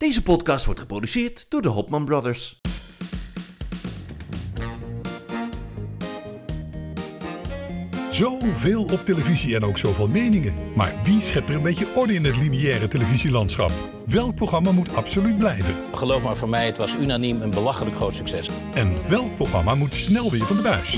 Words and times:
Deze 0.00 0.22
podcast 0.22 0.64
wordt 0.64 0.80
geproduceerd 0.80 1.46
door 1.48 1.62
de 1.62 1.68
Hopman 1.68 2.04
Brothers. 2.04 2.60
Zoveel 8.10 8.82
op 8.82 9.04
televisie 9.04 9.54
en 9.54 9.64
ook 9.64 9.78
zoveel 9.78 10.08
meningen. 10.08 10.54
Maar 10.74 10.94
wie 11.02 11.20
schept 11.20 11.48
er 11.48 11.54
een 11.54 11.62
beetje 11.62 11.94
orde 11.94 12.14
in 12.14 12.24
het 12.24 12.36
lineaire 12.36 12.88
televisielandschap? 12.88 13.72
Welk 14.06 14.34
programma 14.34 14.72
moet 14.72 14.94
absoluut 14.94 15.38
blijven? 15.38 15.74
Geloof 15.94 16.22
maar 16.22 16.36
voor 16.36 16.48
mij, 16.48 16.66
het 16.66 16.78
was 16.78 16.96
unaniem 16.96 17.42
een 17.42 17.50
belachelijk 17.50 17.96
groot 17.96 18.14
succes. 18.14 18.50
En 18.74 19.08
welk 19.08 19.34
programma 19.34 19.74
moet 19.74 19.94
snel 19.94 20.30
weer 20.30 20.46
van 20.46 20.56
de 20.56 20.62
buis? 20.62 20.90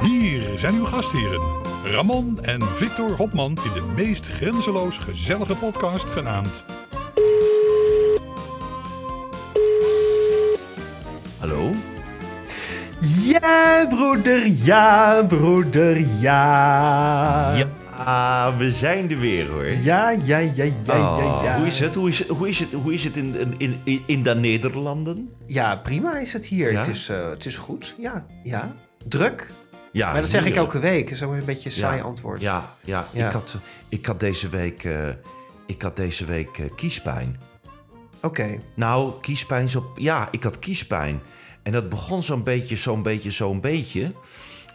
Hier 0.00 0.58
zijn 0.58 0.74
uw 0.74 0.84
gastheren. 0.84 1.61
Ramon 1.84 2.38
en 2.42 2.62
Victor 2.62 3.10
Hopman 3.10 3.58
in 3.64 3.72
de 3.72 3.92
meest 3.94 4.26
grenzeloos 4.26 4.98
gezellige 4.98 5.56
podcast 5.56 6.04
genaamd... 6.04 6.64
Hallo? 11.38 11.70
Ja, 13.00 13.86
broeder, 13.88 14.46
ja, 14.46 15.24
broeder, 15.28 16.06
ja. 16.20 17.54
Ja, 17.96 18.56
we 18.56 18.72
zijn 18.72 19.10
er 19.10 19.18
weer 19.18 19.48
hoor. 19.48 19.64
Ja, 19.64 20.10
ja, 20.10 20.38
ja, 20.38 20.38
ja, 20.38 20.64
ja, 20.84 21.16
Oh, 21.16 21.40
ja. 21.44 21.56
Hoe 21.56 21.66
is 21.66 21.80
het? 21.80 21.94
Hoe 21.94 22.08
is, 22.08 22.28
hoe 22.28 22.48
is 22.48 22.58
het, 22.58 22.72
hoe 22.72 22.92
is 22.92 23.04
het 23.04 23.16
in, 23.16 23.54
in, 23.58 23.80
in, 23.84 24.02
in 24.06 24.22
de 24.22 24.34
Nederlanden? 24.34 25.30
Ja, 25.46 25.76
prima 25.76 26.18
is 26.18 26.32
het 26.32 26.46
hier. 26.46 26.72
Ja? 26.72 26.78
Het, 26.78 26.88
is, 26.88 27.08
eh, 27.08 27.30
het 27.30 27.46
is 27.46 27.56
goed, 27.56 27.94
ja. 27.98 28.26
ja. 28.42 28.72
Druk, 29.08 29.50
Ja, 29.92 30.12
maar 30.12 30.20
dat 30.20 30.30
zeg 30.30 30.44
ik 30.44 30.54
elke 30.54 30.78
week. 30.78 31.04
Dat 31.04 31.12
is 31.12 31.22
ook 31.22 31.32
een 31.32 31.44
beetje 31.44 31.68
een 31.68 31.76
saai 31.76 31.96
Ja, 31.96 32.02
antwoord. 32.02 32.40
Ja, 32.40 32.74
ja. 32.84 33.08
Ja. 33.12 33.26
Ik, 33.26 33.32
had, 33.32 33.56
ik 33.88 34.06
had 34.06 34.20
deze 34.20 34.48
week, 34.48 34.84
eh, 34.84 35.08
ik 35.66 35.82
had 35.82 35.96
deze 35.96 36.24
week 36.24 36.58
eh, 36.58 36.64
kiespijn. 36.76 37.40
Oké. 38.22 38.58
Nou, 38.74 39.12
kiespijn 39.20 39.68
zo... 39.68 39.92
Ja, 39.94 40.28
ik 40.30 40.42
had 40.42 40.58
kiespijn. 40.58 41.20
En 41.62 41.72
dat 41.72 41.88
begon 41.88 42.22
zo'n 42.22 42.42
beetje, 42.42 42.76
zo'n 42.76 43.02
beetje, 43.02 43.30
zo'n 43.30 43.60
beetje. 43.60 44.12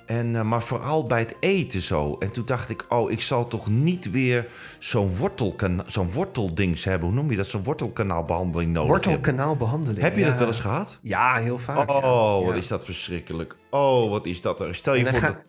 En, 0.08 0.36
eh, 0.36 0.42
maar 0.42 0.62
vooral 0.64 1.06
bij 1.06 1.20
het 1.20 1.36
eten 1.40 1.82
zo. 1.82 2.16
En 2.20 2.32
toen 2.32 2.46
dacht 2.46 2.70
ik, 2.70 2.86
oh, 2.90 3.12
ik 3.12 3.22
zal 3.22 3.48
toch 3.48 3.70
niet 3.70 4.12
weer 4.12 4.48
zo'n 4.80 5.16
wortelkana- 5.18 5.84
zo'n 5.86 6.12
worteldings 6.12 6.84
hebben. 6.86 7.08
Hoe 7.08 7.18
noem 7.18 7.32
je 7.32 7.38
dat? 7.38 7.48
Zo'n 7.48 7.64
wortelkanaalbehandeling 7.64 8.72
nodig. 8.74 8.90
Wortelkanaalbehandeling. 8.90 10.02
Heb 10.02 10.16
je 10.16 10.22
ja. 10.22 10.28
dat 10.28 10.38
wel 10.38 10.48
eens 10.48 10.60
gehad? 10.60 11.00
Ja, 11.02 11.36
heel 11.36 11.58
vaak. 11.60 11.90
Oh, 11.92 12.02
ja. 12.40 12.46
wat 12.46 12.54
Ja. 12.54 12.60
is 12.62 12.68
dat 12.68 12.86
verschrikkelijk. 12.86 13.56
Oh, 13.70 14.10
wat 14.10 14.26
is 14.26 14.42
dat 14.42 14.62
er. 14.62 14.76
Stel 14.76 14.94
je 14.94 15.00
En 15.06 15.06
dan, 15.12 15.14
voor 15.14 15.30
ga- 15.30 15.36
dat... 15.36 15.44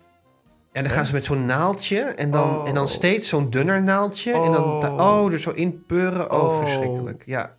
en 0.72 0.82
dan 0.84 0.92
gaan 0.92 1.06
ze 1.06 1.12
met 1.12 1.24
zo'n 1.24 1.46
naaldje 1.46 2.00
en 2.00 2.30
dan, 2.30 2.56
Oh. 2.56 2.68
en 2.68 2.74
dan 2.74 2.88
steeds 2.88 3.28
zo'n 3.28 3.50
dunner 3.50 3.82
naaldje. 3.82 4.32
En 4.32 4.52
dan, 4.52 4.64
Oh. 4.64 5.20
oh, 5.22 5.32
er 5.32 5.38
zo 5.40 5.50
in 5.50 5.84
peuren. 5.86 6.30
Oh, 6.32 6.42
Oh. 6.42 6.58
verschrikkelijk. 6.58 7.22
Ja. 7.26 7.56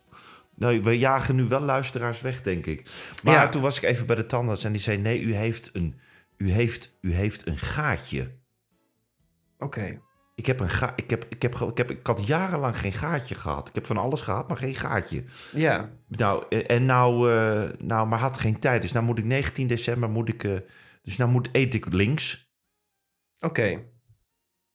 Nou, 0.56 0.82
we 0.82 0.98
jagen 0.98 1.34
nu 1.36 1.44
wel 1.44 1.60
luisteraars 1.60 2.20
weg, 2.20 2.42
denk 2.42 2.66
ik. 2.66 2.90
Maar 3.24 3.50
toen 3.50 3.62
was 3.62 3.76
ik 3.76 3.82
even 3.82 4.06
bij 4.06 4.16
de 4.16 4.26
tandarts 4.26 4.64
en 4.64 4.72
die 4.72 4.80
zei... 4.80 4.98
Nee, 4.98 5.20
u 5.20 5.34
heeft 5.34 5.70
een, 5.72 5.94
u 6.40 6.50
heeft, 6.50 6.96
u 7.00 7.12
heeft 7.12 7.46
een 7.46 7.58
gaatje. 7.58 8.38
Oké. 9.58 10.00
Ik 10.34 10.46
heb 10.46 10.60
een 10.60 10.68
ga 10.68 10.92
ik 10.96 11.10
heb, 11.10 11.24
ik 11.28 11.42
heb, 11.42 11.54
ik 11.54 11.76
heb, 11.76 11.90
ik 11.90 12.06
had 12.06 12.26
jarenlang 12.26 12.78
geen 12.78 12.92
gaatje 12.92 13.34
gehad. 13.34 13.68
Ik 13.68 13.74
heb 13.74 13.86
van 13.86 13.96
alles 13.96 14.20
gehad, 14.20 14.48
maar 14.48 14.56
geen 14.56 14.74
gaatje. 14.74 15.24
Ja. 15.54 15.90
Nou, 16.06 16.44
eh, 16.48 16.70
en 16.76 16.86
nou, 16.86 17.32
eh, 17.32 17.70
nou, 17.78 18.06
maar 18.08 18.18
had 18.18 18.36
geen 18.38 18.58
tijd. 18.58 18.82
Dus 18.82 18.92
nou 18.92 19.04
moet 19.04 19.18
ik 19.18 19.24
19 19.24 19.66
december 19.66 20.10
moet 20.10 20.28
ik, 20.28 20.44
eh, 20.44 20.56
dus 21.02 21.16
nou 21.16 21.30
moet 21.30 21.48
eet 21.52 21.74
ik 21.74 21.92
links. 21.92 22.52
Oké. 23.40 23.82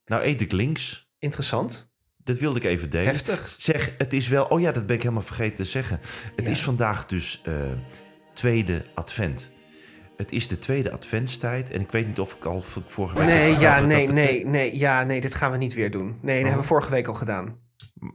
Nou 0.05 0.23
eet 0.23 0.41
ik 0.41 0.52
links. 0.52 1.09
Interessant. 1.19 1.94
Dat 2.23 2.38
wilde 2.38 2.57
ik 2.57 2.63
even 2.63 2.89
delen. 2.89 3.07
Heftig. 3.11 3.55
Zeg, 3.57 3.94
het 3.97 4.13
is 4.13 4.27
wel. 4.27 4.45
Oh 4.45 4.59
ja, 4.61 4.72
dat 4.72 4.85
ben 4.85 4.95
ik 4.95 5.02
helemaal 5.02 5.23
vergeten 5.23 5.55
te 5.55 5.66
zeggen. 5.66 6.00
Het 6.35 6.45
Ja. 6.45 6.52
is 6.52 6.63
vandaag 6.63 7.05
dus 7.05 7.41
eh, 7.44 7.72
tweede 8.33 8.85
advent. 8.95 9.52
Het 10.18 10.31
is 10.31 10.48
de 10.48 10.59
tweede 10.59 10.92
adventstijd. 10.92 11.72
En 11.72 11.81
ik 11.81 11.92
weet 11.92 12.08
niet 12.08 12.20
of 12.20 12.34
ik 12.36 12.46
al 12.46 12.62
vorige 12.88 13.18
week. 13.18 13.28
Nee, 13.28 13.58
ja, 13.59 13.80
nee, 13.80 14.08
nee, 14.08 14.46
nee, 14.46 14.78
ja, 14.78 15.03
nee, 15.03 15.22
dit 15.22 15.36
gaan 15.36 15.52
we 15.52 15.58
niet 15.58 15.74
weer 15.74 15.92
doen. 15.92 16.06
Nee, 16.08 16.16
dat 16.22 16.28
hebben 16.36 16.53
we 16.53 16.59
Oh. 16.59 16.66
vorige 16.66 16.92
week 16.92 17.08
al 17.08 17.14
gedaan. 17.14 17.64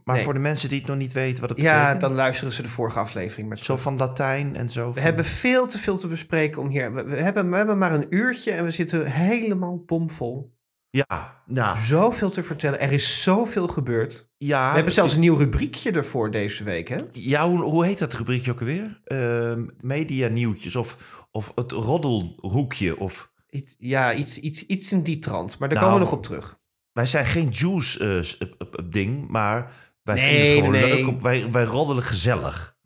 Maar 0.03 0.15
nee. 0.15 0.23
voor 0.23 0.33
de 0.33 0.39
mensen 0.39 0.69
die 0.69 0.77
het 0.79 0.87
nog 0.87 0.97
niet 0.97 1.13
weten 1.13 1.41
wat 1.41 1.49
het 1.49 1.59
Ja, 1.59 1.77
betekent. 1.79 2.01
dan 2.01 2.13
luisteren 2.13 2.53
ze 2.53 2.61
de 2.61 2.67
vorige 2.69 2.99
aflevering. 2.99 3.47
Maar 3.47 3.57
Zo 3.57 3.77
van 3.77 3.97
Latijn 3.97 4.55
en 4.55 4.69
zo. 4.69 4.87
we 4.87 4.93
van- 4.93 5.03
hebben 5.03 5.25
veel 5.25 5.67
te 5.67 5.77
veel 5.77 5.97
te 5.97 6.07
bespreken 6.07 6.61
om 6.61 6.67
hier. 6.69 6.93
We, 6.93 7.03
we 7.03 7.21
hebben, 7.21 7.49
we 7.49 7.55
hebben 7.55 7.77
maar 7.77 7.93
een 7.93 8.05
uurtje 8.09 8.51
en 8.51 8.63
we 8.65 8.71
zitten 8.71 9.05
helemaal 9.11 9.83
bomvol. 9.85 10.53
Ja, 10.89 11.41
nou, 11.45 11.77
Zoveel 11.79 12.29
te 12.29 12.43
vertellen. 12.43 12.79
Er 12.79 12.91
is 12.91 13.23
zoveel 13.23 13.67
gebeurd. 13.67 14.29
ja. 14.37 14.67
we 14.69 14.75
hebben 14.75 14.93
zelfs 14.93 15.13
een 15.13 15.19
nieuw 15.19 15.35
rubriekje 15.37 15.91
ervoor 15.91 16.31
deze 16.31 16.63
week, 16.63 16.87
hè? 16.89 16.95
Ja, 17.11 17.47
hoe, 17.47 17.59
hoe 17.61 17.85
heet 17.85 17.99
dat 17.99 18.13
rubriekje 18.13 18.51
ook 18.51 18.59
alweer? 18.59 19.01
Ehm 19.03 19.65
media 19.81 20.27
nieuwtjes 20.27 20.75
of, 20.75 20.97
of 21.31 21.51
het 21.55 21.71
roddelhoekje. 21.71 22.97
Of... 22.99 23.31
Iets, 23.49 23.75
ja, 23.77 24.13
iets, 24.13 24.37
iets, 24.39 24.65
iets 24.65 24.91
in 24.91 25.03
die 25.03 25.19
trant. 25.19 25.57
Maar 25.59 25.69
daar 25.69 25.77
Nou, 25.77 25.89
komen 25.91 26.05
we 26.07 26.11
nog 26.11 26.19
op 26.19 26.25
terug. 26.25 26.59
Wij 26.91 27.05
zijn 27.05 27.25
geen 27.25 27.49
juice 27.49 27.99
eh, 28.39 28.47
up 28.59 28.81
ding, 28.91 29.27
maar 29.27 29.71
wij 30.03 30.15
Nee, 30.15 30.25
vinden 30.25 30.45
het 30.45 30.55
gewoon 30.55 30.71
nee. 30.71 31.05
leuk. 31.11 31.21
Wij, 31.21 31.51
wij 31.51 31.63
roddelen 31.63 32.03
gezellig. 32.03 32.77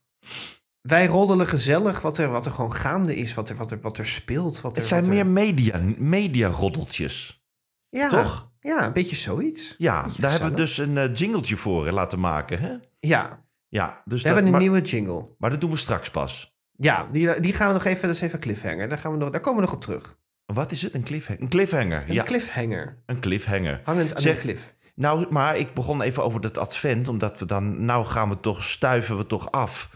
Wij 0.82 1.06
roddelen 1.08 1.48
gezellig 1.48 2.02
wat 2.02 2.18
er, 2.18 2.30
wat 2.30 2.46
er 2.46 2.52
gewoon 2.52 2.74
gaande 2.76 3.16
is. 3.16 3.34
Wat 3.34 3.50
er, 3.50 3.56
wat 3.56 3.72
er, 3.72 3.82
wat 3.82 3.98
er 3.98 4.08
speelt. 4.08 4.62
Wat 4.62 4.72
er, 4.72 4.78
Het 4.78 4.88
zijn 4.88 5.02
wat 5.06 5.10
er- 5.10 5.16
meer 5.16 5.28
media, 5.28 5.80
media 5.98 6.48
roddeltjes. 6.48 7.46
ja, 7.90 8.10
toch? 8.10 8.54
Ja, 8.60 8.86
een 8.86 8.94
beetje 8.94 9.16
zoiets. 9.16 9.76
Ja, 9.78 10.04
Beetje 10.04 10.22
daar 10.22 10.32
hebben 10.32 10.50
we 10.50 10.56
dus 10.56 10.78
een 10.78 10.98
eh, 10.98 11.14
jingletje 11.14 11.58
voor 11.58 11.88
eh, 11.88 11.94
laten 11.94 12.20
maken. 12.20 12.60
Hè? 12.60 12.76
Ja, 13.00 13.44
Ja, 13.68 14.02
dus 14.06 14.06
we 14.06 14.10
dat, 14.16 14.24
hebben 14.24 14.44
een 14.46 14.52
maar, 14.52 14.60
nieuwe 14.62 14.82
jingle. 14.82 15.28
maar 15.38 15.50
dat 15.50 15.62
doen 15.62 15.70
we 15.70 15.76
straks 15.78 16.10
pas. 16.10 16.55
Ja, 16.78 17.08
die, 17.12 17.40
die 17.40 17.54
gaan 17.54 17.68
we 17.68 17.74
nog 17.74 17.86
even, 17.86 18.08
dat 18.08 18.16
is 18.16 18.22
even 18.22 18.40
cliffhanger. 18.40 18.90
Daar, 18.90 18.98
gaan 18.98 19.12
we 19.12 19.18
nog, 19.18 19.30
daar 19.30 19.42
komen 19.42 19.60
we 19.62 19.66
nog 19.66 19.76
op 19.76 19.82
terug. 19.82 20.18
Wat 20.46 20.72
is 20.72 20.82
het? 20.82 20.94
Een 20.94 21.04
cliffhanger? 21.04 21.42
Een 21.42 21.50
cliffhanger, 21.50 22.04
Een 22.08 22.14
ja. 22.14 22.24
cliffhanger. 22.24 23.02
Een 23.06 23.20
cliffhanger. 23.20 23.82
Hangend 23.84 24.16
aan 24.16 24.22
Zeg- 24.22 24.36
de 24.36 24.42
cliff. 24.42 24.74
Nou, 24.96 25.28
maar 25.30 25.58
ik 25.58 25.74
begon 25.74 26.02
even 26.02 26.24
over 26.24 26.42
dat 26.42 26.58
advent, 26.58 27.08
omdat 27.08 27.40
we 27.40 27.46
dan, 27.46 27.86
nou 27.86 28.06
gaan 28.06 28.30
we 28.30 28.40
toch, 28.40 28.64
stuiven 28.64 29.18
we 29.18 29.26
toch 29.28 29.52
af 29.52 29.90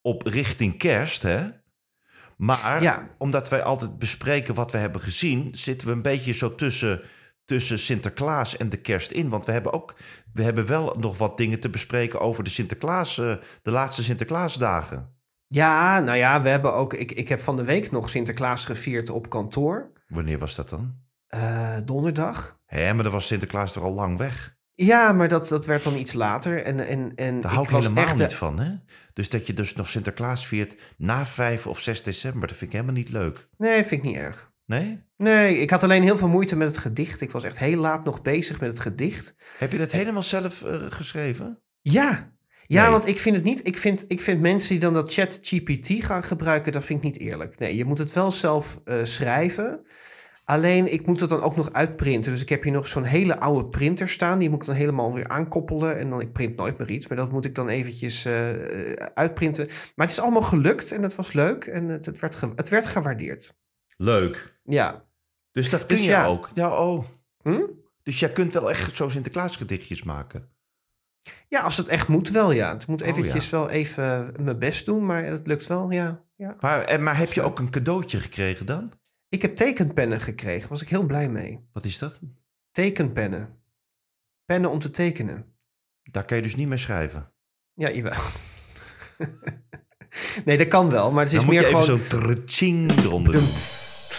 op 0.00 0.26
richting 0.26 0.78
kerst, 0.78 1.22
hè? 1.22 1.46
Maar 2.36 2.82
Ja. 2.82 3.08
omdat 3.18 3.48
wij 3.48 3.62
altijd 3.62 3.98
bespreken 3.98 4.54
wat 4.54 4.72
we 4.72 4.78
hebben 4.78 5.00
gezien, 5.00 5.48
zitten 5.54 5.86
we 5.88 5.92
een 5.94 6.02
beetje 6.02 6.32
zo 6.32 6.54
tussen, 6.54 7.00
tussen 7.44 7.78
Sinterklaas 7.78 8.56
en 8.56 8.68
de 8.68 8.76
kerst 8.76 9.10
in. 9.10 9.28
Want 9.28 9.46
we 9.46 9.52
hebben 9.52 9.72
ook, 9.72 9.94
we 10.32 10.42
hebben 10.42 10.66
wel 10.66 10.96
nog 10.98 11.18
wat 11.18 11.36
dingen 11.36 11.60
te 11.60 11.70
bespreken 11.70 12.20
over 12.20 12.44
de 12.44 12.50
Sinterklaas, 12.50 13.18
eh, 13.18 13.34
de 13.62 13.70
laatste 13.70 14.02
Sinterklaasdagen. 14.02 15.15
Ja, 15.46 16.00
nou 16.00 16.16
ja, 16.16 16.42
we 16.42 16.48
hebben 16.48 16.74
ook... 16.74 16.94
Ik, 16.94 17.12
ik 17.12 17.28
heb 17.28 17.40
van 17.40 17.56
de 17.56 17.64
week 17.64 17.90
nog 17.90 18.10
Sinterklaas 18.10 18.64
gevierd 18.64 19.10
op 19.10 19.28
kantoor. 19.28 19.92
Wanneer 20.06 20.38
was 20.38 20.54
dat 20.54 20.68
dan? 20.68 20.94
Eh, 21.26 21.76
donderdag. 21.84 22.58
Hé, 22.66 22.94
maar 22.94 23.04
dan 23.04 23.12
was 23.12 23.26
Sinterklaas 23.26 23.72
toch 23.72 23.82
al 23.82 23.92
lang 23.92 24.18
weg? 24.18 24.56
Ja, 24.74 25.12
maar 25.12 25.28
dat, 25.28 25.48
dat 25.48 25.66
werd 25.66 25.84
dan 25.84 25.96
iets 25.96 26.12
later. 26.12 26.62
En, 26.62 26.86
en, 26.86 27.12
en 27.14 27.40
Daar 27.40 27.52
hou 27.52 27.64
ik 27.64 27.70
helemaal 27.70 28.04
echt 28.04 28.16
niet 28.16 28.34
van, 28.34 28.60
hè? 28.60 28.74
Dus 29.12 29.28
dat 29.28 29.46
je 29.46 29.54
dus 29.54 29.74
nog 29.74 29.88
Sinterklaas 29.88 30.46
viert 30.46 30.94
na 30.96 31.26
5 31.26 31.66
of 31.66 31.80
6 31.80 32.02
december, 32.02 32.48
dat 32.48 32.56
vind 32.56 32.70
ik 32.70 32.76
helemaal 32.76 33.00
niet 33.00 33.10
leuk. 33.10 33.48
Nee, 33.56 33.84
vind 33.84 33.90
ik 33.90 34.02
niet 34.02 34.16
erg. 34.16 34.52
Nee? 34.64 35.04
Nee, 35.16 35.58
ik 35.58 35.70
had 35.70 35.82
alleen 35.82 36.02
heel 36.02 36.16
veel 36.16 36.28
moeite 36.28 36.56
met 36.56 36.68
het 36.68 36.78
gedicht. 36.78 37.20
Ik 37.20 37.30
was 37.30 37.44
echt 37.44 37.58
heel 37.58 37.80
laat 37.80 38.04
nog 38.04 38.22
bezig 38.22 38.60
met 38.60 38.70
het 38.70 38.80
gedicht. 38.80 39.34
Heb 39.58 39.72
je 39.72 39.78
dat 39.78 39.92
helemaal 39.92 40.22
zelf 40.22 40.62
eh, 40.62 40.74
geschreven? 40.88 41.62
Ja, 41.80 42.35
ja 42.66 42.82
Nee. 42.82 42.90
want 42.90 43.06
ik 43.08 43.18
vind 43.18 43.36
het 43.36 43.44
niet... 43.44 43.66
Ik 43.66 43.78
vind, 43.78 44.04
ik 44.08 44.22
vind 44.22 44.40
mensen 44.40 44.68
die 44.68 44.78
dan 44.78 44.94
dat 44.94 45.12
chat 45.12 45.38
GPT 45.42 45.88
gaan 46.04 46.22
gebruiken, 46.22 46.72
dat 46.72 46.84
vind 46.84 46.98
ik 46.98 47.04
niet 47.04 47.18
eerlijk. 47.30 47.58
Nee, 47.58 47.76
je 47.76 47.84
moet 47.84 47.98
het 47.98 48.12
wel 48.12 48.32
zelf 48.32 48.80
eh, 48.84 48.98
schrijven. 49.02 49.86
Alleen, 50.44 50.92
ik 50.92 51.06
moet 51.06 51.20
het 51.20 51.30
dan 51.30 51.40
ook 51.42 51.56
nog 51.56 51.72
uitprinten. 51.72 52.32
Dus 52.32 52.40
ik 52.42 52.48
heb 52.48 52.62
hier 52.62 52.72
nog 52.72 52.88
zo'n 52.88 53.04
hele 53.04 53.38
oude 53.38 53.68
printer 53.68 54.08
staan. 54.08 54.38
Die 54.38 54.50
moet 54.50 54.60
ik 54.60 54.66
dan 54.66 54.74
helemaal 54.74 55.12
weer 55.14 55.28
aankoppelen. 55.28 55.98
En 55.98 56.10
dan, 56.10 56.20
ik 56.20 56.32
print 56.32 56.56
nooit 56.56 56.78
meer 56.78 56.90
iets. 56.90 57.06
Maar 57.06 57.16
dat 57.16 57.32
moet 57.32 57.44
ik 57.44 57.54
dan 57.54 57.68
eventjes 57.68 58.24
eh, 58.24 58.50
eh, 58.90 59.06
uitprinten. 59.14 59.66
Maar 59.94 60.06
het 60.06 60.16
is 60.16 60.22
allemaal 60.22 60.42
gelukt 60.42 60.92
en 60.92 61.02
het 61.02 61.14
was 61.14 61.32
leuk. 61.32 61.64
En 61.64 61.88
het, 61.88 62.06
het, 62.06 62.18
werd, 62.20 62.36
ge- 62.36 62.52
het 62.56 62.68
werd 62.68 62.86
gewaardeerd. 62.86 63.56
Leuk. 63.96 64.58
Ja. 64.64 65.04
Dus 65.52 65.70
dat 65.70 65.86
kun 65.86 65.96
Dus 65.96 66.04
je 66.06 66.10
ja. 66.10 66.26
ook. 66.26 66.50
Ja, 66.54 66.84
oh. 66.86 67.04
Hm? 67.42 67.60
Dus 68.02 68.20
jij 68.20 68.30
kunt 68.32 68.52
wel 68.52 68.70
echt 68.70 68.96
zo 68.96 69.08
Sinterklaasgedichtjes 69.08 70.02
maken. 70.02 70.48
Ja, 71.48 71.60
als 71.60 71.76
het 71.76 71.88
echt 71.88 72.08
moet 72.08 72.30
wel, 72.30 72.50
ja. 72.50 72.72
Het 72.72 72.86
moet 72.86 73.02
Oh, 73.02 73.08
eventjes 73.08 73.50
wel 73.50 73.70
even 73.70 74.34
mijn 74.38 74.58
best 74.58 74.86
doen. 74.86 75.06
Maar 75.06 75.24
het 75.24 75.46
lukt 75.46 75.66
wel, 75.66 75.90
ja. 75.90 76.24
ja. 76.36 76.56
Maar, 76.60 77.02
maar 77.02 77.16
heb 77.16 77.32
je 77.32 77.42
ook 77.42 77.58
een 77.58 77.70
cadeautje 77.70 78.18
gekregen 78.18 78.66
dan? 78.66 78.92
Ik 79.28 79.42
heb 79.42 79.56
tekenpennen 79.56 80.20
gekregen. 80.20 80.68
Was 80.68 80.82
ik 80.82 80.88
heel 80.88 81.02
blij 81.02 81.28
mee. 81.28 81.68
Wat 81.72 81.84
is 81.84 81.98
dat? 81.98 82.20
Tekenpennen. 82.72 83.48
Pennen 84.44 84.70
om 84.70 84.78
te 84.78 84.90
tekenen. 84.90 85.54
Daar 86.02 86.24
kan 86.24 86.36
je 86.36 86.42
dus 86.42 86.56
niet 86.56 86.68
mee 86.68 86.78
schrijven. 86.78 87.32
Ja, 87.74 87.90
jawel. 87.90 88.20
nee, 90.44 90.56
dat 90.56 90.68
kan 90.68 90.90
wel, 90.90 91.12
maar 91.12 91.24
het 91.24 91.32
is 91.32 91.38
Dan 91.38 91.46
moet 91.46 91.54
meer 91.54 91.62
je 91.64 91.68
even 91.68 91.82
gewoon... 91.82 92.00
zo'n 92.00 92.20
trutching 92.20 92.92
eronder 92.92 93.32
doen. 93.32 93.46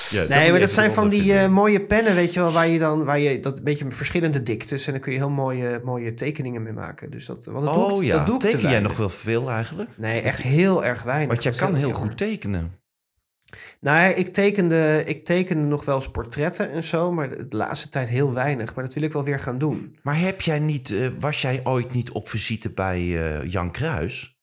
Ja, 0.09 0.23
Nee, 0.27 0.51
maar 0.51 0.59
dat 0.59 0.71
zijn 0.71 0.91
van 0.91 1.09
die 1.09 1.33
eh, 1.33 1.49
mooie 1.49 1.79
pennen, 1.79 2.15
weet 2.15 2.33
je 2.33 2.39
wel, 2.39 2.51
waar 2.51 2.67
je 2.67 2.79
dan, 2.79 3.03
waar 3.03 3.19
je 3.19 3.39
dat 3.39 3.57
een 3.57 3.63
beetje 3.63 3.85
met 3.85 3.95
verschillende 3.95 4.43
diktes 4.43 4.85
en 4.85 4.91
dan 4.91 5.01
kun 5.01 5.11
je 5.11 5.17
heel 5.17 5.29
mooie, 5.29 5.81
mooie 5.83 6.13
tekeningen 6.13 6.63
mee 6.63 6.73
maken. 6.73 7.11
Dus 7.11 7.25
dat, 7.25 7.45
want 7.45 7.65
dat 7.65 7.73
doe 7.73 7.83
Oh 7.83 8.01
ik, 8.01 8.07
ja, 8.07 8.17
dat 8.17 8.25
doe 8.25 8.35
ik 8.35 8.41
teken 8.41 8.69
jij 8.69 8.79
nog 8.79 8.97
wel 8.97 9.09
veel 9.09 9.49
eigenlijk? 9.49 9.89
Nee, 9.95 10.21
echt 10.21 10.41
heel 10.41 10.85
erg 10.85 11.03
weinig. 11.03 11.27
Want 11.27 11.43
jij 11.43 11.53
kan 11.53 11.75
heel 11.75 11.89
jammer. 11.89 12.07
goed 12.07 12.17
tekenen. 12.17 12.71
Nou, 13.79 14.13
ik 14.13 14.33
tekende, 14.33 15.03
ik 15.05 15.25
tekende 15.25 15.67
nog 15.67 15.85
wel 15.85 15.95
eens 15.95 16.11
portretten 16.11 16.71
en 16.71 16.83
zo, 16.83 17.11
maar 17.11 17.29
de, 17.29 17.47
de 17.47 17.57
laatste 17.57 17.89
tijd 17.89 18.09
heel 18.09 18.33
weinig. 18.33 18.75
Maar 18.75 18.85
dat 18.85 18.93
wil 18.93 19.03
ik 19.03 19.13
wel 19.13 19.23
weer 19.23 19.39
gaan 19.39 19.57
doen. 19.57 19.97
Maar 20.01 20.19
heb 20.19 20.41
jij 20.41 20.59
niet, 20.59 20.91
eh, 20.91 21.07
was 21.19 21.41
jij 21.41 21.59
ooit 21.63 21.91
niet 21.91 22.11
op 22.11 22.29
visite 22.29 22.71
bij 22.71 22.97
eh, 22.97 23.51
Jan 23.51 23.71
Kruis? 23.71 24.36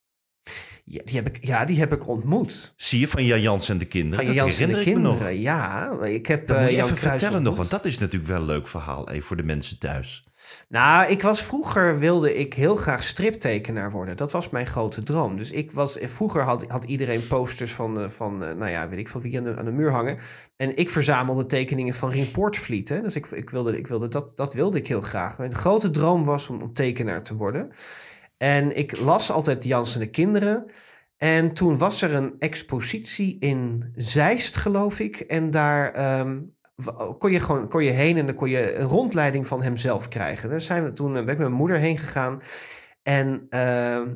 Ja, 0.87 1.03
die 1.05 1.15
heb 1.15 1.27
ik, 1.27 1.45
ja, 1.45 1.65
die 1.65 1.79
heb 1.79 1.93
ik 1.93 2.09
ontmoet. 2.09 2.73
Zie 2.77 3.01
je 3.01 3.09
van 3.09 3.25
Jan 3.25 3.41
Jans 3.41 3.69
en 3.69 3.79
de 3.79 3.85
kinderen? 3.85 4.27
Van 4.27 4.37
dat 4.37 4.49
herinner 4.49 4.87
ik 4.87 4.95
me 4.95 5.01
nog. 5.01 5.31
Ja, 5.31 5.99
ik 6.03 6.27
heb. 6.27 6.47
Dat 6.47 6.57
eh, 6.57 6.63
moet 6.63 6.71
je 6.71 6.77
Jan 6.77 6.87
even 6.87 6.99
vertellen 6.99 7.43
nog, 7.43 7.57
want 7.57 7.71
dat 7.71 7.85
is 7.85 7.99
natuurlijk 7.99 8.31
wel 8.31 8.41
een 8.41 8.47
leuk 8.47 8.69
verhaal 8.69 9.11
even 9.11 9.23
voor 9.23 9.37
de 9.37 9.43
mensen 9.43 9.79
thuis. 9.79 10.25
Nou, 10.69 11.11
ik 11.11 11.23
was 11.23 11.43
vroeger 11.43 11.99
wilde 11.99 12.35
ik 12.35 12.55
heel 12.55 12.77
graag 12.77 13.03
striptekenaar 13.03 13.91
worden. 13.91 14.17
Dat 14.17 14.33
was 14.33 14.51
mijn 14.51 14.67
grote 14.67 15.03
droom. 15.03 15.37
Dus 15.37 15.51
ik 15.51 15.73
was 15.73 15.99
vroeger 16.03 16.43
had, 16.43 16.65
had 16.69 16.85
iedereen 16.85 17.27
posters 17.27 17.73
van, 17.73 18.01
eh, 18.01 18.11
van 18.11 18.45
eh, 18.45 18.55
nou 18.55 18.71
ja, 18.71 18.89
weet 18.89 18.99
ik 18.99 19.09
van 19.09 19.21
wie 19.21 19.39
aan 19.39 19.45
de, 19.45 19.57
aan 19.57 19.65
de 19.65 19.71
muur 19.71 19.91
hangen. 19.91 20.19
En 20.57 20.77
ik 20.77 20.91
verzamelde 20.91 21.47
tekeningen 21.47 21.95
van. 21.95 22.13
Hè? 22.13 23.03
Dus 23.03 23.15
ik, 23.15 23.27
ik 23.27 23.51
wilde, 23.51 23.79
ik 23.79 23.87
wilde 23.87 24.09
dat, 24.09 24.33
dat 24.37 24.55
wilde 24.55 24.79
ik 24.79 24.89
heel 24.89 25.01
graag. 25.01 25.39
Mijn 25.39 25.55
grote 25.55 25.91
droom 25.91 26.25
was 26.25 26.49
om, 26.49 26.63
om 26.63 26.73
tekenaar 26.73 27.23
te 27.23 27.37
worden. 27.37 27.73
En 28.45 28.77
ik 28.77 28.99
las 28.99 29.31
altijd 29.31 29.65
Jans 29.65 29.95
en 29.95 30.01
de 30.01 30.11
kinderen. 30.11 30.71
En 31.17 31.53
toen 31.53 31.79
was 31.79 32.03
er 32.03 32.15
een 32.15 32.35
expositie 32.39 33.37
in 33.41 33.93
Zeist, 33.97 34.57
geloof 34.57 34.99
ik. 34.99 35.21
En 35.21 35.51
daar 35.51 35.93
ehm, 35.93 36.41
kon 37.19 37.33
je 37.33 37.41
gewoon 37.41 37.69
kon 37.69 37.85
je 37.85 37.91
heen 37.91 38.17
en 38.17 38.27
dan 38.27 38.35
kon 38.35 38.49
je 38.49 38.75
een 38.75 38.87
rondleiding 38.87 39.47
van 39.47 39.63
hemzelf 39.63 40.09
krijgen. 40.09 40.51
Daar 40.51 40.61
zijn 40.61 40.85
we, 40.85 40.93
toen 40.93 41.13
ben 41.13 41.23
ik 41.23 41.27
met 41.27 41.39
mijn 41.39 41.53
moeder 41.53 41.79
heen 41.79 41.99
gegaan. 41.99 42.43
En 43.03 43.47
ehm, 43.49 44.15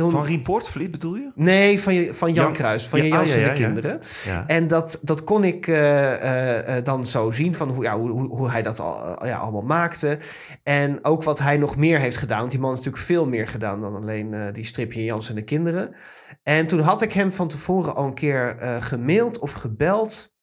toen... 0.00 0.10
Van 0.10 0.24
Rien 0.24 0.42
Poortvliet 0.42 0.90
bedoel 0.90 1.14
je? 1.14 1.30
Nee, 1.34 1.80
van, 1.80 1.94
je, 1.94 2.14
van 2.14 2.32
Jan, 2.32 2.44
Jan- 2.44 2.52
Kruis, 2.52 2.88
van 2.88 2.98
Ja, 2.98 3.04
je 3.04 3.14
ah, 3.14 3.26
ja, 3.26 3.48
de 3.48 3.52
kinderen. 3.52 4.00
En 4.46 4.68
dat, 4.68 4.98
dat 5.02 5.24
kon 5.24 5.44
ik 5.44 5.66
eh, 5.66 6.12
eh, 6.12 6.76
eh, 6.76 6.84
dan 6.84 7.06
zo 7.06 7.30
zien 7.30 7.54
van 7.54 7.70
hoe, 7.70 7.82
ja, 7.82 7.98
hoe, 7.98 8.10
hoe, 8.10 8.50
hij 8.50 8.62
dat 8.62 8.80
al, 8.80 9.26
ja, 9.26 9.36
allemaal 9.36 9.62
maakte. 9.62 10.18
En 10.62 11.04
ook 11.04 11.22
wat 11.22 11.38
hij 11.38 11.56
nog 11.56 11.76
meer 11.76 11.98
heeft 11.98 12.16
gedaan. 12.16 12.38
Want 12.38 12.50
die 12.50 12.60
man 12.60 12.70
heeft 12.70 12.84
natuurlijk 12.84 13.12
veel 13.12 13.26
meer 13.26 13.48
gedaan 13.48 13.80
dan 13.80 13.96
alleen 13.96 14.52
die 14.52 14.64
stripje 14.64 15.04
Jans 15.04 15.28
en 15.28 15.34
de 15.34 15.44
kinderen. 15.44 15.94
En 16.42 16.66
toen 16.66 16.80
had 16.80 17.02
ik 17.02 17.12
hem 17.12 17.32
van 17.32 17.48
tevoren 17.48 17.94
al 17.94 18.04
een 18.04 18.14
keer 18.14 18.56
gemaild 18.80 19.38
of 19.38 19.52
gebeld. 19.52 20.38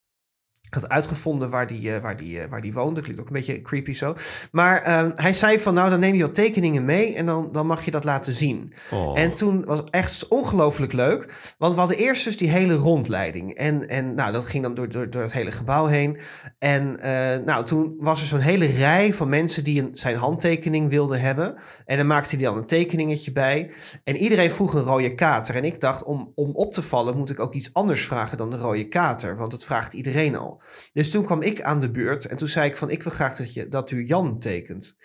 Ik 0.68 0.74
had 0.74 0.90
uitgevonden 0.90 1.50
waar 1.50 1.68
die, 1.68 1.94
eh, 1.94 2.02
waar, 2.02 2.18
die, 2.18 2.42
eh, 2.42 2.50
waar 2.50 2.62
die 2.62 2.74
woonde. 2.74 3.02
Klinkt 3.02 3.22
ook 3.22 3.28
een 3.28 3.34
beetje 3.34 3.62
creepy 3.62 3.94
zo. 3.94 4.16
Maar 4.52 4.82
eh, 4.82 5.06
hij 5.16 5.34
zei 5.34 5.60
van 5.60 5.74
nou 5.74 5.90
dan 5.90 6.00
neem 6.00 6.16
je 6.16 6.22
wat 6.22 6.36
tekeningen 6.36 6.86
mee 6.86 7.16
en 7.16 7.26
dan, 7.26 7.50
dan 7.52 7.68
mag 7.68 7.86
je 7.86 7.92
dat 7.92 8.04
laten 8.04 8.34
zien. 8.34 8.74
Oh. 8.92 9.20
En 9.20 9.36
toen 9.36 9.66
was 9.66 9.80
het 9.80 9.90
echt 9.90 10.28
ongelooflijk 10.28 10.94
leuk. 10.94 11.56
Want 11.58 11.74
we 11.74 11.80
hadden 11.80 11.98
eerst 11.98 12.24
dus 12.24 12.38
die 12.38 12.50
hele 12.50 12.76
rondleiding. 12.76 13.54
En, 13.54 13.88
en 13.88 14.14
nou, 14.14 14.32
dat 14.32 14.46
ging 14.46 14.64
dan 14.64 14.76
door, 14.76 14.90
door, 14.90 15.10
door 15.10 15.22
het 15.22 15.34
hele 15.34 15.52
gebouw 15.52 15.86
heen. 15.86 16.18
En 16.60 17.00
eh, 17.00 17.46
nou, 17.46 17.66
toen 17.66 17.96
was 18.00 18.22
er 18.22 18.28
zo'n 18.28 18.40
hele 18.40 18.66
rij 18.66 19.14
van 19.14 19.30
mensen 19.30 19.64
die 19.64 19.82
een, 19.82 19.92
zijn 19.94 20.16
handtekening 20.16 20.90
wilden 20.90 21.20
hebben. 21.20 21.56
En 21.86 21.98
dan 21.98 22.08
maakte 22.08 22.36
hij 22.36 22.46
dan 22.46 22.58
een 22.58 22.66
tekeningetje 22.66 23.32
bij. 23.32 23.72
En 24.04 24.18
iedereen 24.18 24.52
vroeg 24.52 24.74
een 24.74 24.84
rode 24.84 25.16
kater. 25.16 25.56
En 25.56 25.64
ik 25.64 25.82
dacht, 25.82 26.04
om, 26.04 26.32
om 26.36 26.52
op 26.56 26.74
te 26.74 26.82
vallen 26.82 27.18
moet 27.18 27.30
ik 27.30 27.40
ook 27.40 27.54
iets 27.54 27.74
anders 27.74 28.06
vragen 28.06 28.38
dan 28.38 28.50
de 28.50 28.58
rode 28.58 28.88
kater. 28.88 29.38
Want 29.38 29.52
dat 29.52 29.66
vraagt 29.66 29.94
iedereen 29.94 30.36
al. 30.36 30.57
Dus 30.94 31.12
toen 31.12 31.26
kwam 31.26 31.42
ik 31.42 31.62
aan 31.62 31.80
de 31.80 31.92
beurt. 31.92 32.26
En 32.26 32.38
toen 32.38 32.48
zei 32.48 32.70
ik 32.70 32.78
van, 32.78 32.90
ik 32.90 33.04
wil 33.04 33.12
graag 33.12 33.36
dat, 33.36 33.54
je, 33.54 33.68
dat 33.68 33.92
u 33.92 34.06
Jan 34.06 34.40
tekent. 34.40 34.98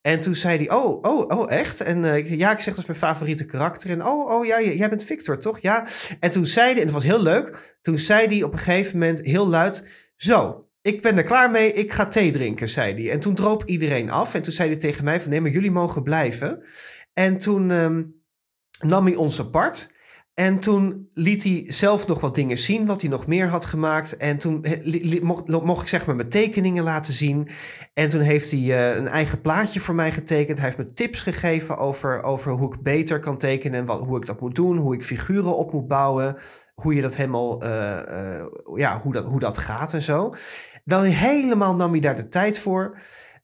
En 0.00 0.20
toen 0.20 0.34
zei 0.34 0.56
hij, 0.56 0.76
oh, 0.76 1.02
oh, 1.02 1.38
oh, 1.38 1.50
echt? 1.50 1.80
En 1.80 2.04
eh, 2.04 2.38
ja, 2.38 2.52
ik 2.52 2.60
zeg, 2.60 2.74
dat 2.74 2.82
is 2.82 2.86
mijn 2.86 2.98
favoriete 2.98 3.46
karakter. 3.46 3.90
En 3.90 4.06
oh, 4.06 4.30
oh, 4.30 4.46
ja, 4.46 4.62
jij 4.62 4.88
bent 4.88 5.04
Victor, 5.04 5.38
toch? 5.38 5.58
Ja. 5.58 5.86
En 6.20 6.30
toen 6.30 6.46
zei 6.46 6.66
hij, 6.66 6.76
en 6.76 6.82
het 6.82 6.90
was 6.90 7.02
heel 7.04 7.22
leuk, 7.22 7.76
toen 7.82 7.98
zei 7.98 8.26
hij 8.26 8.42
op 8.42 8.52
een 8.52 8.58
gegeven 8.58 8.98
moment 8.98 9.20
heel 9.20 9.48
luid, 9.48 9.88
zo, 10.16 10.68
ik 10.84 11.02
ben 11.02 11.16
er 11.16 11.22
klaar 11.22 11.50
mee, 11.50 11.72
ik 11.72 11.92
ga 11.92 12.06
thee 12.06 12.32
drinken, 12.32 12.68
zei 12.68 12.94
hij. 12.94 13.10
En 13.10 13.20
toen 13.20 13.34
droop 13.34 13.64
iedereen 13.64 14.10
af. 14.10 14.34
En 14.34 14.42
toen 14.42 14.52
zei 14.52 14.68
hij 14.68 14.78
tegen 14.78 15.04
mij 15.04 15.20
van, 15.20 15.30
nee, 15.30 15.40
maar 15.40 15.50
jullie 15.50 15.70
mogen 15.70 16.02
blijven. 16.02 16.64
En 17.12 17.38
toen 17.38 17.70
ehm, 17.70 18.02
nam 18.80 19.06
hij 19.06 19.14
ons 19.14 19.40
apart. 19.40 19.93
En 20.34 20.58
toen 20.58 21.08
liet 21.12 21.42
hij 21.42 21.64
zelf 21.68 22.06
nog 22.06 22.20
wat 22.20 22.34
dingen 22.34 22.58
zien, 22.58 22.86
wat 22.86 23.00
hij 23.00 23.10
nog 23.10 23.26
meer 23.26 23.48
had 23.48 23.64
gemaakt. 23.64 24.16
En 24.16 24.38
toen 24.38 24.64
mocht 25.46 25.82
ik 25.82 25.88
zeg 25.88 26.06
maar 26.06 26.16
mijn 26.16 26.28
tekeningen 26.28 26.84
laten 26.84 27.12
zien. 27.12 27.48
En 27.92 28.08
toen 28.08 28.20
heeft 28.20 28.50
hij 28.50 28.60
eh, 28.60 28.96
een 28.96 29.08
eigen 29.08 29.40
plaatje 29.40 29.80
voor 29.80 29.94
mij 29.94 30.12
getekend. 30.12 30.58
Hij 30.58 30.66
heeft 30.66 30.78
me 30.78 30.92
tips 30.92 31.22
gegeven 31.22 31.78
over, 31.78 32.22
over 32.22 32.52
hoe 32.52 32.74
ik 32.74 32.82
beter 32.82 33.20
kan 33.20 33.38
tekenen 33.38 33.80
en 33.80 33.86
wat, 33.86 34.00
hoe 34.00 34.16
ik 34.16 34.26
dat 34.26 34.40
moet 34.40 34.54
doen. 34.54 34.76
Hoe 34.76 34.94
ik 34.94 35.04
figuren 35.04 35.56
op 35.56 35.72
moet 35.72 35.88
bouwen. 35.88 36.36
Hoe 36.74 36.94
je 36.94 37.02
dat 37.02 37.16
helemaal, 37.16 37.62
eh, 37.62 38.38
eh, 38.38 38.44
ja, 38.74 39.00
hoe 39.00 39.12
dat, 39.12 39.24
hoe 39.24 39.40
dat 39.40 39.58
gaat 39.58 39.94
en 39.94 40.02
zo. 40.02 40.34
Dan 40.84 41.02
helemaal 41.02 41.74
nam 41.74 41.90
hij 41.90 42.00
daar 42.00 42.16
de 42.16 42.28
tijd 42.28 42.58
voor. 42.58 42.98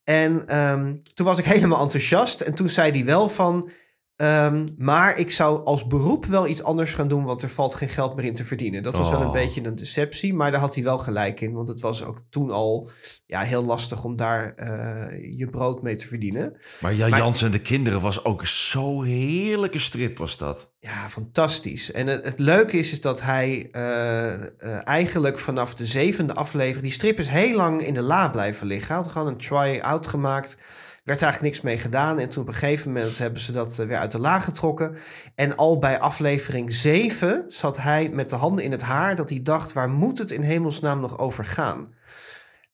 En 0.05 0.47
ehm, 0.47 0.95
toen 1.15 1.27
was 1.27 1.39
ik 1.39 1.45
helemaal 1.55 1.83
enthousiast. 1.83 2.41
En 2.41 2.55
toen 2.55 2.69
zei 2.69 2.91
hij 2.91 3.05
wel 3.05 3.29
van... 3.29 3.71
ehm, 4.21 4.67
maar 4.79 5.19
ik 5.19 5.31
zou 5.31 5.65
als 5.65 5.87
beroep 5.87 6.27
wel 6.27 6.47
iets 6.47 6.63
anders 6.63 6.93
gaan 6.93 7.09
doen, 7.09 7.25
want 7.25 7.43
er 7.43 7.49
valt 7.51 7.75
geen 7.75 7.89
geld 7.89 8.17
meer 8.17 8.25
in 8.25 8.35
te 8.35 8.45
verdienen. 8.45 8.83
Dat 8.83 8.97
was 8.97 9.11
wel 9.11 9.21
een 9.21 9.27
Oh. 9.27 9.33
beetje 9.33 9.65
een 9.65 9.77
deceptie, 9.77 10.35
maar 10.35 10.51
daar 10.51 10.61
had 10.61 10.75
hij 10.75 10.85
wel 10.85 10.99
gelijk 10.99 11.41
in. 11.41 11.53
Want 11.53 11.69
het 11.69 11.81
was 11.81 12.05
ook 12.05 12.23
toen 12.31 12.51
al 12.51 12.91
ja, 13.27 13.41
heel 13.41 13.65
lastig 13.65 14.05
om 14.05 14.17
daar 14.17 14.55
eh, 14.57 15.39
je 15.39 15.47
brood 15.47 15.83
mee 15.83 15.95
te 15.97 16.07
verdienen. 16.07 16.57
Maar 16.81 16.95
Jan 16.95 17.11
Maar- 17.11 17.19
Jans 17.19 17.43
en 17.43 17.51
de 17.51 17.59
kinderen 17.61 18.01
was 18.01 18.25
ook 18.25 18.47
zo'n 18.47 19.05
heerlijke 19.05 19.79
strip 19.79 20.19
was 20.19 20.39
dat. 20.39 20.73
Ja, 20.79 21.09
fantastisch. 21.09 21.93
En 21.93 22.07
het, 22.07 22.25
het 22.25 22.39
leuke 22.39 22.77
is, 22.79 22.93
is 22.93 23.01
dat 23.01 23.23
hij 23.23 23.69
eh, 23.73 24.33
eh, 24.33 24.41
eigenlijk 24.85 25.39
vanaf 25.39 25.75
de 25.75 25.87
zevende 25.87 26.35
aflevering... 26.35 26.83
Die 26.83 26.93
strip 26.93 27.19
is 27.19 27.29
heel 27.29 27.57
lang 27.57 27.83
in 27.87 27.95
de 27.95 28.01
la 28.03 28.29
blijven 28.29 28.67
liggen. 28.67 28.95
Hij 28.95 29.03
had 29.03 29.13
gewoon 29.13 29.27
een 29.27 29.37
try-out 29.39 30.07
gemaakt. 30.07 30.59
Werd 31.05 31.23
eigenlijk 31.23 31.53
niks 31.53 31.65
mee 31.65 31.79
gedaan. 31.79 32.19
En 32.19 32.29
toen 32.29 32.43
op 32.43 32.49
een 32.49 32.55
gegeven 32.55 32.93
moment 32.93 33.19
hebben 33.19 33.41
ze 33.41 33.53
dat 33.53 33.79
eh, 33.79 33.87
weer 33.87 33.97
uit 33.97 34.13
de 34.13 34.19
la 34.19 34.41
getrokken. 34.41 34.97
En 35.35 35.57
al 35.57 35.79
bij 35.79 35.99
aflevering 35.99 36.73
7 36.73 37.45
zat 37.49 37.77
hij 37.77 38.09
met 38.09 38.31
de 38.31 38.37
handen 38.37 38.65
in 38.65 38.73
het 38.73 38.83
haar... 38.83 39.17
dat 39.17 39.31
hij 39.31 39.43
dacht, 39.43 39.73
waar 39.73 39.91
moet 39.91 40.19
het 40.19 40.31
in 40.31 40.43
hemelsnaam 40.43 41.01
nog 41.01 41.19
over 41.19 41.45
gaan? 41.45 41.95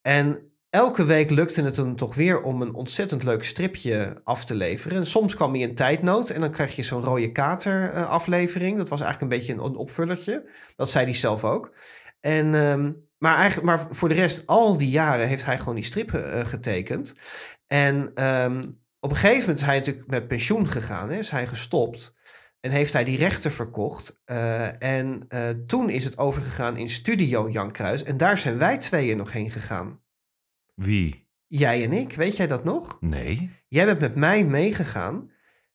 En 0.02 0.38
elke 0.70 1.05
week 1.05 1.31
lukte 1.31 1.62
het 1.62 1.76
hem 1.76 1.96
toch 1.96 2.14
weer 2.14 2.43
om 2.43 2.62
een 2.62 2.75
ontzettend 2.75 3.23
leuk 3.23 3.44
stripje 3.44 4.20
af 4.25 4.44
te 4.44 4.55
leveren. 4.55 4.99
En 4.99 5.06
soms 5.06 5.34
kwam 5.34 5.52
hij 5.52 5.61
in 5.61 5.75
tijdnood 5.75 6.31
en 6.31 6.40
dan 6.40 6.50
krijg 6.50 6.76
je 6.76 6.82
zo'n 6.82 7.05
rode 7.05 7.32
kater 7.32 7.91
eh, 7.91 8.10
aflevering. 8.10 8.77
Dat 8.77 8.89
was 8.89 9.01
eigenlijk 9.01 9.32
een 9.32 9.39
beetje 9.39 9.53
een, 9.53 9.65
een 9.65 9.77
opvullertje. 9.77 10.51
Dat 10.77 10.91
zei 10.91 11.05
hij 11.05 11.15
zelf 11.15 11.44
ook. 11.44 11.74
En, 12.20 12.55
ehm, 12.55 12.93
maar, 13.19 13.36
eigenlijk, 13.36 13.67
maar 13.67 13.86
voor 13.91 14.08
de 14.08 14.15
rest, 14.15 14.46
al 14.46 14.77
die 14.77 14.91
jaren 14.91 15.29
heeft 15.29 15.44
hij 15.44 15.58
gewoon 15.58 15.74
die 15.74 15.84
strip 15.84 16.15
eh, 16.15 16.46
getekend. 16.46 17.15
En 17.67 18.11
ehm, 18.15 18.63
op 19.01 19.11
een 19.11 19.17
gegeven 19.17 19.41
moment 19.41 19.58
is 19.58 19.65
hij 19.65 19.79
natuurlijk 19.79 20.06
met 20.06 20.29
pensioen 20.29 20.69
gegaan. 20.69 21.11
Hè, 21.11 21.19
is 21.19 21.31
hij 21.31 21.46
gestopt. 21.46 22.17
En 22.61 22.73
heeft 22.73 22.93
hij 22.93 23.05
die 23.05 23.17
rechten 23.19 23.53
verkocht. 23.53 24.20
Eh, 24.25 24.82
en 24.82 25.25
eh, 25.29 25.49
toen 25.67 25.91
is 25.91 26.05
het 26.05 26.19
overgegaan 26.19 26.77
in 26.77 26.91
Studio 26.91 27.51
Jan 27.51 27.73
Kruis. 27.73 28.03
En 28.03 28.17
daar 28.17 28.39
zijn 28.39 28.58
wij 28.58 28.79
tweeën 28.79 29.17
nog 29.17 29.32
heen 29.32 29.51
gegaan. 29.51 30.01
Wie? 30.75 31.29
Jij 31.46 31.85
en 31.85 31.93
ik, 31.93 32.13
weet 32.13 32.37
jij 32.37 32.46
dat 32.46 32.65
nog? 32.65 33.01
Nee. 33.01 33.51
Jij 33.69 33.85
bent 33.85 34.01
met 34.01 34.15
mij 34.15 34.44
meegegaan 34.44 35.31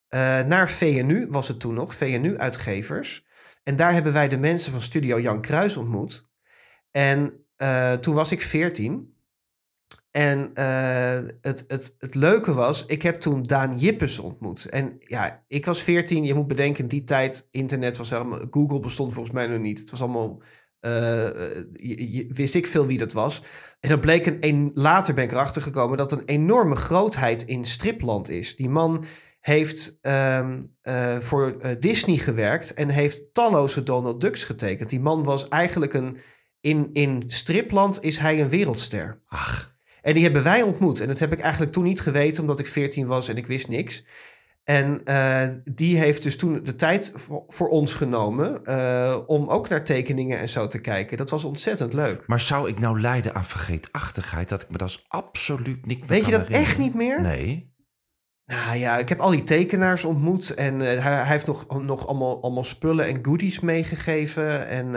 eh, 0.08 0.20
naar 0.42 0.70
VNU, 0.70 1.28
was 1.30 1.48
het 1.48 1.60
toen 1.60 1.74
nog, 1.74 1.96
VNU-uitgevers. 1.96 3.26
En 3.64 3.76
daar 3.76 3.94
hebben 3.94 4.14
wij 4.14 4.28
de 4.28 4.38
mensen 4.38 4.72
van 4.72 4.82
Studio 4.82 5.20
Jan 5.20 5.42
Kruis 5.42 5.78
ontmoet. 5.78 6.30
En 6.92 7.46
toen 8.02 8.16
was 8.16 8.32
ik 8.32 8.42
14. 8.42 9.16
En 10.12 10.52
eh, 10.54 11.20
het, 11.42 11.66
het, 11.68 11.96
het 12.00 12.16
leuke 12.16 12.54
was, 12.54 12.86
ik 12.86 13.02
heb 13.02 13.22
toen 13.22 13.44
Daan 13.44 13.78
Jippes 13.78 14.20
ontmoet. 14.20 14.66
En 14.66 14.96
ja, 15.00 15.44
ik 15.48 15.66
was 15.66 15.82
14. 15.84 16.24
Je 16.24 16.34
moet 16.34 16.48
bedenken, 16.48 16.88
die 16.88 17.04
tijd, 17.04 17.48
internet 17.52 17.98
was 17.98 18.10
helemaal... 18.10 18.40
Google 18.50 18.80
bestond 18.80 19.14
volgens 19.14 19.36
mij 19.36 19.48
nog 19.48 19.60
niet. 19.60 19.80
Het 19.80 19.92
was 19.92 20.02
allemaal... 20.02 20.42
eh, 20.80 21.58
eh, 21.58 21.66
wist 22.30 22.56
ik 22.56 22.68
veel 22.68 22.86
wie 22.86 22.98
dat 22.98 23.14
was. 23.14 23.44
En 23.80 23.90
dan 23.90 24.00
bleek 24.00 24.38
een, 24.40 24.72
later 24.74 25.14
ben 25.14 25.24
ik 25.24 25.32
erachter 25.32 25.62
gekomen 25.62 25.98
dat 25.98 26.12
een 26.12 26.26
enorme 26.26 26.76
grootheid 26.76 27.44
in 27.44 27.66
stripland 27.66 28.30
is. 28.30 28.56
Die 28.56 28.70
man 28.70 29.06
heeft 29.40 29.98
ehm, 30.02 30.62
eh, 30.82 31.20
voor 31.20 31.78
Disney 31.80 32.18
gewerkt 32.18 32.74
en 32.74 32.90
heeft 32.90 33.34
talloze 33.34 33.84
Donald 33.84 34.22
Ducks 34.22 34.44
getekend. 34.44 34.90
Die 34.90 35.00
man 35.00 35.24
was 35.24 35.48
eigenlijk 35.48 35.94
een. 35.94 36.18
In, 36.60 36.90
in 36.94 37.24
stripland 37.28 38.04
is 38.04 38.18
hij 38.18 38.42
een 38.42 38.50
wereldster. 38.50 39.22
Ach, 39.28 39.71
En 40.02 40.14
die 40.14 40.24
hebben 40.24 40.44
wij 40.44 40.62
ontmoet. 40.62 41.00
En 41.00 41.08
dat 41.08 41.20
heb 41.20 41.32
ik 41.32 41.40
eigenlijk 41.40 41.72
toen 41.72 41.84
niet 41.84 42.02
geweten, 42.02 42.42
omdat 42.42 42.60
ik 42.60 42.68
14 42.68 43.08
was 43.08 43.28
en 43.28 43.38
ik 43.38 43.48
wist 43.48 43.68
niks. 43.68 44.04
En 44.64 45.04
eh, 45.04 45.48
die 45.66 45.98
heeft 45.98 46.24
dus 46.24 46.38
toen 46.38 46.64
de 46.64 46.76
tijd 46.76 47.14
voor, 47.48 47.70
ons 47.70 47.94
genomen 47.94 48.66
eh, 48.66 49.20
om 49.28 49.50
ook 49.50 49.70
naar 49.70 49.84
tekeningen 49.84 50.40
en 50.40 50.50
zo 50.50 50.68
te 50.68 50.82
kijken. 50.82 51.18
Dat 51.18 51.30
was 51.30 51.44
ontzettend 51.44 51.94
leuk. 51.94 52.24
Maar 52.28 52.40
zou 52.40 52.70
ik 52.70 52.80
nou 52.80 53.02
lijden 53.02 53.36
aan 53.36 53.46
vergeetachtigheid? 53.46 54.50
Dat 54.50 54.62
ik 54.62 54.70
me 54.70 54.78
dat 54.78 54.90
is 54.90 55.06
absoluut 55.08 55.86
niet 55.86 56.00
meer 56.00 56.08
Weet 56.08 56.26
je 56.26 56.32
dat 56.32 56.48
echt 56.48 56.78
niet 56.78 56.94
meer? 56.94 57.22
Nee. 57.22 57.70
Nou 58.46 58.78
ja, 58.78 58.98
ik 58.98 59.10
heb 59.10 59.20
al 59.20 59.30
die 59.30 59.44
tekenaars 59.44 60.04
ontmoet 60.04 60.54
en 60.54 60.82
eh, 60.82 61.04
hij, 61.04 61.14
hij 61.14 61.26
heeft 61.26 61.48
nog, 61.48 61.82
nog 61.82 62.08
allemaal, 62.08 62.42
allemaal 62.42 62.64
spullen 62.64 63.06
en 63.06 63.26
goodies 63.26 63.60
meegegeven. 63.60 64.68
En 64.68 64.96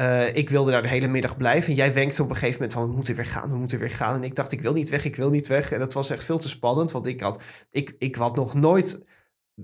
eh, 0.00 0.36
ik 0.36 0.50
wilde 0.50 0.70
daar 0.70 0.82
de 0.82 0.88
hele 0.88 1.08
middag 1.08 1.36
blijven. 1.36 1.68
En 1.68 1.74
jij 1.74 1.92
wenkte 1.92 2.22
op 2.22 2.28
een 2.28 2.34
gegeven 2.34 2.54
moment 2.54 2.72
van, 2.72 2.88
we 2.88 2.94
moeten 2.94 3.16
weer 3.16 3.26
gaan, 3.26 3.50
we 3.50 3.56
moeten 3.56 3.78
weer 3.78 3.90
gaan. 3.90 4.14
En 4.14 4.24
ik 4.24 4.34
dacht, 4.34 4.52
ik 4.52 4.60
wil 4.60 4.72
niet 4.72 4.88
weg, 4.88 5.04
ik 5.04 5.16
wil 5.16 5.30
niet 5.30 5.46
weg. 5.46 5.72
En 5.72 5.78
dat 5.78 5.92
was 5.92 6.10
echt 6.10 6.24
veel 6.24 6.38
te 6.38 6.48
spannend, 6.48 6.90
want 6.92 7.06
ik 7.06 7.20
had, 7.20 7.42
ik, 7.70 7.94
ik 7.98 8.14
had 8.14 8.36
nog 8.36 8.54
nooit 8.54 9.06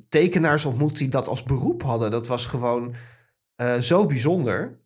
tekenaars 0.08 0.64
ontmoet 0.64 0.98
die 0.98 1.08
dat 1.08 1.28
als 1.28 1.42
beroep 1.42 1.82
hadden. 1.82 2.10
Dat 2.10 2.26
was 2.26 2.46
gewoon 2.46 2.94
eh, 3.54 3.78
zo 3.78 4.06
bijzonder. 4.06 4.78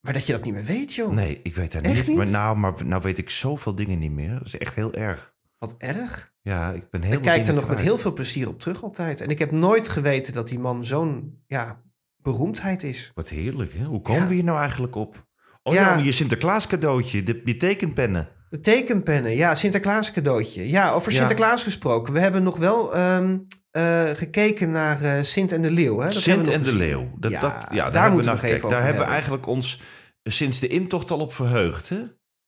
Maar 0.00 0.12
dat 0.12 0.26
je 0.26 0.32
dat 0.32 0.44
niet 0.44 0.54
meer 0.54 0.64
weet, 0.64 0.94
joh. 0.94 1.12
Nee, 1.12 1.40
ik 1.42 1.54
weet 1.54 1.72
dat 1.72 1.82
Echt 1.82 1.94
niet. 1.94 2.06
niet? 2.06 2.16
Maar 2.16 2.30
nou, 2.30 2.56
maar 2.56 2.86
nou 2.86 3.02
weet 3.02 3.18
ik 3.18 3.30
zoveel 3.30 3.74
dingen 3.74 3.98
niet 3.98 4.12
meer. 4.12 4.32
Dat 4.38 4.46
is 4.46 4.58
echt 4.58 4.74
heel 4.74 4.92
erg. 4.92 5.34
Wat 5.58 5.74
erg. 5.78 6.32
Ja, 6.40 6.72
ik 6.72 6.90
ben 6.90 7.02
heel 7.02 7.16
Ik 7.16 7.22
kijk 7.22 7.46
er 7.46 7.54
nog 7.54 7.68
met 7.68 7.80
heel 7.80 7.98
veel 7.98 8.12
plezier 8.12 8.48
op 8.48 8.60
terug 8.60 8.82
altijd. 8.82 9.20
En 9.20 9.28
ik 9.28 9.38
heb 9.38 9.50
nooit 9.50 9.88
geweten 9.88 10.32
dat 10.32 10.48
die 10.48 10.58
man 10.58 10.84
zo'n 10.84 11.42
ja, 11.46 11.83
beroemdheid 12.24 12.82
is. 12.82 13.10
Wat 13.14 13.28
heerlijk, 13.28 13.72
hè? 13.72 13.84
Hoe 13.84 14.00
komen 14.02 14.22
Ja. 14.22 14.28
we 14.28 14.34
hier 14.34 14.44
nou 14.44 14.58
eigenlijk 14.58 14.94
op? 14.94 15.26
Oh 15.62 15.74
Ja. 15.74 15.96
je 15.96 16.12
Sinterklaas 16.12 16.66
cadeautje, 16.66 17.22
de, 17.22 17.42
die 17.42 17.56
tekenpennen. 17.56 18.28
De 18.48 18.60
tekenpennen, 18.60 19.34
ja, 19.36 19.54
Sinterklaas 19.54 20.12
cadeautje. 20.12 20.68
Ja, 20.68 20.92
over 20.92 21.12
Ja. 21.12 21.18
Sinterklaas 21.18 21.62
gesproken. 21.62 22.12
We 22.12 22.20
hebben 22.20 22.42
nog 22.42 22.56
wel 22.56 22.94
ehm, 22.94 23.38
eh, 23.70 24.10
gekeken 24.10 24.70
naar 24.70 25.02
eh, 25.02 25.22
Sint 25.22 25.52
en 25.52 25.62
de 25.62 25.70
Leeuw. 25.70 25.98
Hè? 25.98 26.04
Dat 26.04 26.14
Sint 26.14 26.36
hebben 26.36 26.54
en 26.54 26.62
de. 26.62 26.74
Leeuw. 26.74 27.10
Dat, 27.18 27.30
Ja, 27.30 27.40
dat, 27.40 27.52
ja, 27.52 27.58
daar, 27.58 27.68
daar 27.70 27.84
hebben 27.84 28.02
we 28.02 28.08
moeten 28.14 28.20
we 28.20 28.24
naar 28.26 28.38
gekeken. 28.38 28.60
Daar 28.60 28.78
over 28.78 28.84
hebben 28.84 29.06
we 29.06 29.12
hebben. 29.12 29.12
eigenlijk 29.12 29.46
ons 29.46 29.80
sinds 30.22 30.60
de 30.60 30.66
intocht 30.68 31.10
al 31.10 31.18
op 31.18 31.32
verheugd, 31.34 31.88
hè? 31.88 32.00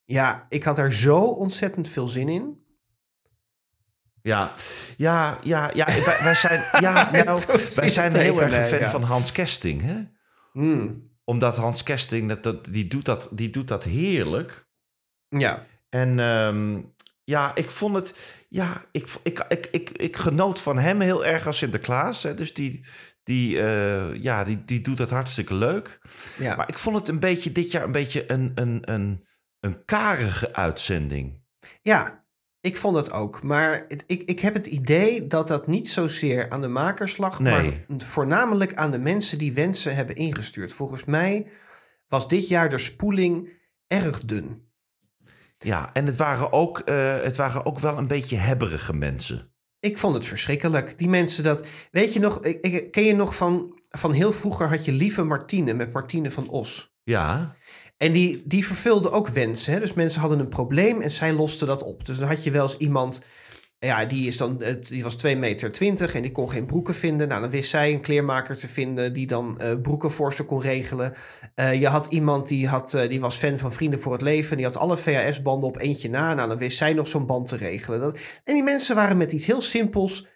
Ja, 0.04 0.46
ik 0.48 0.62
had 0.62 0.76
daar 0.76 0.92
zo 0.92 1.18
ontzettend 1.18 1.88
veel 1.88 2.08
zin 2.08 2.28
in. 2.28 2.64
Ja, 4.26 4.52
ja, 4.96 5.38
ja, 5.42 5.70
ja. 5.74 5.86
Wij, 5.86 6.18
wij 6.22 6.34
zijn, 6.34 6.60
ja, 6.84 7.10
nou, 7.10 7.42
wij 7.74 7.88
zijn 7.88 8.10
Tegen 8.10 8.24
heel 8.24 8.42
erg 8.42 8.56
een 8.56 8.64
fan 8.64 8.78
ja. 8.78 8.90
van 8.90 9.02
Hans 9.02 9.32
Kesting, 9.32 9.82
hè? 9.82 10.02
Hmm, 10.52 11.10
Omdat 11.24 11.56
Hans 11.56 11.82
Kesting, 11.82 12.28
dat, 12.28 12.42
dat, 12.42 12.64
die, 12.64 12.86
doet 12.86 13.04
dat, 13.04 13.28
die 13.32 13.50
doet 13.50 13.68
dat 13.68 13.84
heerlijk. 13.84 14.68
Ja, 15.28 15.66
En 15.88 16.18
ehm, 16.18 16.80
ja, 17.24 17.54
ik 17.54 17.70
vond 17.70 17.94
het. 17.94 18.34
Ja, 18.48 18.84
ik, 18.92 19.08
ik, 19.22 19.44
ik, 19.48 19.66
ik, 19.66 19.90
ik 19.90 20.16
genoot 20.16 20.60
van 20.60 20.78
hem 20.78 21.00
heel 21.00 21.24
erg 21.24 21.46
als 21.46 21.58
Sinterklaas. 21.58 22.22
Hè? 22.22 22.34
Dus 22.34 22.54
die, 22.54 22.84
die, 23.22 23.60
eh, 23.60 24.14
ja, 24.14 24.44
die, 24.44 24.64
die 24.64 24.80
doet 24.80 24.96
dat 24.98 25.10
hartstikke 25.10 25.54
leuk. 25.54 26.00
ja. 26.38 26.56
Maar 26.56 26.68
ik 26.68 26.78
vond 26.78 26.96
het 26.96 27.08
een 27.08 27.20
beetje 27.20 27.52
dit 27.52 27.70
jaar 27.70 27.84
een 27.84 27.92
beetje 27.92 28.32
een, 28.32 28.52
een, 28.54 28.80
een, 28.92 29.26
een 29.60 29.84
karige 29.84 30.54
uitzending. 30.54 31.42
ja, 31.82 32.24
ik 32.66 32.76
vond 32.76 32.96
het 32.96 33.12
ook. 33.12 33.42
Maar 33.42 33.84
ik, 34.06 34.22
ik 34.26 34.40
heb 34.40 34.54
het 34.54 34.66
idee 34.66 35.26
dat 35.26 35.48
dat 35.48 35.66
niet 35.66 35.88
zozeer 35.88 36.50
aan 36.50 36.60
de 36.60 36.68
makers 36.68 37.16
lag, 37.16 37.38
Nee. 37.38 37.84
maar 37.88 38.00
voornamelijk 38.06 38.74
aan 38.74 38.90
de 38.90 38.98
mensen 38.98 39.38
die 39.38 39.52
wensen 39.52 39.96
hebben 39.96 40.16
ingestuurd. 40.16 40.72
Volgens 40.72 41.04
mij 41.04 41.46
was 42.08 42.28
dit 42.28 42.48
jaar 42.48 42.70
de 42.70 42.78
spoeling 42.78 43.48
erg 43.86 44.20
dun. 44.24 44.64
Ja, 45.58 45.90
en 45.92 46.06
het 46.06 46.16
waren 46.16 46.52
ook, 46.52 46.78
eh, 46.78 47.20
het 47.20 47.36
waren 47.36 47.66
ook 47.66 47.78
wel 47.78 47.98
een 47.98 48.06
beetje 48.06 48.36
hebberige 48.36 48.94
mensen. 48.94 49.50
Ik 49.80 49.98
vond 49.98 50.14
het 50.14 50.26
verschrikkelijk. 50.26 50.98
Die 50.98 51.08
mensen 51.08 51.44
dat. 51.44 51.66
Weet 51.90 52.12
je 52.12 52.20
nog, 52.20 52.40
ken 52.90 53.04
je 53.04 53.14
nog 53.14 53.36
van, 53.36 53.80
van 53.90 54.12
heel 54.12 54.32
vroeger 54.32 54.68
had 54.68 54.84
je 54.84 54.92
Lieve 54.92 55.24
Martine 55.24 55.72
met 55.72 55.92
Martine 55.92 56.30
van 56.30 56.48
Os. 56.48 56.94
Ja, 57.02 57.56
En 57.96 58.12
die, 58.12 58.42
die 58.46 58.66
vervulde 58.66 59.10
ook 59.10 59.28
wensen. 59.28 59.72
Hè? 59.72 59.80
Dus 59.80 59.92
mensen 59.92 60.20
hadden 60.20 60.38
een 60.38 60.48
probleem 60.48 61.00
en 61.00 61.10
zij 61.10 61.32
loste 61.32 61.64
dat 61.64 61.82
op. 61.82 62.06
Dus 62.06 62.18
dan 62.18 62.28
had 62.28 62.44
je 62.44 62.50
wel 62.50 62.62
eens 62.62 62.76
iemand. 62.76 63.24
Ja, 63.78 64.04
die, 64.04 64.26
is 64.26 64.36
dan, 64.36 64.62
die 64.88 65.02
was 65.02 65.16
2 65.16 65.36
meter 65.36 65.72
20 65.72 66.14
en 66.14 66.22
die 66.22 66.32
kon 66.32 66.50
geen 66.50 66.66
broeken 66.66 66.94
vinden. 66.94 67.28
Nou, 67.28 67.40
dan 67.40 67.50
wist 67.50 67.70
zij 67.70 67.92
een 67.92 68.00
kleermaker 68.00 68.56
te 68.56 68.68
vinden 68.68 69.12
die 69.12 69.26
dan 69.26 69.60
eh, 69.60 69.80
broeken 69.82 70.10
voor 70.10 70.34
ze 70.34 70.44
kon 70.44 70.60
regelen. 70.60 71.14
Eh, 71.54 71.80
je 71.80 71.86
had 71.86 72.06
iemand 72.06 72.48
die, 72.48 72.68
had, 72.68 72.94
eh, 72.94 73.08
die 73.08 73.20
was 73.20 73.36
fan 73.36 73.58
van 73.58 73.72
Vrienden 73.72 74.00
voor 74.00 74.12
het 74.12 74.22
Leven. 74.22 74.56
Die 74.56 74.66
had 74.66 74.76
alle 74.76 74.96
VHS-banden 74.96 75.68
op 75.68 75.78
eentje 75.78 76.10
na. 76.10 76.34
Nou, 76.34 76.48
dan 76.48 76.58
wist 76.58 76.78
zij 76.78 76.92
nog 76.92 77.08
zo'n 77.08 77.26
band 77.26 77.48
te 77.48 77.56
regelen. 77.56 78.00
Dat, 78.00 78.18
en 78.44 78.54
die 78.54 78.62
mensen 78.62 78.94
waren 78.94 79.16
met 79.16 79.32
iets 79.32 79.46
heel 79.46 79.62
simpels 79.62 80.26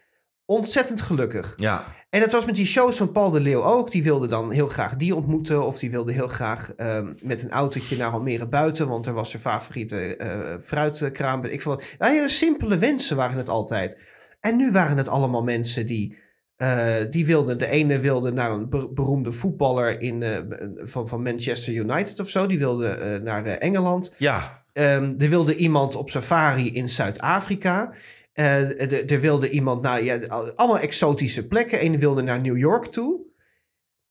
ontzettend 0.44 1.00
gelukkig. 1.00 1.52
ja, 1.56 1.84
En 2.10 2.20
het 2.20 2.32
was 2.32 2.44
met 2.44 2.54
die 2.54 2.66
shows 2.66 2.96
van 2.96 3.12
Paul 3.12 3.30
de 3.30 3.40
Leeuw 3.40 3.62
ook. 3.62 3.90
Die 3.90 4.02
wilde 4.02 4.26
dan 4.26 4.52
heel 4.52 4.66
graag 4.66 4.96
die 4.96 5.14
ontmoeten. 5.14 5.66
Of 5.66 5.78
die 5.78 5.90
wilde 5.90 6.12
heel 6.12 6.28
graag 6.28 6.72
ehm, 6.76 7.12
met 7.22 7.42
een 7.42 7.50
autootje 7.50 7.96
naar 7.96 8.10
Almere 8.10 8.46
buiten. 8.48 8.88
Want 8.88 9.06
er 9.06 9.12
was 9.12 9.30
zijn 9.30 9.42
favoriete 9.42 10.16
eh 10.16 10.54
fruitkraam. 10.64 11.44
Ik 11.44 11.62
wat. 11.62 11.82
Nou, 11.98 12.12
hele 12.14 12.28
simpele 12.28 12.78
wensen 12.78 13.16
waren 13.16 13.36
het 13.36 13.48
altijd. 13.48 13.98
En 14.40 14.56
nu 14.56 14.72
waren 14.72 14.96
het 14.96 15.08
allemaal 15.08 15.42
mensen 15.42 15.86
die... 15.86 16.18
eh, 16.56 16.94
die 17.10 17.26
wilden, 17.26 17.58
de 17.58 17.66
ene 17.66 17.98
wilde 17.98 18.32
naar 18.32 18.50
een 18.50 18.68
be- 18.68 18.88
beroemde 18.92 19.32
voetballer 19.32 20.00
in, 20.00 20.22
eh, 20.22 20.38
van, 20.76 21.08
van 21.08 21.22
Manchester 21.22 21.72
United 21.74 22.20
of 22.20 22.28
zo. 22.28 22.46
Die 22.46 22.58
wilde 22.58 23.20
naar 23.24 23.44
Engeland. 23.46 24.14
ja, 24.18 24.58
Ehm, 24.72 25.14
er 25.18 25.28
wilde 25.28 25.56
iemand 25.56 25.96
op 25.96 26.10
safari 26.10 26.72
in 26.74 26.88
Zuid-Afrika. 26.88 27.92
Eh, 28.40 28.80
er, 28.92 29.10
er 29.12 29.20
wilde 29.20 29.50
iemand 29.50 29.82
naar 29.82 30.02
ja, 30.02 30.18
allemaal 30.56 30.78
exotische 30.78 31.46
plekken. 31.46 31.84
Eén 31.84 31.98
wilde 31.98 32.22
naar 32.22 32.40
New 32.40 32.58
York 32.58 32.86
toe. 32.86 33.20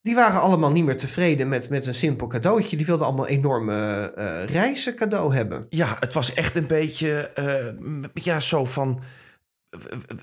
Die 0.02 0.16
waren 0.16 0.42
allemaal 0.42 0.72
niet 0.72 0.84
meer 0.86 0.98
tevreden 0.98 1.50
met, 1.50 1.70
met 1.70 1.86
een 1.86 1.94
simpel 1.94 2.28
cadeautje. 2.28 2.78
Die 2.78 2.86
wilden 2.86 3.06
allemaal 3.06 3.28
enorme 3.28 4.12
eh 4.16 4.44
reizen 4.54 4.96
cadeau 4.96 5.36
hebben. 5.36 5.66
ja, 5.70 5.98
het 6.00 6.14
was 6.14 6.34
echt 6.34 6.56
een 6.56 6.68
beetje, 6.68 7.20
eh, 7.20 7.66
ja, 8.14 8.40
zo 8.40 8.66
van 8.66 9.02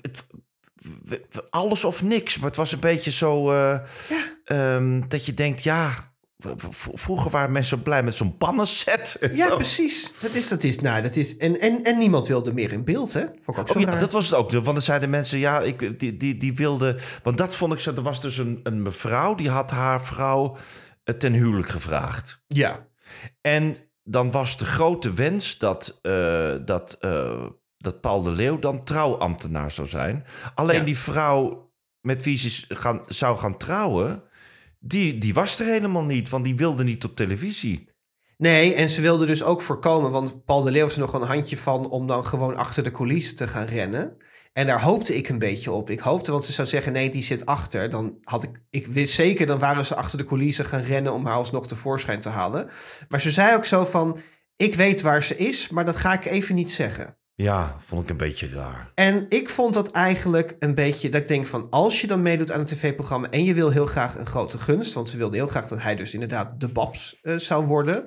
het- 0.01 0.25
alles 1.49 1.85
of 1.85 2.03
niks. 2.03 2.37
Maar 2.37 2.47
het 2.47 2.57
was 2.57 2.71
een 2.71 2.79
beetje 2.79 3.11
zo 3.11 3.51
eh, 3.51 3.79
ehm, 4.43 5.01
dat 5.07 5.25
je 5.25 5.33
denkt, 5.33 5.63
ja, 5.63 5.93
vroeger 6.93 7.31
waren 7.31 7.51
mensen 7.51 7.81
blij 7.81 8.03
met 8.03 8.15
zo'n 8.15 8.37
pannenset. 8.37 9.17
Ja, 9.33 9.55
precies. 9.55 10.11
Dat 10.21 10.33
is, 10.33 10.47
dat 10.47 10.63
is, 10.63 10.79
nou, 10.79 11.01
dat 11.01 11.15
is, 11.15 11.37
en, 11.37 11.59
en, 11.59 11.83
en 11.83 11.97
niemand 11.97 12.27
wilde 12.27 12.53
meer 12.53 12.71
in 12.71 12.83
beeld, 12.83 13.13
hè? 13.13 13.21
Vond 13.25 13.57
ik 13.57 13.57
ook 13.57 13.67
zo 13.67 13.73
Oh 13.73 13.81
ja, 13.81 13.95
dat 13.95 14.11
was 14.11 14.29
het 14.29 14.39
ook. 14.39 14.51
Want 14.51 14.65
dan 14.65 14.81
zeiden 14.81 15.09
mensen, 15.09 15.39
ja, 15.39 15.59
ik, 15.61 15.99
die, 15.99 16.17
die, 16.17 16.37
die 16.37 16.55
wilde... 16.55 16.99
Want 17.23 17.37
dat 17.37 17.55
vond 17.55 17.73
ik 17.73 17.79
zo... 17.79 17.93
Er 17.93 18.01
was 18.01 18.21
dus 18.21 18.37
een, 18.37 18.59
een 18.63 18.81
mevrouw, 18.81 19.35
die 19.35 19.49
had 19.49 19.71
haar 19.71 20.03
vrouw 20.05 20.57
eh, 21.03 21.15
ten 21.15 21.33
huwelijk 21.33 21.69
gevraagd. 21.69 22.43
Ja, 22.47 22.87
En 23.41 23.75
dan 24.03 24.31
was 24.31 24.57
de 24.57 24.65
grote 24.65 25.13
wens 25.13 25.57
dat, 25.57 25.99
eh, 26.01 26.55
dat, 26.65 26.97
eh, 26.99 27.45
dat 27.77 28.01
Paul 28.01 28.21
de 28.21 28.31
Leeuw 28.31 28.59
dan 28.59 28.83
trouwambtenaar 28.83 29.71
zou 29.71 29.87
zijn. 29.87 30.25
Alleen 30.55 30.79
Ja. 30.79 30.83
die 30.85 30.97
vrouw 30.97 31.71
met 32.01 32.23
wie 32.23 32.37
ze 32.37 32.75
gaan, 32.75 33.01
zou 33.07 33.37
gaan 33.37 33.57
trouwen... 33.57 34.23
Die, 34.79 35.17
die 35.17 35.33
was 35.33 35.59
er 35.59 35.65
helemaal 35.65 36.03
niet, 36.03 36.29
want 36.29 36.45
die 36.45 36.55
wilde 36.55 36.83
niet 36.83 37.03
op 37.03 37.15
televisie. 37.15 37.89
Nee, 38.37 38.73
en 38.73 38.89
ze 38.89 39.01
wilden 39.01 39.27
dus 39.27 39.43
ook 39.43 39.61
voorkomen, 39.61 40.11
want 40.11 40.45
Paul 40.45 40.61
de 40.61 40.71
Leeuw 40.71 40.83
heeft 40.83 40.95
er 40.95 41.01
nog 41.01 41.13
een 41.13 41.21
handje 41.21 41.57
van 41.57 41.89
om 41.89 42.07
dan 42.07 42.25
gewoon 42.25 42.55
achter 42.55 42.83
de 42.83 42.91
coulissen 42.91 43.35
te 43.35 43.47
gaan 43.47 43.65
rennen. 43.65 44.17
En 44.53 44.65
daar 44.65 44.81
hoopte 44.81 45.15
ik 45.15 45.29
een 45.29 45.39
beetje 45.39 45.71
op. 45.71 45.89
Ik 45.89 45.99
hoopte, 45.99 46.31
want 46.31 46.45
ze 46.45 46.51
zou 46.51 46.67
zeggen, 46.67 46.93
nee, 46.93 47.09
die 47.09 47.23
zit 47.23 47.45
achter. 47.45 47.89
Dan 47.89 48.17
had 48.23 48.43
ik, 48.43 48.61
ik 48.69 48.87
wist 48.87 49.13
zeker, 49.13 49.45
dan 49.45 49.59
waren 49.59 49.85
ze 49.85 49.95
achter 49.95 50.17
de 50.17 50.25
coulissen 50.25 50.65
gaan 50.65 50.81
rennen 50.81 51.13
om 51.13 51.25
haar 51.25 51.35
alsnog 51.35 51.67
tevoorschijn 51.67 52.19
te 52.19 52.29
halen. 52.29 52.69
Maar 53.09 53.21
ze 53.21 53.31
zei 53.31 53.55
ook 53.55 53.65
zo 53.65 53.85
van, 53.85 54.19
ik 54.55 54.75
weet 54.75 55.01
waar 55.01 55.23
ze 55.23 55.37
is, 55.37 55.69
maar 55.69 55.85
dat 55.85 55.95
ga 55.95 56.13
ik 56.13 56.25
even 56.25 56.55
niet 56.55 56.71
zeggen. 56.71 57.17
Ja, 57.43 57.75
vond 57.79 58.03
ik 58.03 58.09
een 58.09 58.17
beetje 58.17 58.49
raar. 58.49 58.91
En 58.95 59.25
ik 59.29 59.49
vond 59.49 59.73
dat 59.73 59.91
eigenlijk 59.91 60.55
een 60.59 60.75
beetje, 60.75 61.09
dat 61.09 61.21
ik 61.21 61.27
denk 61.27 61.45
van, 61.45 61.67
als 61.69 62.01
je 62.01 62.07
dan 62.07 62.21
meedoet 62.21 62.51
aan 62.51 62.59
een 62.59 62.65
tv-programma 62.65 63.29
en 63.29 63.43
je 63.43 63.53
wil 63.53 63.69
heel 63.69 63.85
graag 63.85 64.17
een 64.17 64.25
grote 64.25 64.57
gunst, 64.57 64.93
want 64.93 65.09
ze 65.09 65.17
wilde 65.17 65.35
heel 65.35 65.47
graag 65.47 65.67
dat 65.67 65.81
hij 65.81 65.95
dus 65.95 66.13
inderdaad 66.13 66.59
de 66.59 66.67
Babs 66.67 67.19
eh, 67.21 67.35
zou 67.35 67.65
worden. 67.65 68.03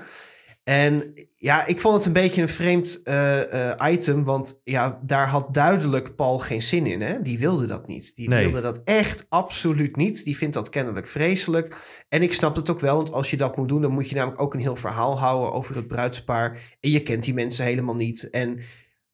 En 0.65 1.15
ja, 1.37 1.67
ik 1.67 1.81
vond 1.81 1.97
het 1.97 2.07
een 2.07 2.13
beetje 2.13 2.43
een 2.43 2.49
vreemd 2.49 3.01
eh, 3.03 3.71
eh, 3.71 3.93
item, 3.93 4.25
want 4.25 4.61
ja, 4.65 5.01
daar 5.03 5.29
had 5.29 5.55
duidelijk 5.55 6.17
Paul 6.17 6.39
geen 6.39 6.63
zin 6.63 6.87
in. 6.87 7.01
Hè? 7.01 7.23
Die 7.23 7.39
wilde 7.39 7.67
dat 7.67 7.87
niet. 7.87 8.13
Die 8.17 8.29
Nee. 8.29 8.43
wilde 8.45 8.61
dat 8.61 8.81
echt 8.85 9.27
absoluut 9.29 9.97
niet. 9.97 10.25
Die 10.25 10.37
vindt 10.37 10.55
dat 10.55 10.69
kennelijk 10.69 11.07
vreselijk. 11.07 11.77
En 12.09 12.23
ik 12.23 12.33
snap 12.33 12.57
het 12.57 12.71
ook 12.71 12.81
wel, 12.81 12.97
want 12.97 13.13
als 13.13 13.31
je 13.31 13.37
dat 13.37 13.57
moet 13.57 13.69
doen, 13.69 13.83
dan 13.83 13.93
moet 13.93 14.09
je 14.09 14.15
namelijk 14.15 14.43
ook 14.43 14.55
een 14.55 14.61
heel 14.61 14.77
verhaal 14.77 15.19
houden 15.19 15.53
over 15.53 15.77
het 15.77 15.87
bruidspaar. 15.89 16.77
En 16.81 16.91
je 16.91 17.03
kent 17.03 17.23
die 17.23 17.35
mensen 17.35 17.65
helemaal 17.65 17.97
niet. 17.97 18.31
En 18.31 18.61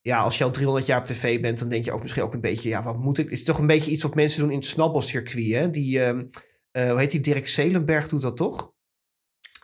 ja, 0.07 0.19
als 0.19 0.39
je 0.39 0.45
al 0.45 0.51
300 0.51 0.87
jaar 0.87 1.01
op 1.01 1.07
tv 1.07 1.41
bent, 1.41 1.59
dan 1.59 1.69
denk 1.69 1.85
je 1.85 1.93
ook 1.93 2.03
misschien 2.03 2.23
ook 2.23 2.35
een 2.35 2.41
beetje, 2.41 2.69
ja, 2.69 2.83
wat 2.83 2.99
moet 2.99 3.19
ik? 3.19 3.25
Het 3.25 3.39
is 3.39 3.45
toch 3.45 3.59
een 3.59 3.67
beetje 3.67 3.91
iets 3.91 4.03
wat 4.03 4.15
mensen 4.15 4.41
doen 4.41 4.51
in 4.51 4.57
het 4.59 4.67
snabbelcircuit, 4.67 5.53
hè? 5.53 5.71
Die, 5.71 6.01
eh, 6.03 6.11
hoe 6.91 6.99
heet 6.99 7.11
die, 7.11 7.21
Dirk 7.21 7.49
Zelenberg 7.49 8.09
doet 8.09 8.21
dat 8.23 8.37
toch? 8.37 8.75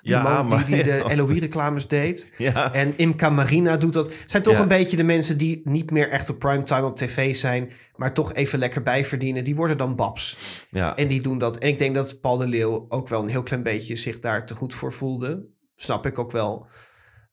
Die 0.02 0.10
Ja, 0.12 0.22
man 0.22 0.48
maar- 0.48 0.66
die, 0.66 0.74
die 0.74 0.84
de 0.84 1.04
LOE-reclames 1.16 1.88
deed. 1.88 2.32
Ja. 2.38 2.72
En 2.72 2.92
Imca 2.96 3.30
Marina 3.30 3.76
doet 3.76 3.92
dat. 3.92 4.12
Zijn 4.26 4.42
toch 4.42 4.52
Ja. 4.54 4.60
een 4.60 4.68
beetje 4.68 4.96
de 4.96 5.02
mensen 5.02 5.38
die 5.38 5.60
niet 5.64 5.90
meer 5.90 6.08
echt 6.08 6.30
op 6.30 6.38
primetime 6.38 6.84
op 6.86 6.96
tv 6.96 7.36
zijn, 7.36 7.70
maar 7.96 8.14
toch 8.14 8.34
even 8.34 8.58
lekker 8.58 8.82
bijverdienen. 8.82 9.44
Die 9.44 9.54
worden 9.56 9.76
dan 9.78 9.96
babs. 9.96 10.36
ja. 10.70 10.96
En 10.96 11.08
die 11.08 11.22
doen 11.22 11.38
dat. 11.38 11.58
En 11.58 11.68
ik 11.68 11.78
denk 11.78 11.94
dat 11.94 12.20
Paul 12.20 12.36
de 12.36 12.46
Leeuw 12.46 12.86
ook 12.88 13.08
wel 13.08 13.22
een 13.22 13.28
heel 13.28 13.42
klein 13.42 13.62
beetje 13.62 13.96
zich 13.96 14.20
daar 14.20 14.46
te 14.46 14.54
goed 14.54 14.74
voor 14.74 14.92
voelde. 14.92 15.46
Snap 15.76 16.06
ik 16.06 16.18
ook 16.18 16.32
wel. 16.32 16.66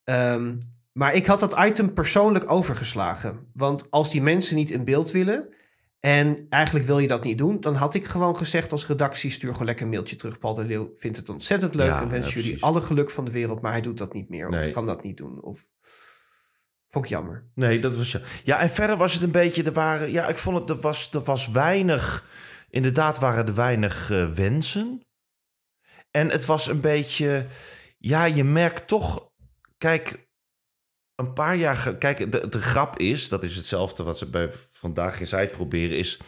Ehm, 0.03 0.55
maar 0.99 1.13
ik 1.13 1.25
had 1.25 1.39
dat 1.39 1.59
item 1.59 1.93
persoonlijk 1.93 2.51
overgeslagen. 2.51 3.47
Want 3.53 3.91
als 3.91 4.11
die 4.11 4.21
mensen 4.21 4.55
niet 4.55 4.71
in 4.71 4.83
beeld 4.83 5.11
willen. 5.11 5.53
En 5.99 6.45
eigenlijk 6.49 6.85
wil 6.85 6.99
je 6.99 7.07
dat 7.07 7.23
niet 7.23 7.37
doen. 7.37 7.59
Dan 7.59 7.75
had 7.75 7.93
ik 7.93 8.05
gewoon 8.05 8.37
gezegd 8.37 8.71
als 8.71 8.87
redactie: 8.87 9.31
stuur 9.31 9.51
gewoon 9.51 9.65
lekker 9.65 9.85
een 9.85 9.91
mailtje 9.91 10.15
terug. 10.15 10.39
Paul 10.39 10.53
de 10.53 10.65
Leeuw 10.65 10.93
vindt 10.97 11.17
het 11.17 11.29
ontzettend 11.29 11.75
leuk. 11.75 11.87
Ja, 11.87 12.01
en 12.01 12.09
wens 12.09 12.27
ja, 12.27 12.33
jullie 12.33 12.49
precies. 12.49 12.63
alle 12.63 12.81
geluk 12.81 13.09
van 13.09 13.25
de 13.25 13.31
wereld. 13.31 13.61
Maar 13.61 13.71
hij 13.71 13.81
doet 13.81 13.97
dat 13.97 14.13
niet 14.13 14.29
meer. 14.29 14.47
Of 14.47 14.71
kan 14.71 14.85
dat 14.85 15.03
niet 15.03 15.17
doen. 15.17 15.41
Of 15.41 15.65
vond 16.89 17.05
ik 17.05 17.11
jammer. 17.11 17.49
Nee, 17.55 17.79
dat 17.79 17.95
was 17.95 18.11
ja. 18.11 18.19
Ja, 18.43 18.59
en 18.59 18.69
verder 18.69 18.97
was 18.97 19.13
het 19.13 19.23
een 19.23 19.31
beetje. 19.31 19.63
Er 19.63 19.73
waren. 19.73 20.11
Ja, 20.11 20.27
ik 20.27 20.37
vond 20.37 20.59
het. 20.59 20.69
Er 20.69 20.79
was, 20.79 21.13
er 21.13 21.23
was 21.23 21.49
weinig. 21.49 22.25
Inderdaad, 22.69 23.19
waren 23.19 23.47
er 23.47 23.55
weinig 23.55 24.11
eh, 24.11 24.29
wensen. 24.29 25.05
En 26.11 26.29
het 26.29 26.45
was 26.45 26.67
een 26.67 26.81
beetje. 26.81 27.45
Ja, 27.97 28.25
je 28.25 28.43
merkt 28.43 28.87
toch. 28.87 29.31
Kijk, 29.77 30.28
een 31.19 31.33
paar 31.33 31.55
jaar. 31.55 31.75
ge- 31.75 31.97
Kijk, 31.97 32.31
de, 32.31 32.49
de 32.49 32.61
grap 32.61 32.97
is. 32.99 33.29
Dat 33.29 33.43
is 33.43 33.55
hetzelfde 33.55 34.03
wat 34.03 34.17
ze 34.17 34.25
bij 34.29 34.51
vandaag 34.71 35.19
in 35.19 35.27
Zuid 35.27 35.51
proberen. 35.51 35.97
Is 35.97 36.19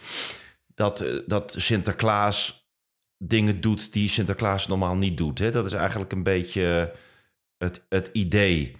dat, 0.74 1.00
eh, 1.00 1.14
dat 1.26 1.54
Sinterklaas 1.58 2.70
dingen 3.18 3.60
doet 3.60 3.92
die 3.92 4.08
Sinterklaas 4.08 4.66
normaal 4.66 4.96
niet 4.96 5.16
doet. 5.16 5.38
Hè? 5.38 5.50
Dat 5.50 5.66
is 5.66 5.72
eigenlijk 5.72 6.12
een 6.12 6.22
beetje 6.22 6.94
het, 7.58 7.86
het 7.88 8.10
idee. 8.12 8.76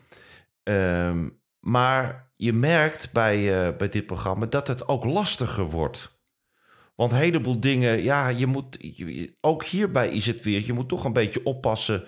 Ehm, 0.62 1.28
maar 1.60 2.30
je 2.36 2.52
merkt 2.52 3.12
bij, 3.12 3.66
eh, 3.66 3.76
bij 3.76 3.88
dit 3.88 4.06
programma 4.06 4.46
dat 4.46 4.68
het 4.68 4.88
ook 4.88 5.04
lastiger 5.04 5.64
wordt. 5.64 6.20
Want 6.94 7.12
een 7.12 7.18
heleboel 7.18 7.60
dingen, 7.60 8.02
ja, 8.02 8.28
je 8.28 8.46
moet, 8.46 8.76
je- 8.80 9.36
ook 9.40 9.64
hierbij 9.64 10.08
is 10.08 10.26
het 10.26 10.42
weer, 10.42 10.62
je 10.66 10.72
moet 10.72 10.88
toch 10.88 11.04
een 11.04 11.12
beetje 11.12 11.44
oppassen 11.44 12.04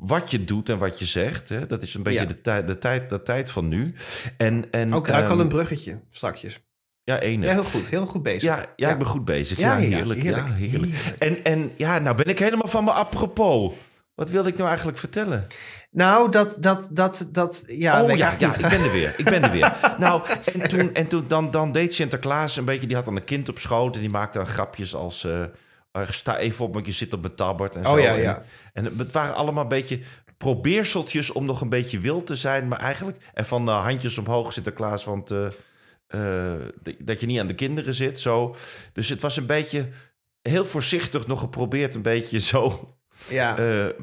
wat 0.00 0.30
je 0.30 0.44
doet 0.44 0.68
en 0.68 0.78
wat 0.78 0.98
je 0.98 1.04
zegt. 1.04 1.48
Hè? 1.48 1.66
Dat 1.66 1.82
is 1.82 1.94
een 1.94 2.02
beetje 2.02 2.20
Ja. 2.20 2.26
de, 2.26 2.40
tijd, 2.40 2.66
de, 2.66 2.78
tijd, 2.78 3.10
de 3.10 3.22
tijd 3.22 3.50
van 3.50 3.68
nu. 3.68 3.94
En, 4.36 4.64
en, 4.70 4.94
Ook 4.94 5.08
ruik 5.08 5.24
al 5.24 5.30
ehm, 5.30 5.40
een 5.40 5.48
bruggetje 5.48 6.00
strakjes. 6.10 6.60
Ja, 7.04 7.18
enig. 7.20 7.48
Ja, 7.48 7.54
heel 7.54 7.64
goed. 7.64 7.88
Heel 7.88 8.06
goed 8.06 8.22
bezig. 8.22 8.42
Ja, 8.42 8.56
ja, 8.56 8.66
Ja. 8.76 8.90
ik 8.90 8.98
ben 8.98 9.06
goed 9.06 9.24
bezig. 9.24 9.58
Ja, 9.58 9.76
heerlijk. 9.76 10.22
heerlijk. 10.22 10.48
Ja, 10.48 10.54
heerlijk. 10.54 10.92
Heerlijk. 10.94 11.16
En, 11.18 11.44
en 11.44 11.72
ja, 11.76 11.98
nou 11.98 12.16
ben 12.16 12.26
ik 12.26 12.38
helemaal 12.38 12.68
van 12.68 12.84
me 12.84 12.90
apropos. 12.90 13.72
Wat 14.14 14.30
wilde 14.30 14.48
ik 14.48 14.56
nou 14.56 14.68
eigenlijk 14.68 14.98
vertellen? 14.98 15.46
Nou, 15.90 16.30
dat, 16.30 16.56
dat, 16.58 16.88
dat, 16.90 17.28
dat, 17.32 17.64
ja. 17.66 18.02
oh 18.02 18.16
ja, 18.16 18.34
ja 18.38 18.54
ik 18.54 18.60
ben 18.68 18.80
er 18.80 18.92
weer. 18.92 19.14
Ik 19.16 19.24
ben 19.24 19.42
er 19.42 19.50
weer. 19.50 19.72
nou, 19.98 20.22
en 20.52 20.68
toen, 20.68 20.94
en 20.94 21.06
toen 21.06 21.24
dan, 21.28 21.50
dan 21.50 21.72
deed 21.72 21.94
Sinterklaas 21.94 22.56
een 22.56 22.64
beetje... 22.64 22.86
Die 22.86 22.96
had 22.96 23.04
dan 23.04 23.16
een 23.16 23.24
kind 23.24 23.48
op 23.48 23.58
schoot 23.58 23.94
en 23.94 24.00
die 24.00 24.10
maakte 24.10 24.38
dan 24.38 24.46
grapjes 24.46 24.94
als... 24.94 25.24
eh, 25.24 25.42
sta 26.10 26.38
even 26.38 26.64
op, 26.64 26.74
want 26.74 26.86
je 26.86 26.92
zit 26.92 27.12
op 27.12 27.20
mijn 27.20 27.34
tabbert 27.34 27.76
en 27.76 27.86
Oh 27.86 27.90
zo. 27.92 27.98
ja, 27.98 28.14
En- 28.14 28.20
ja. 28.22 28.42
En, 28.72 28.98
het 28.98 29.12
waren 29.12 29.34
allemaal 29.34 29.62
een 29.62 29.68
beetje 29.68 30.00
probeerseltjes 30.36 31.30
om 31.32 31.44
nog 31.44 31.60
een 31.60 31.68
beetje 31.68 31.98
wild 31.98 32.26
te 32.26 32.36
zijn. 32.36 32.68
Maar 32.68 32.78
eigenlijk... 32.78 33.18
En 33.34 33.46
van 33.46 33.68
eh, 33.68 33.82
handjes 33.82 34.18
omhoog 34.18 34.52
Sinterklaas, 34.52 35.04
want... 35.04 35.30
eh, 35.30 35.46
d- 36.82 36.96
dat 36.98 37.20
je 37.20 37.26
niet 37.26 37.38
aan 37.40 37.46
de 37.46 37.54
kinderen 37.54 37.94
zit, 37.94 38.18
zo. 38.18 38.54
Dus 38.92 39.08
het 39.08 39.20
was 39.20 39.36
een 39.36 39.46
beetje... 39.46 39.88
Heel 40.42 40.64
voorzichtig 40.66 41.26
nog 41.26 41.40
geprobeerd 41.40 41.94
een 41.94 42.02
beetje 42.02 42.38
zo 42.52 42.94
Ja. 43.28 43.54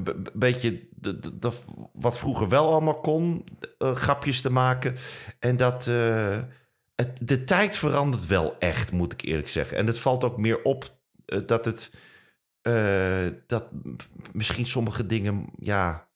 b- 0.03 0.15
beetje 0.33 0.87
de, 0.91 1.19
de- 1.19 1.39
de- 1.39 1.51
wat 1.93 2.19
vroeger 2.19 2.49
wel 2.49 2.71
allemaal 2.71 2.99
kon, 2.99 3.43
grapjes 3.79 4.41
te 4.41 4.51
maken. 4.51 4.95
En 5.39 5.57
dat 5.57 5.85
het, 6.95 7.17
de 7.21 7.43
tijd 7.43 7.77
verandert 7.77 8.25
wel 8.25 8.55
echt, 8.59 8.91
moet 8.91 9.13
ik 9.13 9.21
eerlijk 9.21 9.49
zeggen. 9.49 9.77
En 9.77 9.87
het 9.87 9.99
valt 9.99 10.23
ook 10.23 10.37
meer 10.37 10.61
op 10.63 10.95
dat 11.45 11.65
het 11.65 11.91
eh, 12.61 13.27
dat 13.47 13.69
misschien 14.33 14.65
sommige 14.65 15.05
dingen 15.05 15.49
ja 15.59 16.09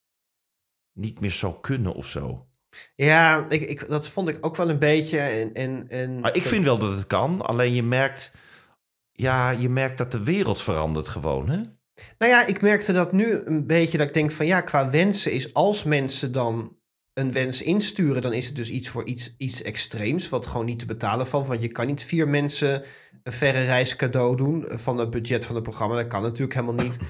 niet 0.92 1.20
meer 1.20 1.30
zo 1.30 1.52
kunnen 1.52 1.94
of 1.94 2.06
zo. 2.06 2.46
Ja, 2.94 3.46
ik, 3.48 3.62
ik, 3.62 3.88
dat 3.88 4.08
vond 4.08 4.28
ik 4.28 4.38
ook 4.40 4.56
wel 4.56 4.70
een 4.70 4.78
beetje. 4.78 5.18
En, 5.18 5.54
en, 5.54 5.88
en, 5.88 6.20
Maar 6.20 6.36
ik 6.36 6.46
vind 6.46 6.64
wel 6.64 6.78
dat 6.78 6.96
het 6.96 7.06
kan. 7.06 7.42
Alleen 7.42 7.74
je 7.74 7.82
merkt, 7.82 8.34
ja, 9.12 9.50
je 9.50 9.68
merkt 9.68 9.98
dat 9.98 10.12
de 10.12 10.22
wereld 10.22 10.62
verandert 10.62 11.08
gewoon, 11.08 11.48
hè? 11.48 11.60
Nou 12.18 12.32
ja, 12.32 12.46
ik 12.46 12.62
merkte 12.62 12.92
dat 12.92 13.12
nu 13.12 13.42
een 13.44 13.66
beetje 13.66 13.98
dat 13.98 14.08
ik 14.08 14.14
denk 14.14 14.30
van 14.30 14.46
ja, 14.46 14.60
qua 14.60 14.90
wensen 14.90 15.32
is 15.32 15.54
als 15.54 15.82
mensen 15.82 16.32
dan 16.32 16.76
een 17.14 17.32
wens 17.32 17.62
insturen, 17.62 18.22
dan 18.22 18.32
is 18.32 18.46
het 18.46 18.56
dus 18.56 18.70
iets 18.70 18.88
voor 18.88 19.04
iets, 19.04 19.34
iets 19.38 19.62
extreems, 19.62 20.28
wat 20.28 20.46
gewoon 20.46 20.66
niet 20.66 20.78
te 20.78 20.86
betalen 20.86 21.26
valt. 21.26 21.46
Want 21.46 21.62
je 21.62 21.68
kan 21.68 21.86
niet 21.86 22.02
vier 22.02 22.28
mensen 22.28 22.82
een 23.22 23.32
verre 23.32 23.64
reis 23.64 23.96
cadeau 23.96 24.36
doen 24.36 24.68
eh, 24.68 24.78
van 24.78 24.98
het 24.98 25.10
budget 25.10 25.44
van 25.44 25.54
het 25.54 25.64
programma. 25.64 25.96
Dat 25.96 26.06
kan 26.06 26.22
natuurlijk 26.22 26.54
helemaal 26.54 26.84
niet. 26.84 26.98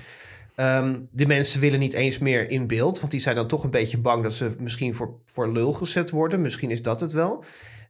Ehm, 0.54 1.00
de 1.10 1.26
mensen 1.26 1.60
willen 1.60 1.78
niet 1.78 1.92
eens 1.92 2.18
meer 2.18 2.50
in 2.50 2.66
beeld, 2.66 3.00
want 3.00 3.12
die 3.12 3.20
zijn 3.20 3.36
dan 3.36 3.48
toch 3.48 3.64
een 3.64 3.70
beetje 3.70 3.98
bang 3.98 4.22
dat 4.22 4.32
ze 4.32 4.54
misschien 4.58 4.94
voor, 4.94 5.20
voor 5.24 5.52
lul 5.52 5.72
gezet 5.72 6.10
worden. 6.10 6.40
Misschien 6.40 6.70
is 6.70 6.82
dat 6.82 7.00
het 7.00 7.12
wel. 7.12 7.44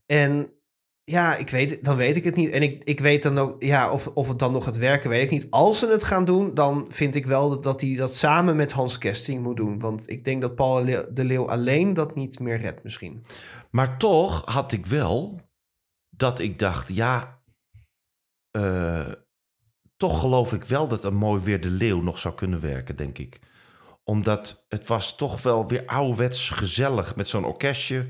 En 0.06 0.52
ja, 1.04 1.36
ik 1.36 1.50
weet, 1.50 1.84
dan 1.84 1.96
weet 1.96 2.16
ik 2.16 2.24
het 2.24 2.36
niet. 2.36 2.50
En 2.50 2.62
ik, 2.62 2.84
ik 2.84 3.00
weet 3.00 3.22
dan 3.22 3.38
ook, 3.38 3.62
ja, 3.62 3.92
of, 3.92 4.06
of 4.06 4.28
het 4.28 4.38
dan 4.38 4.52
nog 4.52 4.64
gaat 4.64 4.76
werken, 4.76 5.10
weet 5.10 5.24
ik 5.24 5.30
niet. 5.30 5.50
Als 5.50 5.78
ze 5.78 5.88
het 5.88 6.04
gaan 6.04 6.24
doen, 6.24 6.54
dan 6.54 6.86
vind 6.88 7.14
ik 7.14 7.26
wel 7.26 7.50
dat, 7.50 7.62
dat 7.62 7.80
hij 7.80 7.94
dat 7.94 8.14
samen 8.14 8.56
met 8.56 8.72
Hans 8.72 8.98
Kesting 8.98 9.42
moet 9.42 9.56
doen. 9.56 9.78
Want 9.78 10.10
ik 10.10 10.24
denk 10.24 10.40
dat 10.40 10.54
Paul 10.54 10.84
de 10.84 11.24
Leeuw 11.24 11.48
alleen 11.48 11.94
dat 11.94 12.14
niet 12.14 12.40
meer 12.40 12.56
redt 12.56 12.84
misschien. 12.84 13.24
Maar 13.70 13.98
toch 13.98 14.44
had 14.44 14.72
ik 14.72 14.86
wel 14.86 15.40
dat 16.08 16.38
ik 16.38 16.58
dacht, 16.58 16.94
ja, 16.94 17.42
eh, 18.50 19.12
toch 19.96 20.20
geloof 20.20 20.52
ik 20.52 20.64
wel 20.64 20.88
dat 20.88 21.04
een 21.04 21.14
mooi 21.14 21.42
weer 21.42 21.60
de 21.60 21.70
leeuw 21.70 22.02
nog 22.02 22.18
zou 22.18 22.34
kunnen 22.34 22.60
werken, 22.60 22.96
denk 22.96 23.18
ik. 23.18 23.40
Omdat 24.04 24.64
het 24.68 24.86
was 24.86 25.16
toch 25.16 25.42
wel 25.42 25.68
weer 25.68 25.86
ouderwets 25.86 26.50
gezellig 26.50 27.16
met 27.16 27.28
zo'n 27.28 27.44
orkestje, 27.44 28.08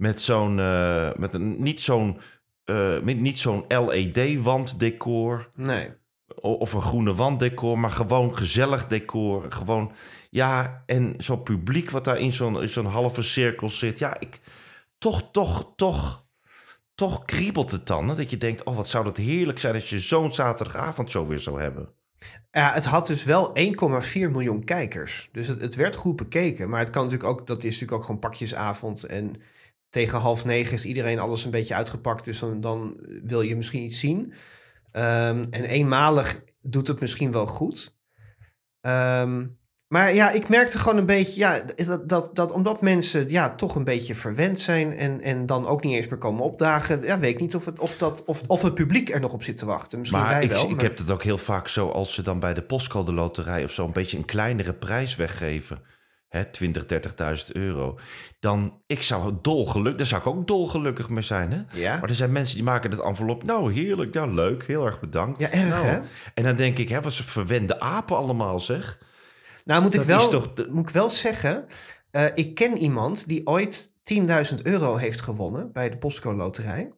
met 0.00 0.20
zo'n, 0.20 0.58
eh, 0.58 1.10
met 1.16 1.34
een 1.34 1.62
niet 1.62 1.80
zo'n, 1.80 2.20
eh, 2.64 3.00
met 3.00 3.20
niet 3.20 3.38
zo'n 3.38 3.64
LED-wanddecor 3.68 5.50
Nee. 5.54 5.90
of 6.40 6.72
een 6.72 6.82
groene 6.82 7.14
wanddecor, 7.14 7.78
maar 7.78 7.90
gewoon 7.90 8.36
gezellig 8.36 8.86
decor. 8.86 9.52
Gewoon, 9.52 9.92
ja, 10.30 10.82
en 10.86 11.14
zo'n 11.18 11.42
publiek 11.42 11.90
wat 11.90 12.04
daar 12.04 12.18
in 12.18 12.32
zo'n 12.32 12.66
zo'n 12.66 12.86
halve 12.86 13.22
cirkel 13.22 13.68
zit. 13.68 13.98
Ja, 13.98 14.20
ik, 14.20 14.40
toch, 14.98 15.28
toch, 15.32 15.72
toch, 15.76 16.26
toch 16.94 17.24
kriebelt 17.24 17.70
het 17.70 17.86
dan. 17.86 18.08
Hè? 18.08 18.14
Dat 18.14 18.30
je 18.30 18.36
denkt, 18.36 18.64
oh, 18.64 18.76
wat 18.76 18.88
zou 18.88 19.04
dat 19.04 19.16
heerlijk 19.16 19.58
zijn 19.58 19.74
als 19.74 19.90
je 19.90 20.00
zo'n 20.00 20.32
zaterdagavond 20.32 21.10
zo 21.10 21.26
weer 21.26 21.40
zou 21.40 21.60
hebben. 21.60 21.88
Ja, 22.50 22.72
het 22.72 22.84
had 22.84 23.06
dus 23.06 23.24
wel 23.24 23.50
1,4 23.54 24.30
miljoen 24.30 24.64
kijkers. 24.64 25.28
Dus 25.32 25.46
het, 25.46 25.60
het 25.60 25.74
werd 25.74 25.94
goed 25.94 26.16
bekeken. 26.16 26.68
Maar 26.68 26.80
het 26.80 26.90
kan 26.90 27.02
natuurlijk 27.02 27.30
ook, 27.30 27.46
dat 27.46 27.58
is 27.58 27.72
natuurlijk 27.72 27.92
ook 27.92 28.04
gewoon 28.04 28.20
pakjesavond. 28.20 29.04
En 29.04 29.42
tegen 29.90 30.18
half 30.18 30.44
negen 30.44 30.74
is 30.74 30.84
iedereen 30.84 31.18
alles 31.18 31.44
een 31.44 31.50
beetje 31.50 31.74
uitgepakt. 31.74 32.24
Dus 32.24 32.38
dan, 32.38 32.60
dan 32.60 32.96
wil 33.22 33.40
je 33.40 33.56
misschien 33.56 33.82
iets 33.82 34.00
zien. 34.00 34.32
Ehm, 34.92 35.44
en 35.50 35.64
eenmalig 35.64 36.40
doet 36.62 36.88
het 36.88 37.00
misschien 37.00 37.32
wel 37.32 37.46
goed. 37.46 37.94
Ehm, 38.80 39.46
maar 39.86 40.14
ja, 40.14 40.30
ik 40.30 40.48
merkte 40.48 40.78
gewoon 40.78 40.98
een 40.98 41.06
beetje, 41.06 41.40
ja, 41.40 41.62
dat, 41.86 42.08
dat, 42.08 42.36
dat 42.36 42.52
omdat 42.52 42.82
mensen 42.82 43.30
ja, 43.30 43.54
toch 43.54 43.74
een 43.74 43.84
beetje 43.84 44.14
verwend 44.14 44.60
zijn 44.60 44.96
en, 44.96 45.20
en 45.20 45.46
dan 45.46 45.66
ook 45.66 45.84
niet 45.84 45.94
eens 45.94 46.08
meer 46.08 46.18
komen 46.18 46.44
opdagen, 46.44 47.02
ja, 47.02 47.18
weet 47.18 47.34
ik 47.34 47.40
niet 47.40 47.54
of 47.54 47.64
het, 47.64 47.78
of 47.78 47.96
dat, 47.96 48.24
of, 48.24 48.42
of 48.46 48.62
het 48.62 48.74
publiek 48.74 49.10
er 49.10 49.20
nog 49.20 49.32
op 49.32 49.42
zit 49.42 49.56
te 49.56 49.66
wachten. 49.66 49.98
Misschien 49.98 50.20
maar 50.20 50.30
wij 50.30 50.42
ik, 50.42 50.50
wel. 50.50 50.62
ik 50.62 50.70
maar- 50.70 50.82
heb 50.84 50.98
het 50.98 51.10
ook 51.10 51.22
heel 51.22 51.38
vaak 51.38 51.68
zo 51.68 51.88
als 51.88 52.14
ze 52.14 52.22
dan 52.22 52.38
bij 52.38 52.54
de 52.54 52.62
postcode 52.62 53.12
loterij 53.12 53.64
of 53.64 53.72
zo 53.72 53.84
een 53.84 53.92
beetje 53.92 54.16
een 54.16 54.24
kleinere 54.24 54.74
prijs 54.74 55.16
weggeven. 55.16 55.82
Hè, 56.30 56.44
20, 56.44 56.84
30.000 56.86 57.52
euro. 57.52 57.98
Dan, 58.40 58.80
ik 58.86 59.02
zou 59.02 59.34
dolgelukkig, 59.42 59.96
daar 59.96 60.06
zou 60.06 60.20
ik 60.20 60.26
ook 60.26 60.46
dolgelukkig 60.46 61.08
mee 61.08 61.22
zijn. 61.22 61.52
Hè? 61.52 61.80
Ja? 61.80 61.98
Maar 62.00 62.08
er 62.08 62.14
zijn 62.14 62.32
mensen 62.32 62.54
die 62.54 62.64
maken 62.64 62.90
het 62.90 63.00
envelop. 63.00 63.44
Nou, 63.44 63.72
heerlijk, 63.72 64.14
nou 64.14 64.34
leuk, 64.34 64.66
heel 64.66 64.86
erg 64.86 65.00
bedankt. 65.00 65.40
Ja, 65.40 65.50
erg, 65.50 65.68
nou, 65.68 65.86
hè? 65.86 66.00
En 66.34 66.44
dan 66.44 66.56
denk 66.56 66.78
ik, 66.78 66.88
hè, 66.88 67.00
wat 67.00 67.12
ze 67.12 67.22
verwende 67.24 67.80
apen 67.80 68.16
allemaal, 68.16 68.60
zeg. 68.60 68.98
Nou, 69.64 69.82
moet 69.82 69.92
ik, 69.94 69.98
Dat 69.98 70.08
wel, 70.08 70.28
toch 70.28 70.52
de- 70.54 70.68
moet 70.70 70.88
ik 70.88 70.94
wel 70.94 71.10
zeggen, 71.10 71.66
eh, 72.10 72.24
ik 72.34 72.54
ken 72.54 72.78
iemand 72.78 73.26
die 73.28 73.46
ooit 73.46 73.94
10.000 74.02 74.62
euro 74.62 74.96
heeft 74.96 75.20
gewonnen 75.20 75.72
bij 75.72 75.90
de 75.90 75.96
Postcode 75.96 76.36
Loterij. 76.36 76.92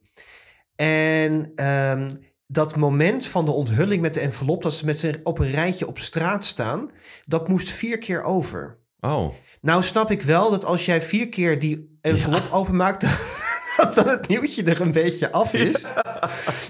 En 0.76 1.52
ehm, 1.54 2.08
dat 2.46 2.76
moment 2.76 3.26
van 3.26 3.44
de 3.44 3.50
onthulling 3.52 4.02
met 4.02 4.14
de 4.14 4.20
envelop, 4.20 4.62
dat 4.62 4.72
ze 4.74 4.84
met 4.86 4.98
z'n 4.98 5.20
op 5.22 5.38
een 5.38 5.50
rijtje 5.50 5.86
op 5.86 5.98
straat 5.98 6.44
staan, 6.44 6.90
dat 7.26 7.48
moest 7.48 7.68
vier 7.68 7.98
keer 7.98 8.22
over. 8.22 8.80
Oh, 9.06 9.34
Nou 9.60 9.82
snap 9.82 10.10
ik 10.10 10.22
wel 10.22 10.50
dat 10.50 10.64
als 10.64 10.84
jij 10.86 11.02
vier 11.02 11.28
keer 11.28 11.58
die 11.58 11.98
envelop 12.00 12.42
openmaakt, 12.50 13.00
dat 13.76 13.94
dan 13.94 14.08
het 14.08 14.28
nieuwtje 14.28 14.62
er 14.62 14.80
een 14.80 14.90
beetje 14.90 15.32
af 15.32 15.52
is. 15.54 15.84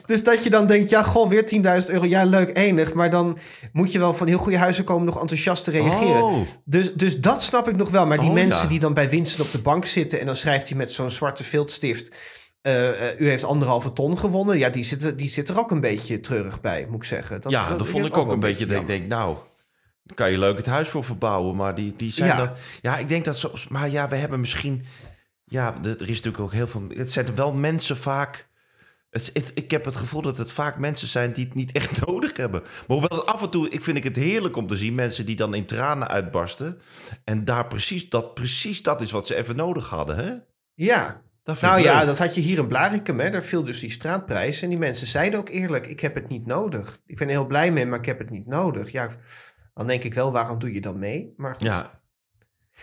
Dus 0.06 0.24
dat 0.24 0.44
je 0.44 0.50
dan 0.50 0.66
denkt, 0.66 0.90
ja, 0.90 1.02
goh, 1.02 1.28
weer 1.28 1.44
10.000 1.82 1.90
euro. 1.92 2.04
Ja, 2.06 2.24
leuk, 2.24 2.56
enig. 2.56 2.94
Maar 2.94 3.10
dan 3.10 3.38
moet 3.72 3.92
je 3.92 3.98
wel 3.98 4.14
van 4.14 4.26
heel 4.26 4.38
goede 4.38 4.58
huizen 4.58 4.84
komen 4.84 5.04
nog 5.06 5.20
enthousiast 5.20 5.64
te 5.64 5.70
reageren. 5.70 6.22
Oh. 6.22 6.38
Dus, 6.64 6.94
dus 6.94 7.20
dat 7.20 7.42
snap 7.42 7.68
ik 7.68 7.76
nog 7.76 7.90
wel. 7.90 8.06
Maar 8.06 8.18
die 8.18 8.28
Oh, 8.28 8.34
mensen 8.34 8.62
ja. 8.62 8.68
die 8.68 8.80
dan 8.80 8.94
bij 8.94 9.08
Winston 9.08 9.44
op 9.46 9.52
de 9.52 9.58
bank 9.62 9.86
zitten... 9.86 10.20
en 10.20 10.26
dan 10.26 10.36
schrijft 10.36 10.68
hij 10.68 10.78
met 10.78 10.92
zo'n 10.92 11.10
zwarte 11.10 11.44
viltstift... 11.44 12.14
eh, 12.62 13.08
eh, 13.10 13.20
u 13.20 13.28
heeft 13.28 13.44
anderhalve 13.44 13.92
ton 13.92 14.18
gewonnen. 14.18 14.58
Ja, 14.58 14.68
die 14.70 14.84
zit, 14.84 15.04
er- 15.04 15.16
die 15.16 15.28
zit 15.28 15.48
er 15.48 15.58
ook 15.58 15.70
een 15.70 15.80
beetje 15.80 16.20
treurig 16.20 16.60
bij, 16.60 16.86
moet 16.90 17.02
ik 17.02 17.08
zeggen. 17.08 17.40
ja, 17.48 17.74
dat, 17.76 17.86
vond 17.86 18.06
ik 18.06 18.16
ook 18.16 18.30
een 18.32 18.40
beetje. 18.40 18.66
Dat 18.66 18.80
ik 18.80 18.86
denk, 18.86 19.06
nou, 19.08 19.36
daar 20.02 20.16
kan 20.16 20.30
je 20.30 20.38
leuk 20.38 20.56
het 20.56 20.66
huis 20.66 20.88
voor 20.88 21.04
verbouwen. 21.04 21.56
Maar 21.56 21.74
die, 21.74 21.94
die 21.96 22.10
zijn 22.12 22.28
Ja. 22.28 22.36
dan. 22.36 22.50
Ja, 22.80 22.98
ik 22.98 23.08
denk 23.08 23.24
dat 23.24 23.36
zo. 23.38 23.52
Maar 23.68 23.88
ja, 23.90 24.08
we 24.08 24.16
hebben 24.16 24.40
misschien. 24.40 24.84
Ja, 25.44 25.74
er 25.84 26.00
is 26.00 26.06
natuurlijk 26.08 26.38
ook 26.42 26.52
heel 26.52 26.66
veel. 26.66 26.82
Het 26.94 27.12
zijn 27.12 27.34
wel 27.34 27.52
mensen 27.52 27.96
vaak. 27.96 28.50
Het, 29.10 29.30
het- 29.32 29.50
ik 29.54 29.70
heb 29.70 29.84
het 29.84 29.96
gevoel 29.96 30.22
dat 30.22 30.36
het 30.38 30.52
vaak 30.52 30.78
mensen 30.78 31.08
zijn 31.08 31.32
die 31.32 31.44
het 31.44 31.54
niet 31.54 31.72
echt 31.78 32.06
nodig 32.06 32.36
hebben. 32.36 32.60
Maar 32.62 32.96
hoewel 32.98 33.26
af 33.26 33.42
en 33.42 33.50
toe, 33.50 33.68
ik 33.68 33.82
vind 33.82 33.96
ik 33.96 34.04
het 34.04 34.16
heerlijk 34.16 34.56
om 34.56 34.66
te 34.66 34.76
zien 34.76 34.94
mensen 34.94 35.26
die 35.26 35.36
dan 35.36 35.54
in 35.54 35.64
tranen 35.66 36.08
uitbarsten. 36.08 36.80
En 37.24 37.44
daar 37.44 37.66
precies 37.66 38.08
dat, 38.08 38.34
precies 38.34 38.82
dat 38.82 39.00
is 39.00 39.10
wat 39.10 39.26
ze 39.26 39.34
even 39.36 39.56
nodig 39.56 39.88
hadden. 39.88 40.16
Hè? 40.16 40.32
Ja, 40.74 41.22
Dat 41.42 41.58
vind 41.58 41.70
nou 41.72 41.82
ja, 41.84 41.98
leuk. 41.98 42.06
dat 42.06 42.18
had 42.18 42.34
je 42.34 42.40
hier 42.40 42.58
in 42.58 42.66
Blarikum. 42.68 43.20
Hè? 43.20 43.30
Daar 43.30 43.42
viel 43.44 43.64
dus 43.64 43.80
die 43.80 43.90
straatprijs. 43.90 44.62
En 44.62 44.68
die 44.68 44.78
mensen 44.78 45.06
zeiden 45.06 45.38
ook 45.38 45.48
eerlijk, 45.48 45.86
ik 45.86 46.00
heb 46.00 46.14
het 46.14 46.28
niet 46.28 46.46
nodig. 46.46 46.98
Ik 47.06 47.16
ben 47.18 47.26
er 47.28 47.32
heel 47.34 47.46
blij 47.46 47.72
mee, 47.72 47.86
maar 47.86 47.98
ik 47.98 48.06
heb 48.06 48.18
het 48.18 48.30
niet 48.30 48.46
nodig. 48.46 48.92
Ja, 48.92 49.08
dan 49.74 49.86
denk 49.86 50.02
ik 50.04 50.14
wel, 50.14 50.32
waarom 50.32 50.58
doe 50.58 50.72
je 50.72 50.80
dan 50.80 50.98
mee? 50.98 51.34
Maar, 51.36 51.52
goed. 51.54 51.62
Ja, 51.62 52.00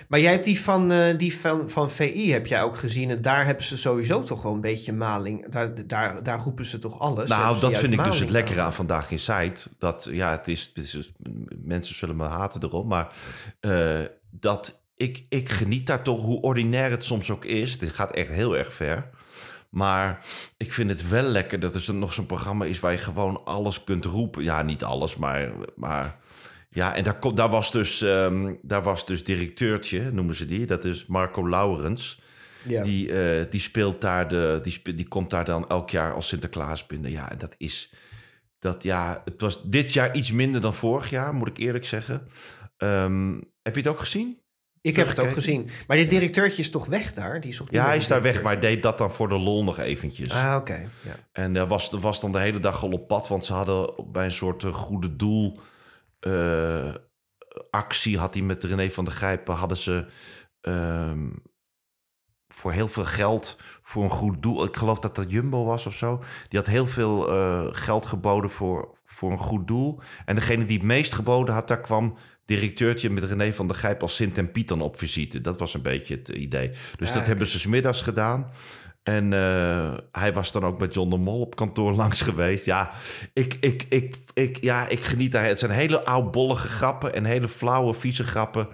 maar 0.08 0.20
jij 0.20 0.32
hebt 0.32 0.44
die 0.44 0.60
van, 0.62 0.92
eh, 0.92 1.18
die 1.18 1.38
van, 1.38 1.70
van 1.70 1.92
VI, 1.92 2.32
heb 2.32 2.48
jij 2.48 2.64
ook 2.64 2.78
gezien. 2.78 3.10
En 3.10 3.22
daar 3.22 3.46
hebben 3.46 3.64
ze 3.64 3.78
sowieso 3.78 4.24
toch 4.24 4.42
wel 4.42 4.54
een 4.54 4.62
beetje 4.62 4.94
maling. 4.94 5.50
Daar, 5.52 5.88
daar, 5.88 6.24
daar 6.24 6.40
roepen 6.40 6.66
ze 6.66 6.80
toch 6.80 7.00
alles. 7.00 7.30
Nou, 7.30 7.60
dat 7.60 7.78
vind 7.78 7.94
ik 7.94 8.04
dus 8.04 8.20
het 8.20 8.30
lekkere 8.30 8.60
aan. 8.60 8.66
aan 8.66 8.74
Vandaag 8.74 9.12
in 9.12 9.20
Site. 9.20 9.70
Dat, 9.78 10.08
ja, 10.12 10.32
het 10.32 10.48
is, 10.48 10.72
het 10.74 10.78
is- 10.84 11.12
mensen 11.64 11.96
zullen 11.96 12.16
me 12.16 12.24
haten 12.24 12.64
erom, 12.64 12.88
maar 12.88 13.16
eh, 13.60 14.00
dat 14.32 14.88
ik, 14.96 15.26
ik 15.30 15.50
geniet 15.50 15.88
daar 15.88 16.02
toch, 16.04 16.22
hoe 16.22 16.42
ordinair 16.42 16.90
het 16.92 17.06
soms 17.06 17.32
ook 17.32 17.46
is. 17.46 17.78
Dit 17.78 17.90
gaat 17.94 18.12
echt 18.12 18.30
heel 18.30 18.58
erg 18.58 18.74
ver. 18.74 19.10
Maar 19.70 20.26
ik 20.58 20.74
vind 20.74 20.90
het 20.90 21.10
wel 21.10 21.24
lekker 21.24 21.60
dat 21.60 21.74
er 21.76 21.82
zo- 21.82 21.94
nog 21.94 22.14
zo'n 22.14 22.26
programma 22.26 22.66
is 22.66 22.80
waar 22.80 22.92
je 22.92 22.98
gewoon 22.98 23.46
alles 23.46 23.84
kunt 23.84 24.06
roepen. 24.06 24.44
Ja, 24.44 24.62
niet 24.62 24.84
alles, 24.84 25.16
maar... 25.18 25.52
maar 25.76 26.18
ja, 26.70 26.96
en 26.96 27.04
daar, 27.04 27.20
komt- 27.20 27.38
daar, 27.38 27.50
was 27.50 27.72
dus, 27.72 28.02
ehm, 28.02 28.54
daar 28.62 28.84
was 28.84 29.06
dus 29.06 29.24
directeurtje, 29.24 30.12
noemen 30.12 30.36
ze 30.36 30.46
die. 30.46 30.66
Dat 30.66 30.86
is 30.86 31.06
Marco 31.06 31.50
Laurens. 31.50 32.22
Ja. 32.68 32.84
Die, 32.84 33.12
eh, 33.22 33.46
die 33.50 33.60
speelt 33.60 34.02
daar 34.02 34.28
de. 34.28 34.60
Die, 34.62 34.72
spe- 34.72 34.94
die 34.94 35.08
komt 35.08 35.30
daar 35.30 35.46
dan 35.46 35.70
elk 35.70 35.90
jaar 35.90 36.14
als 36.14 36.28
Sinterklaas 36.28 36.86
binnen. 36.86 37.12
Ja, 37.12 37.32
en 37.32 37.38
dat 37.38 37.56
is. 37.58 37.94
Dat 38.60 38.84
ja, 38.84 39.22
het 39.26 39.42
was 39.42 39.64
dit 39.64 39.94
jaar 39.94 40.16
iets 40.16 40.32
minder 40.32 40.62
dan 40.62 40.74
vorig 40.74 41.10
jaar, 41.10 41.34
moet 41.34 41.48
ik 41.48 41.58
eerlijk 41.58 41.86
zeggen. 41.86 42.28
Ehm, 42.78 43.34
heb 43.62 43.74
je 43.76 43.82
het 43.82 43.90
ook 43.90 44.00
gezien? 44.00 44.38
ik 44.82 44.96
heb 44.96 45.08
het 45.08 45.20
ook 45.20 45.32
gezien. 45.32 45.70
Maar 45.88 45.98
dit 45.98 46.10
directeurtje 46.10 46.62
is 46.62 46.70
toch 46.70 46.86
weg 46.86 47.14
daar? 47.14 47.42
Die 47.42 47.50
is 47.52 47.62
Ja, 47.70 47.86
hij 47.86 47.98
is 47.98 48.08
daar 48.08 48.22
weg, 48.22 48.42
maar 48.42 48.60
deed 48.60 48.84
dat 48.84 48.98
dan 48.98 49.12
voor 49.12 49.30
de 49.30 49.40
lol 49.40 49.64
nog 49.64 49.80
eventjes. 49.80 50.34
Ah, 50.34 50.56
oké. 50.60 50.74
Ja. 51.02 51.16
En 51.32 51.56
er 51.56 51.68
was, 51.68 51.90
was 51.90 52.22
dan 52.22 52.32
de 52.32 52.40
hele 52.40 52.60
dag 52.60 52.84
al 52.84 52.92
op 52.92 53.08
pad, 53.08 53.28
want 53.28 53.46
ze 53.46 53.54
hadden 53.54 53.94
bij 54.12 54.26
een 54.26 54.32
soort 54.32 54.64
eh, 54.64 54.74
goede 54.74 55.16
doel 55.16 55.60
eh, 56.20 56.94
actie, 57.70 58.18
had 58.18 58.34
hij 58.34 58.44
met 58.44 58.64
René 58.64 58.90
van 58.90 59.06
der 59.06 59.14
Grijpen, 59.14 59.56
hadden 59.56 59.78
ze 59.78 60.06
ehm, 60.62 61.30
voor 62.48 62.72
heel 62.72 62.88
veel 62.88 63.06
geld 63.06 63.60
voor 63.82 64.04
een 64.04 64.10
goed 64.10 64.42
doel. 64.42 64.64
Ik 64.64 64.78
geloof 64.78 65.00
dat 65.00 65.16
dat 65.16 65.32
Jumbo 65.32 65.66
was 65.66 65.86
of 65.86 65.94
zo. 65.96 66.24
Die 66.50 66.60
had 66.60 66.68
heel 66.68 66.88
veel 66.88 67.30
eh, 67.30 67.68
geld 67.72 68.06
geboden 68.06 68.50
voor, 68.50 69.00
voor 69.04 69.32
een 69.32 69.38
goed 69.38 69.68
doel. 69.68 70.02
En 70.26 70.36
degene 70.36 70.66
die 70.66 70.78
het 70.78 70.86
meest 70.86 71.14
geboden 71.14 71.54
had, 71.54 71.68
daar 71.68 71.82
kwam 71.82 72.18
directeurtje 72.46 73.10
met 73.10 73.24
René 73.24 73.54
van 73.54 73.68
der 73.68 73.76
Grijp 73.76 74.02
als 74.02 74.16
Sint 74.16 74.38
en 74.38 74.52
Piet 74.52 74.68
dan 74.68 74.82
op 74.82 74.98
visite. 74.98 75.42
Dat 75.42 75.60
was 75.60 75.74
een 75.74 75.82
beetje 75.82 76.16
het 76.16 76.28
idee. 76.28 76.72
Dus 76.96 77.10
Ja, 77.10 77.14
dat 77.16 77.28
hebben 77.28 77.48
ze 77.48 77.60
's 77.60 77.66
middags 77.66 78.02
gedaan. 78.02 78.52
En 79.04 79.34
eh, 79.34 79.94
hij 80.12 80.34
was 80.34 80.52
dan 80.52 80.64
ook 80.64 80.80
met 80.80 80.94
John 80.94 81.10
de 81.10 81.18
Mol 81.18 81.42
op 81.42 81.56
kantoor 81.56 81.94
langs 82.04 82.22
geweest. 82.22 82.66
Ja, 82.66 82.92
ik, 83.34 83.58
ik, 83.60 83.86
ik, 83.90 84.16
ik, 84.34 84.62
ja, 84.64 84.88
ik 84.88 85.00
geniet 85.00 85.32
daar. 85.32 85.46
Het 85.46 85.60
zijn 85.60 85.72
hele 85.72 86.04
oudbollige 86.06 86.68
grappen 86.68 87.14
en 87.14 87.26
hele 87.26 87.48
flauwe, 87.48 87.94
vieze 87.94 88.24
grappen. 88.24 88.68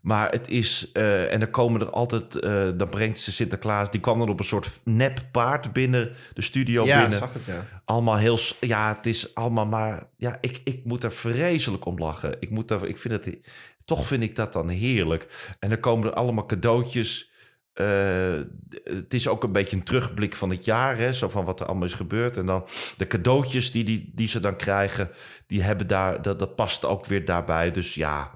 Maar 0.00 0.30
het 0.30 0.48
is... 0.48 0.92
eh, 0.92 1.32
en 1.32 1.40
dan 1.40 1.50
komen 1.50 1.80
er 1.80 1.90
altijd... 1.90 2.34
eh, 2.34 2.68
dan 2.76 2.88
brengt 2.88 3.18
ze 3.18 3.32
Sinterklaas... 3.32 3.90
Die 3.90 4.00
kwam 4.00 4.18
dan 4.18 4.28
op 4.28 4.38
een 4.38 4.44
soort 4.44 4.80
nep 4.84 5.20
paard 5.32 5.72
binnen 5.72 6.12
de 6.32 6.42
studio 6.42 6.84
Ja, 6.84 7.00
binnen. 7.00 7.18
zag 7.18 7.32
het, 7.32 7.44
ja. 7.44 7.66
Allemaal 7.84 8.16
heel... 8.16 8.38
Ja, 8.60 8.94
het 8.96 9.06
is 9.06 9.34
allemaal 9.34 9.66
maar... 9.66 10.06
Ja, 10.16 10.38
ik, 10.40 10.60
ik 10.64 10.84
moet 10.84 11.04
er 11.04 11.12
vreselijk 11.12 11.84
om 11.84 11.98
lachen. 11.98 12.36
Ik, 12.40 12.50
moet 12.50 12.68
daar, 12.68 12.86
ik 12.86 12.98
vind 12.98 13.14
het... 13.24 13.38
Toch 13.84 14.06
vind 14.06 14.22
ik 14.22 14.36
dat 14.36 14.52
dan 14.52 14.68
heerlijk. 14.68 15.54
En 15.58 15.68
dan 15.68 15.80
komen 15.80 16.08
er 16.08 16.14
allemaal 16.14 16.46
cadeautjes... 16.46 17.30
Eh, 17.78 18.40
het 18.84 19.14
is 19.14 19.28
ook 19.28 19.42
een 19.42 19.52
beetje 19.52 19.76
een 19.76 19.82
terugblik 19.82 20.36
van 20.36 20.50
het 20.50 20.64
jaar, 20.64 20.96
hè, 20.96 21.12
zo 21.12 21.28
van 21.28 21.44
wat 21.44 21.60
er 21.60 21.66
allemaal 21.66 21.86
is 21.86 21.94
gebeurd. 21.94 22.36
En 22.36 22.46
dan 22.46 22.66
de 22.96 23.06
cadeautjes 23.06 23.70
die, 23.70 23.84
die, 23.84 24.12
die 24.14 24.28
ze 24.28 24.40
dan 24.40 24.56
krijgen, 24.56 25.10
die 25.46 25.62
hebben 25.62 25.86
daar, 25.86 26.22
dat, 26.22 26.38
dat 26.38 26.54
past 26.54 26.84
ook 26.84 27.06
weer 27.06 27.24
daarbij. 27.24 27.70
Dus 27.70 27.94
ja, 27.94 28.30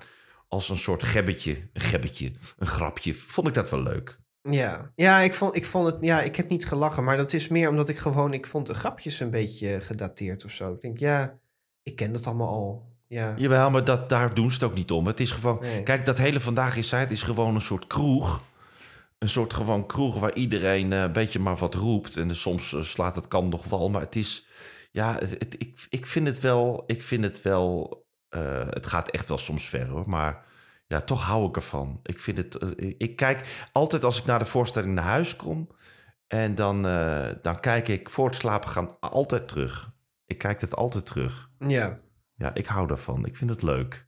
als 0.49 0.69
een 0.69 0.77
soort 0.77 1.03
gebbetje, 1.03 1.69
een 1.73 1.81
gebbetje, 1.81 2.33
een 2.59 2.67
grapje, 2.67 3.15
vond 3.15 3.49
ik 3.49 3.55
dat 3.55 3.71
wel 3.71 3.83
leuk. 3.83 4.19
Ja, 4.43 4.93
ja 4.95 5.19
ik, 5.19 5.35
vond, 5.35 5.57
ik 5.57 5.67
vond 5.67 5.87
het. 5.87 5.97
Ja, 6.01 6.21
ik 6.21 6.37
heb 6.37 6.49
niet 6.49 6.67
gelachen, 6.67 7.05
maar 7.05 7.17
dat 7.17 7.33
is 7.33 7.49
meer 7.49 7.69
omdat 7.69 7.89
ik 7.89 7.99
gewoon. 7.99 8.33
Ik 8.33 8.47
vond 8.47 8.67
de 8.67 8.75
grapjes 8.75 9.21
een 9.21 9.31
beetje 9.31 9.81
gedateerd 9.81 10.45
of 10.45 10.51
zo. 10.51 10.73
Ik 10.73 10.81
denk, 10.81 10.99
ja, 10.99 11.39
ik 11.83 11.97
ken 11.97 12.13
dat 12.13 12.27
allemaal 12.27 12.49
al. 12.49 12.91
Ja. 13.07 13.35
Jawel, 13.37 13.71
maar 13.71 13.85
dat, 13.85 14.09
daar 14.09 14.35
doen 14.35 14.51
ze 14.51 14.55
het 14.55 14.65
ook 14.65 14.75
niet 14.75 14.91
om. 14.91 15.07
Het 15.07 15.21
is 15.21 15.33
gewoon, 15.33 15.59
Nee. 15.61 15.83
kijk, 15.83 16.05
dat 16.07 16.19
hele 16.19 16.41
Vandaag 16.41 16.77
is 16.77 16.89
Tijd 16.89 17.11
is 17.11 17.23
gewoon 17.23 17.55
een 17.55 17.61
soort 17.61 17.87
kroeg. 17.87 18.43
Een 19.23 19.29
soort 19.29 19.53
gewoon 19.53 19.87
kroeg 19.87 20.19
waar 20.19 20.35
iedereen 20.35 20.93
eh, 20.93 21.01
een 21.03 21.13
beetje 21.13 21.39
maar 21.39 21.57
wat 21.57 21.75
roept. 21.75 22.17
En 22.17 22.29
dus 22.29 22.41
soms 22.41 22.73
eh, 22.75 22.81
slaat 22.83 23.15
het 23.15 23.29
kan 23.29 23.49
nog 23.49 23.65
wel, 23.65 23.91
maar 23.91 24.01
het 24.01 24.17
is... 24.17 24.47
Ja, 24.91 25.15
het, 25.19 25.31
het- 25.31 25.55
ik, 25.59 25.87
ik 25.89 26.07
vind 26.07 26.27
het 26.27 26.41
wel... 26.41 26.85
Ik 26.87 27.03
vind 27.03 27.25
het 27.25 27.43
wel... 27.43 27.97
eh, 28.29 28.67
het 28.69 28.87
gaat 28.87 29.11
echt 29.11 29.29
wel 29.29 29.39
soms 29.39 29.69
ver, 29.69 29.89
hoor. 29.89 30.09
Maar 30.09 30.45
ja, 30.87 31.01
toch 31.01 31.23
hou 31.27 31.49
ik 31.49 31.57
ervan. 31.57 32.01
Ik 32.03 32.19
vind 32.19 32.37
het... 32.39 32.59
ik 32.99 33.17
kijk 33.17 33.67
altijd 33.73 34.05
als 34.05 34.19
ik 34.19 34.25
naar 34.25 34.39
de 34.39 34.45
voorstelling 34.45 34.95
naar 34.95 35.05
huis 35.05 35.37
kom... 35.37 35.69
En 36.27 36.55
dan, 36.55 36.83
dan 37.43 37.61
kijk 37.61 37.89
ik 37.89 38.11
voor 38.11 38.27
het 38.27 38.35
slapen 38.35 38.69
gaan 38.71 39.01
altijd 39.01 39.49
terug. 39.49 39.93
Ik 40.27 40.39
kijk 40.39 40.61
het 40.61 40.77
altijd 40.77 41.07
terug. 41.07 41.51
ja. 41.59 42.01
Ja, 42.35 42.55
ik 42.55 42.67
hou 42.67 42.87
daarvan. 42.87 43.27
Ik 43.27 43.37
vind 43.37 43.51
het 43.51 43.63
leuk. 43.63 44.07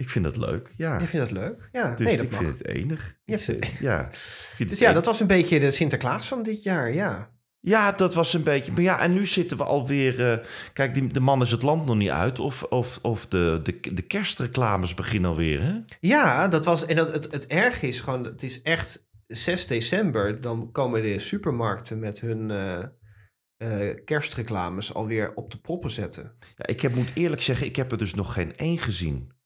Ik 0.00 0.08
vind 0.08 0.24
het 0.24 0.36
leuk, 0.36 0.72
ja. 0.76 0.98
Je 1.00 1.06
vindt 1.06 1.28
dat 1.30 1.38
leuk? 1.38 1.68
Ja, 1.72 1.94
Dus 1.94 2.06
nee, 2.06 2.16
dat 2.16 2.24
ik 2.24 2.30
mag. 2.30 2.40
vind 2.40 2.58
het 2.58 2.66
enig. 2.66 3.16
Ik 3.24 3.38
vind- 3.48 3.66
ja. 3.80 4.08
vind 4.54 4.68
Dus 4.68 4.78
ja, 4.78 4.84
enig. 4.84 4.96
dat 4.96 5.06
was 5.06 5.20
een 5.20 5.26
beetje 5.26 5.60
de 5.60 5.70
Sinterklaas 5.70 6.28
van 6.28 6.42
dit 6.42 6.62
jaar, 6.62 6.92
ja. 6.92 7.30
ja, 7.60 7.92
dat 7.92 8.14
was 8.14 8.34
een 8.34 8.42
beetje... 8.42 8.72
Maar 8.72 8.82
ja, 8.82 9.00
en 9.00 9.12
nu 9.12 9.26
zitten 9.26 9.56
we 9.56 9.64
alweer... 9.64 10.30
eh 10.32 10.46
kijk, 10.72 10.94
die, 10.94 11.06
de 11.06 11.20
man 11.20 11.42
is 11.42 11.50
het 11.50 11.62
land 11.62 11.86
nog 11.86 11.96
niet 11.96 12.10
uit. 12.10 12.38
Of, 12.38 12.62
of, 12.62 12.98
of 13.02 13.26
de, 13.26 13.60
de, 13.62 13.94
de 13.94 14.02
kerstreclames 14.02 14.94
beginnen 14.94 15.30
alweer, 15.30 15.62
hè? 15.62 15.78
Ja, 16.00 16.48
dat 16.48 16.64
was. 16.64 16.86
En 16.86 16.96
dat, 16.96 17.12
het, 17.12 17.28
het 17.32 17.46
erg 17.46 17.82
is 17.82 18.00
gewoon, 18.00 18.24
het 18.24 18.42
is 18.42 18.62
echt 18.62 19.06
6 19.26 19.66
december. 19.66 20.40
Dan 20.40 20.72
komen 20.72 21.02
de 21.02 21.18
supermarkten 21.18 21.98
met 21.98 22.20
hun 22.20 22.50
eh, 22.50 22.84
eh, 23.88 23.96
kerstreclames 24.04 24.94
alweer 24.94 25.32
op 25.34 25.50
de 25.50 25.58
proppen 25.58 25.90
zetten. 25.90 26.34
Ja, 26.56 26.66
ik 26.66 26.80
heb, 26.80 26.94
moet 26.94 27.10
eerlijk 27.14 27.42
zeggen, 27.42 27.66
ik 27.66 27.76
heb 27.76 27.92
er 27.92 27.98
dus 27.98 28.14
nog 28.14 28.32
geen 28.32 28.56
één 28.56 28.78
gezien. 28.78 29.36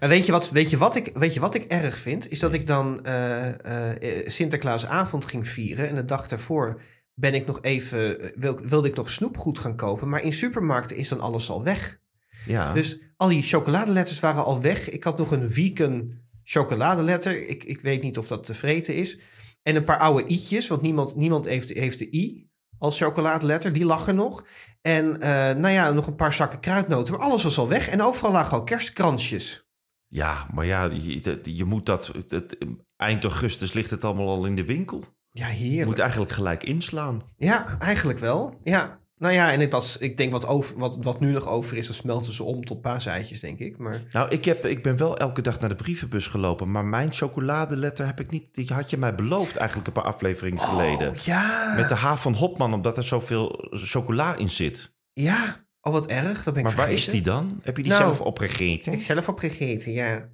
Maar 0.00 0.08
weet 0.08 0.26
je 0.26 0.32
wat, 0.32 0.50
weet 0.50 0.70
je 0.70 0.76
wat, 0.76 0.96
ik, 0.96 1.10
weet 1.14 1.34
je 1.34 1.40
wat 1.40 1.54
ik 1.54 1.64
erg 1.64 1.98
vind? 1.98 2.30
Is 2.30 2.38
dat 2.38 2.54
ik 2.54 2.66
dan 2.66 3.04
eh, 3.04 3.48
eh, 3.48 4.18
eh, 4.18 4.28
Sinterklaasavond 4.28 5.24
ging 5.24 5.48
vieren. 5.48 5.88
En 5.88 5.94
de 5.94 6.04
dag 6.04 6.28
daarvoor 6.28 6.80
ben 7.14 7.34
ik 7.34 7.46
nog 7.46 7.58
even, 7.62 8.32
wil, 8.34 8.60
wilde 8.62 8.88
ik 8.88 8.96
nog 8.96 9.10
snoepgoed 9.10 9.58
gaan 9.58 9.76
kopen. 9.76 10.08
Maar 10.08 10.22
in 10.22 10.32
supermarkten 10.32 10.96
is 10.96 11.08
dan 11.08 11.20
alles 11.20 11.50
al 11.50 11.62
weg. 11.62 12.00
Ja, 12.46 12.72
Dus 12.72 12.98
al 13.16 13.28
die 13.28 13.42
chocoladeletters 13.42 14.20
waren 14.20 14.44
al 14.44 14.60
weg. 14.60 14.90
Ik 14.90 15.04
had 15.04 15.18
nog 15.18 15.30
een 15.30 15.50
vegan 15.50 16.12
chocoladeletter. 16.44 17.48
Ik, 17.48 17.64
ik 17.64 17.80
weet 17.80 18.02
niet 18.02 18.18
of 18.18 18.26
dat 18.26 18.46
te 18.46 18.54
vreten 18.54 18.94
is. 18.94 19.18
En 19.62 19.76
een 19.76 19.84
paar 19.84 19.98
oude 19.98 20.26
i'tjes, 20.26 20.68
want 20.68 20.82
niemand, 20.82 21.16
niemand 21.16 21.44
heeft, 21.44 21.68
heeft 21.68 21.98
de 21.98 22.14
i 22.14 22.48
als 22.78 22.98
chocoladeletter. 22.98 23.72
Die 23.72 23.84
lag 23.84 24.06
er 24.06 24.14
nog. 24.14 24.44
En 24.80 25.18
nou 25.60 25.68
ja, 25.68 25.90
nog 25.90 26.06
een 26.06 26.14
paar 26.14 26.32
zakken 26.32 26.60
kruidnoten. 26.60 27.14
Maar 27.14 27.22
alles 27.22 27.42
was 27.42 27.58
al 27.58 27.68
weg. 27.68 27.88
En 27.88 28.02
overal 28.02 28.32
lagen 28.32 28.58
al 28.58 28.64
kerstkransjes. 28.64 29.67
Ja 30.08 30.46
maar 30.54 30.66
ja, 30.66 30.84
je, 30.92 31.40
je 31.42 31.64
moet 31.64 31.86
dat... 31.86 32.12
Het, 32.28 32.56
eind 32.96 33.24
augustus 33.24 33.72
ligt 33.72 33.90
het 33.90 34.04
allemaal 34.04 34.28
al 34.28 34.44
in 34.46 34.56
de 34.56 34.64
winkel. 34.64 35.04
Ja, 35.30 35.46
Je 35.46 35.52
heerlijk. 35.54 35.86
moet 35.86 35.98
eigenlijk 35.98 36.30
gelijk 36.32 36.62
inslaan. 36.64 37.22
Ja, 37.36 37.76
eigenlijk 37.78 38.18
wel. 38.18 38.60
Ja. 38.64 38.98
Nou 39.16 39.34
ja, 39.34 39.52
en 39.52 39.60
ik, 39.60 39.70
dat, 39.70 39.82
is- 39.84 39.96
ik 39.98 40.16
denk 40.16 40.32
wat, 40.32 40.46
over, 40.46 40.78
wat, 40.78 40.98
wat 41.00 41.20
nu 41.20 41.30
nog 41.30 41.46
over 41.48 41.76
is, 41.76 41.86
dan 41.86 41.94
smelten 41.94 42.32
ze 42.32 42.42
om 42.42 42.64
tot 42.64 42.80
paaseitjes, 42.80 43.40
denk 43.40 43.58
ik. 43.58 43.78
Maar 43.78 44.02
Nou, 44.12 44.28
ik, 44.30 44.44
heb, 44.44 44.66
ik 44.66 44.82
ben 44.82 44.96
wel 44.96 45.16
elke 45.18 45.42
dag 45.42 45.60
naar 45.60 45.68
de 45.68 45.74
brievenbus 45.74 46.26
gelopen. 46.26 46.70
Maar 46.70 46.84
mijn 46.84 47.12
chocoladeletter 47.12 48.06
heb 48.06 48.20
ik 48.20 48.30
niet. 48.30 48.54
Die 48.54 48.72
had 48.72 48.90
je 48.90 48.96
mij 48.98 49.14
beloofd 49.14 49.56
eigenlijk 49.56 49.86
een 49.88 49.94
paar 50.02 50.12
afleveringen 50.12 50.60
geleden. 50.62 51.08
Oh, 51.08 51.16
ja. 51.16 51.72
Met 51.76 51.88
de 51.88 51.94
H 51.94 52.14
van 52.16 52.34
Hopman, 52.34 52.74
omdat 52.74 52.96
er 52.96 53.02
zoveel 53.02 53.68
chocola 53.70 54.36
in 54.36 54.50
zit. 54.50 54.96
Ja. 55.12 55.66
Oh, 55.88 55.94
wat 55.94 56.06
erg. 56.06 56.42
Dat 56.44 56.54
ben 56.54 56.62
ik 56.62 56.68
Maar 56.68 56.76
waar 56.76 56.92
is 56.92 57.08
die 57.08 57.22
dan? 57.22 57.60
Heb 57.62 57.76
je 57.76 57.82
die 57.82 57.92
Nou, 57.92 58.04
zelf 58.04 58.20
opgegeten? 58.20 58.92
Ik 58.92 59.02
zelf 59.02 59.28
op 59.28 59.38
gegeten, 59.38 59.92
ja. 59.92 60.28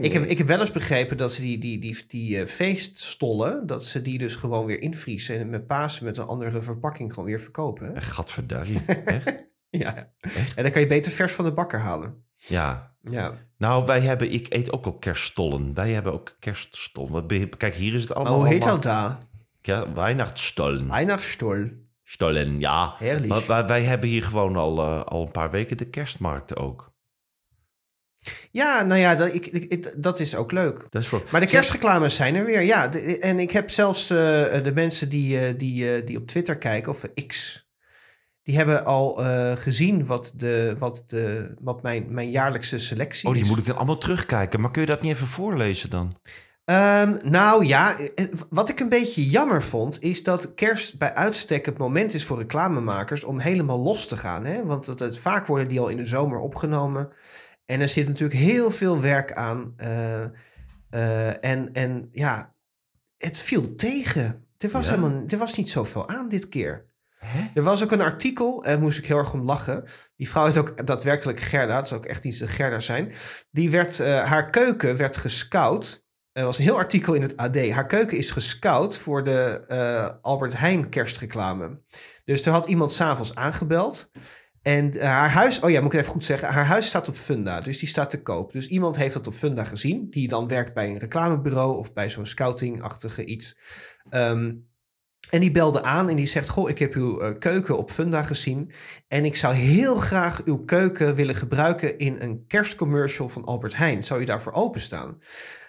Ik, 0.00 0.12
heb, 0.12 0.24
ik 0.24 0.38
heb 0.38 0.46
wel 0.46 0.60
eens 0.60 0.70
begrepen 0.70 1.16
dat 1.16 1.32
ze 1.32 1.40
die, 1.42 1.58
die, 1.58 1.78
die, 1.78 2.04
die 2.08 2.40
eh, 2.40 2.46
feeststollen, 2.46 3.66
dat 3.66 3.84
ze 3.84 4.02
die 4.02 4.18
dus 4.18 4.34
gewoon 4.34 4.66
weer 4.66 4.80
invriezen 4.80 5.38
en 5.38 5.50
met 5.50 5.66
Pasen 5.66 6.04
met 6.04 6.18
een 6.18 6.26
andere 6.26 6.62
verpakking 6.62 7.12
gewoon 7.12 7.28
weer 7.28 7.40
verkopen. 7.40 7.94
Eh, 7.94 8.02
Gadverdarrie, 8.02 8.84
echt? 9.04 9.48
Ja. 9.70 10.12
En 10.56 10.62
dan 10.62 10.70
kan 10.70 10.80
je 10.80 10.86
beter 10.86 11.12
vers 11.12 11.32
van 11.32 11.44
de 11.44 11.52
bakker 11.52 11.78
halen. 11.80 12.24
Ja. 12.36 12.94
Ja. 13.02 13.34
Nou, 13.58 13.86
wij 13.86 14.00
hebben, 14.00 14.32
ik 14.32 14.46
eet 14.48 14.72
ook 14.72 14.84
al 14.86 14.98
kerststollen. 14.98 15.74
Wij 15.74 15.90
hebben 15.92 16.12
ook 16.12 16.36
kerststollen. 16.38 17.48
Kijk, 17.56 17.74
hier 17.74 17.94
is 17.94 18.00
het 18.00 18.08
Maar 18.08 18.18
allemaal. 18.18 18.38
hoe 18.38 18.48
heet 18.48 18.62
dat 18.62 18.82
daar? 18.82 19.18
Ja, 19.60 19.92
Weihnachtsstollen. 19.92 20.88
Weihnachtsstol. 20.88 21.64
Stollen, 22.08 22.60
ja. 22.60 22.94
Heerlijk. 22.98 23.26
Maar, 23.26 23.42
maar 23.48 23.66
wij 23.66 23.82
hebben 23.82 24.08
hier 24.08 24.22
gewoon 24.22 24.56
al, 24.56 24.78
eh, 24.78 25.02
al 25.02 25.22
een 25.22 25.30
paar 25.30 25.50
weken 25.50 25.76
de 25.76 25.88
kerstmarkt 25.88 26.56
ook. 26.56 26.92
Ja, 28.50 28.82
nou 28.82 29.00
ja, 29.00 29.14
dat, 29.14 29.34
ik, 29.34 29.94
dat 30.02 30.20
is 30.20 30.34
ook 30.34 30.52
leuk. 30.52 30.86
Dat 30.90 31.02
is 31.02 31.08
voor... 31.08 31.22
Maar 31.30 31.40
de 31.40 31.46
kerstreclames 31.46 32.14
zijn 32.14 32.34
er 32.34 32.44
weer, 32.44 32.60
ja. 32.62 32.88
De- 32.88 33.18
en 33.18 33.38
ik 33.38 33.50
heb 33.50 33.70
zelfs 33.70 34.10
eh, 34.10 34.16
de 34.62 34.70
mensen 34.74 35.08
die, 35.08 35.38
eh, 35.40 35.58
die, 35.58 36.04
die 36.04 36.16
op 36.18 36.26
Twitter 36.26 36.58
kijken, 36.58 36.92
of 36.92 37.04
X... 37.26 37.64
Die 38.42 38.56
hebben 38.56 38.84
al 38.84 39.14
gezien 39.56 40.06
wat, 40.06 40.32
de, 40.36 40.74
wat, 40.78 41.04
de, 41.06 41.54
wat 41.60 41.82
mijn, 41.82 42.06
mijn 42.08 42.30
jaarlijkse 42.30 42.78
selectie 42.78 43.28
Oh, 43.28 43.34
die 43.34 43.42
is. 43.42 43.48
moet 43.48 43.58
ik 43.58 43.66
dan 43.66 43.76
allemaal 43.76 43.98
terugkijken. 43.98 44.60
Maar 44.60 44.70
kun 44.70 44.80
je 44.80 44.86
dat 44.86 45.02
niet 45.02 45.12
even 45.12 45.26
voorlezen 45.26 45.90
dan? 45.90 46.16
Ehm, 46.66 47.16
nou 47.22 47.64
ja, 47.64 47.98
eh, 47.98 48.24
wat 48.50 48.68
ik 48.68 48.80
een 48.80 48.88
beetje 48.88 49.28
jammer 49.28 49.62
vond, 49.62 50.02
is 50.02 50.22
dat 50.22 50.54
kerst 50.54 50.98
bij 50.98 51.14
uitstek 51.14 51.66
het 51.66 51.78
moment 51.78 52.14
is 52.14 52.24
voor 52.24 52.38
reclamemakers 52.38 53.24
om 53.24 53.38
helemaal 53.38 53.78
los 53.78 54.08
te 54.08 54.16
gaan. 54.16 54.44
Hè? 54.44 54.64
Want 54.64 54.86
het, 54.86 54.98
het- 54.98 55.18
vaak 55.18 55.46
worden 55.46 55.68
die 55.68 55.80
al 55.80 55.88
in 55.88 55.96
de 55.96 56.06
zomer 56.06 56.38
opgenomen. 56.38 57.08
En 57.66 57.80
er 57.80 57.88
zit 57.88 58.08
natuurlijk 58.08 58.40
heel 58.40 58.70
veel 58.70 59.00
werk 59.00 59.32
aan. 59.32 59.72
eh, 59.76 60.22
eh, 60.90 61.44
en, 61.44 61.72
en 61.72 62.08
ja, 62.12 62.54
het 63.18 63.38
viel 63.38 63.74
tegen. 63.74 64.44
Er 64.58 64.70
was, 64.70 64.86
Ja? 64.86 64.94
helemaal, 64.94 65.22
er 65.28 65.38
was 65.38 65.56
niet 65.56 65.70
zoveel 65.70 66.08
aan 66.08 66.28
dit 66.28 66.48
keer. 66.48 66.86
Hè? 67.18 67.50
Er 67.54 67.62
was 67.62 67.82
ook 67.82 67.92
een 67.92 68.00
artikel, 68.00 68.64
en 68.64 68.80
moest 68.80 68.98
ik 68.98 69.06
heel 69.06 69.18
erg 69.18 69.32
om 69.32 69.42
lachen. 69.44 69.84
Die 70.16 70.28
vrouw 70.30 70.46
is 70.46 70.56
ook 70.56 70.86
daadwerkelijk 70.86 71.40
Gerda, 71.40 71.76
het 71.76 71.88
zou 71.88 72.00
ook 72.00 72.06
echt 72.06 72.24
niet 72.24 72.38
de 72.38 72.46
Gerda 72.48 72.80
zijn. 72.80 73.12
Die 73.50 73.70
werd, 73.70 74.00
eh, 74.00 74.24
haar 74.24 74.50
keuken 74.50 74.96
werd 74.96 75.16
gescout. 75.16 76.04
Er 76.36 76.44
was 76.44 76.58
een 76.58 76.64
heel 76.64 76.76
artikel 76.76 77.14
in 77.14 77.22
het 77.22 77.36
AD. 77.36 77.70
Haar 77.70 77.86
keuken 77.86 78.18
is 78.18 78.30
gescout 78.30 78.96
voor 78.96 79.24
de 79.24 79.64
eh, 79.68 80.10
Albert 80.22 80.58
Heijn 80.58 80.88
kerstreclame. 80.88 81.80
Dus 82.24 82.46
er 82.46 82.52
had 82.52 82.66
iemand 82.66 82.92
s'avonds 82.92 83.34
aangebeld. 83.34 84.10
En 84.62 85.00
haar 85.00 85.30
huis, 85.30 85.60
oh 85.60 85.70
ja, 85.70 85.80
moet 85.80 85.92
ik 85.92 85.98
even 85.98 86.12
goed 86.12 86.24
zeggen. 86.24 86.48
Haar 86.48 86.64
huis 86.64 86.86
staat 86.86 87.08
op 87.08 87.16
Funda, 87.16 87.60
dus 87.60 87.78
die 87.78 87.88
staat 87.88 88.10
te 88.10 88.22
koop. 88.22 88.52
Dus 88.52 88.68
iemand 88.68 88.96
heeft 88.96 89.14
dat 89.14 89.26
op 89.26 89.34
Funda 89.34 89.64
gezien, 89.64 90.10
die 90.10 90.28
dan 90.28 90.48
werkt 90.48 90.74
bij 90.74 90.88
een 90.88 90.98
reclamebureau 90.98 91.78
of 91.78 91.92
bij 91.92 92.10
zo'n 92.10 92.26
scouting-achtige 92.26 93.24
iets. 93.24 93.58
Ehm, 94.10 94.54
en 95.30 95.40
die 95.40 95.50
belde 95.50 95.82
aan 95.82 96.08
en 96.08 96.16
die 96.16 96.26
zegt: 96.26 96.48
Goh, 96.48 96.68
ik 96.68 96.78
heb 96.78 96.94
uw 96.94 97.20
eh, 97.20 97.38
keuken 97.38 97.78
op 97.78 97.90
Funda 97.90 98.22
gezien. 98.22 98.72
En 99.08 99.24
ik 99.24 99.36
zou 99.36 99.54
heel 99.54 99.94
graag 99.94 100.44
uw 100.44 100.64
keuken 100.64 101.14
willen 101.14 101.34
gebruiken 101.34 101.98
in 101.98 102.16
een 102.20 102.44
kerstcommercial 102.46 103.28
van 103.28 103.44
Albert 103.44 103.76
Heijn. 103.76 104.04
Zou 104.04 104.20
je 104.20 104.26
daarvoor 104.26 104.52
openstaan? 104.52 105.18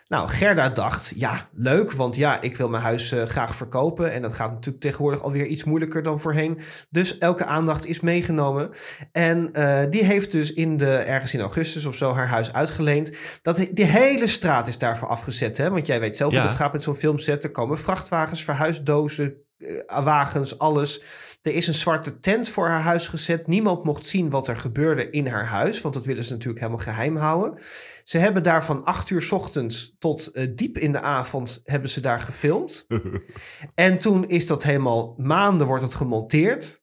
Nou, 0.08 0.30
Gerda 0.30 0.70
dacht, 0.70 1.14
ja, 1.16 1.48
leuk, 1.54 1.92
want 1.92 2.16
ja, 2.16 2.42
ik 2.42 2.58
wil 2.58 2.70
mijn 2.70 2.84
huis 2.84 3.12
eh, 3.12 3.24
graag 3.24 3.56
verkopen. 3.56 4.12
En 4.12 4.22
dat 4.22 4.34
gaat 4.34 4.52
natuurlijk 4.52 4.84
tegenwoordig 4.84 5.22
alweer 5.22 5.46
iets 5.46 5.64
moeilijker 5.64 6.04
dan 6.04 6.20
voorheen. 6.20 6.60
Dus 6.90 7.18
elke 7.18 7.46
aandacht 7.46 7.86
is 7.86 8.00
meegenomen. 8.00 8.70
En 9.12 9.54
eh, 9.54 9.84
die 9.90 10.04
heeft 10.04 10.32
dus 10.32 10.54
in 10.54 10.78
de, 10.78 10.96
ergens 10.96 11.34
in 11.34 11.40
augustus 11.42 11.86
of 11.86 11.96
zo 11.96 12.14
haar 12.14 12.28
huis 12.28 12.54
uitgeleend. 12.54 13.12
Dat, 13.42 13.56
die 13.72 13.86
hele 13.86 14.28
straat 14.28 14.68
is 14.68 14.78
daarvoor 14.78 15.08
afgezet, 15.08 15.58
hè? 15.58 15.70
Want 15.70 15.88
jij 15.88 16.00
weet 16.00 16.18
zelf 16.18 16.34
Ja. 16.34 16.40
hoe 16.40 16.48
het 16.48 16.58
gaat 16.58 16.74
met 16.74 16.84
zo'n 16.84 16.96
filmset. 16.96 17.44
Er 17.44 17.52
komen 17.52 17.78
vrachtwagens, 17.80 18.44
verhuisdozen, 18.44 19.34
eh, 19.58 20.04
wagens, 20.04 20.60
alles. 20.60 21.02
Er 21.42 21.54
is 21.54 21.68
een 21.68 21.74
zwarte 21.74 22.20
tent 22.20 22.50
voor 22.50 22.68
haar 22.68 22.82
huis 22.82 23.08
gezet. 23.08 23.48
Niemand 23.48 23.84
mocht 23.84 24.08
zien 24.08 24.30
wat 24.30 24.48
er 24.48 24.58
gebeurde 24.58 25.10
in 25.10 25.28
haar 25.28 25.46
huis, 25.46 25.82
want 25.82 25.94
dat 25.94 26.06
willen 26.06 26.24
ze 26.24 26.32
natuurlijk 26.32 26.60
helemaal 26.60 26.84
geheim 26.84 27.16
houden. 27.18 27.60
Ze 28.08 28.18
hebben 28.18 28.44
daar 28.44 28.66
van 28.66 28.84
8 28.84 29.10
uur 29.10 29.22
's 29.22 29.32
ochtends 29.32 29.96
tot 30.00 30.28
eh, 30.28 30.48
diep 30.56 30.78
in 30.78 30.92
de 30.92 31.02
avond 31.02 31.62
hebben 31.64 31.90
ze 31.90 32.02
daar 32.02 32.22
gefilmd. 32.22 32.88
en 33.76 34.00
toen 34.00 34.28
is 34.28 34.48
dat 34.48 34.64
helemaal 34.64 35.16
maanden 35.18 35.68
wordt 35.68 35.84
het 35.84 35.94
gemonteerd. 35.94 36.82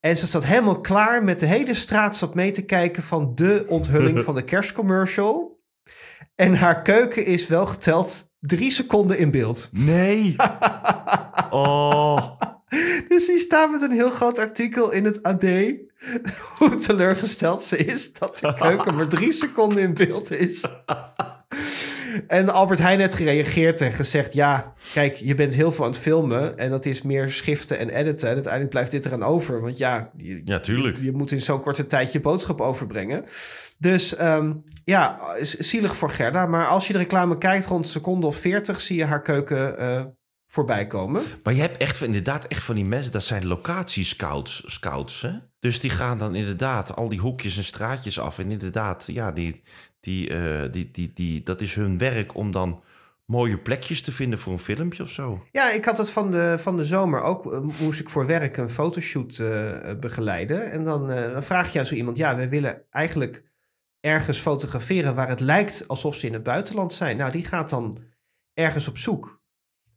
En 0.00 0.16
ze 0.16 0.26
zat 0.26 0.44
helemaal 0.44 0.80
klaar 0.80 1.24
met 1.24 1.40
de 1.40 1.46
hele 1.46 1.74
straat 1.74 2.16
zat 2.16 2.34
mee 2.34 2.50
te 2.50 2.64
kijken 2.64 3.02
van 3.02 3.34
de 3.34 3.64
onthulling 3.68 4.18
van 4.24 4.34
de 4.34 4.44
kerstcommercial. 4.44 5.60
En 6.34 6.54
haar 6.54 6.82
keuken 6.82 7.24
is 7.24 7.46
wel 7.46 7.66
geteld 7.66 8.30
drie 8.38 8.70
seconden 8.70 9.18
in 9.18 9.30
beeld. 9.30 9.68
Nee! 9.72 10.36
Oh, 11.50 12.40
Dus 13.08 13.26
die 13.26 13.38
staat 13.38 13.70
met 13.70 13.82
een 13.82 13.90
heel 13.90 14.10
groot 14.10 14.38
artikel 14.38 14.90
in 14.90 15.04
het 15.04 15.22
AD. 15.22 15.42
Hoe 16.58 16.78
teleurgesteld 16.78 17.64
ze 17.64 17.76
is 17.76 18.12
dat 18.12 18.38
de 18.38 18.54
keuken 18.54 18.94
maar 18.94 19.08
drie 19.08 19.32
seconden 19.32 19.82
in 19.82 19.94
beeld 19.94 20.30
is. 20.30 20.64
En 22.26 22.48
Albert 22.48 22.78
Heijn 22.78 23.00
heeft 23.00 23.14
gereageerd 23.14 23.80
en 23.80 23.92
gezegd: 23.92 24.32
Ja, 24.32 24.72
kijk, 24.92 25.16
je 25.16 25.34
bent 25.34 25.54
heel 25.54 25.72
veel 25.72 25.84
aan 25.84 25.90
het 25.90 26.00
filmen. 26.00 26.58
En 26.58 26.70
dat 26.70 26.86
is 26.86 27.02
meer 27.02 27.30
schiften 27.30 27.78
en 27.78 27.88
editen. 27.88 28.28
En 28.28 28.34
uiteindelijk 28.34 28.72
blijft 28.72 28.90
dit 28.90 29.06
eraan 29.06 29.22
over. 29.22 29.60
Want 29.60 29.78
ja, 29.78 30.10
je, 30.16 30.42
ja, 30.44 30.60
tuurlijk. 30.60 30.98
je 30.98 31.12
moet 31.12 31.32
in 31.32 31.40
zo'n 31.40 31.60
korte 31.60 31.86
tijd 31.86 32.12
je 32.12 32.20
boodschap 32.20 32.60
overbrengen. 32.60 33.24
Dus 33.78 34.16
ehm, 34.16 34.52
ja, 34.84 35.34
is 35.34 35.56
zielig 35.56 35.96
voor 35.96 36.10
Gerda. 36.10 36.46
Maar 36.46 36.66
als 36.66 36.86
je 36.86 36.92
de 36.92 36.98
reclame 36.98 37.38
kijkt, 37.38 37.66
rond 37.66 37.84
een 37.84 37.90
seconde 37.90 38.26
of 38.26 38.36
40 38.36 38.80
zie 38.80 38.96
je 38.96 39.04
haar 39.04 39.22
keuken 39.22 39.78
eh, 39.78 40.04
voorbij 40.52 40.86
komen. 40.86 41.22
Maar 41.42 41.54
je 41.54 41.60
hebt 41.60 41.76
echt, 41.76 42.02
inderdaad 42.02 42.44
echt 42.44 42.62
van 42.62 42.74
die 42.74 42.84
mensen, 42.84 43.12
dat 43.12 43.24
zijn 43.24 43.46
locatiescouts. 43.46 44.62
Scouts, 44.66 45.22
hè? 45.22 45.30
Dus 45.58 45.80
die 45.80 45.90
gaan 45.90 46.18
dan 46.18 46.34
inderdaad 46.34 46.96
al 46.96 47.08
die 47.08 47.18
hoekjes 47.18 47.56
en 47.56 47.64
straatjes 47.64 48.20
af. 48.20 48.38
En 48.38 48.50
inderdaad, 48.50 49.08
ja, 49.12 49.32
die, 49.32 49.62
die, 50.00 50.28
eh, 50.28 50.72
die, 50.72 50.90
die, 50.90 51.12
die, 51.14 51.42
dat 51.42 51.60
is 51.60 51.74
hun 51.74 51.98
werk 51.98 52.34
om 52.34 52.50
dan 52.50 52.82
mooie 53.24 53.58
plekjes 53.58 54.02
te 54.02 54.12
vinden 54.12 54.38
voor 54.38 54.52
een 54.52 54.58
filmpje 54.58 55.02
of 55.02 55.10
zo. 55.10 55.46
Ja, 55.52 55.70
ik 55.70 55.84
had 55.84 55.98
het 55.98 56.10
van 56.10 56.30
de, 56.30 56.56
van 56.58 56.76
de 56.76 56.84
zomer 56.84 57.20
ook. 57.20 57.52
eh, 57.52 57.60
moest 57.80 58.00
ik 58.00 58.10
voor 58.10 58.26
werk 58.26 58.56
een 58.56 58.70
fotoshoot 58.70 59.38
eh, 59.38 59.70
begeleiden. 60.00 60.70
En 60.70 60.84
dan, 60.84 61.06
dan 61.06 61.44
vraag 61.44 61.72
je 61.72 61.78
aan 61.78 61.86
zo 61.86 61.94
iemand: 61.94 62.16
ja, 62.16 62.36
we 62.36 62.48
willen 62.48 62.82
eigenlijk 62.90 63.42
ergens 64.00 64.38
fotograferen 64.38 65.14
waar 65.14 65.28
het 65.28 65.40
lijkt 65.40 65.88
alsof 65.88 66.16
ze 66.16 66.26
in 66.26 66.32
het 66.32 66.42
buitenland 66.42 66.92
zijn. 66.92 67.16
Nou, 67.16 67.32
die 67.32 67.44
gaat 67.44 67.70
dan 67.70 67.98
ergens 68.54 68.88
op 68.88 68.98
zoek. 68.98 69.41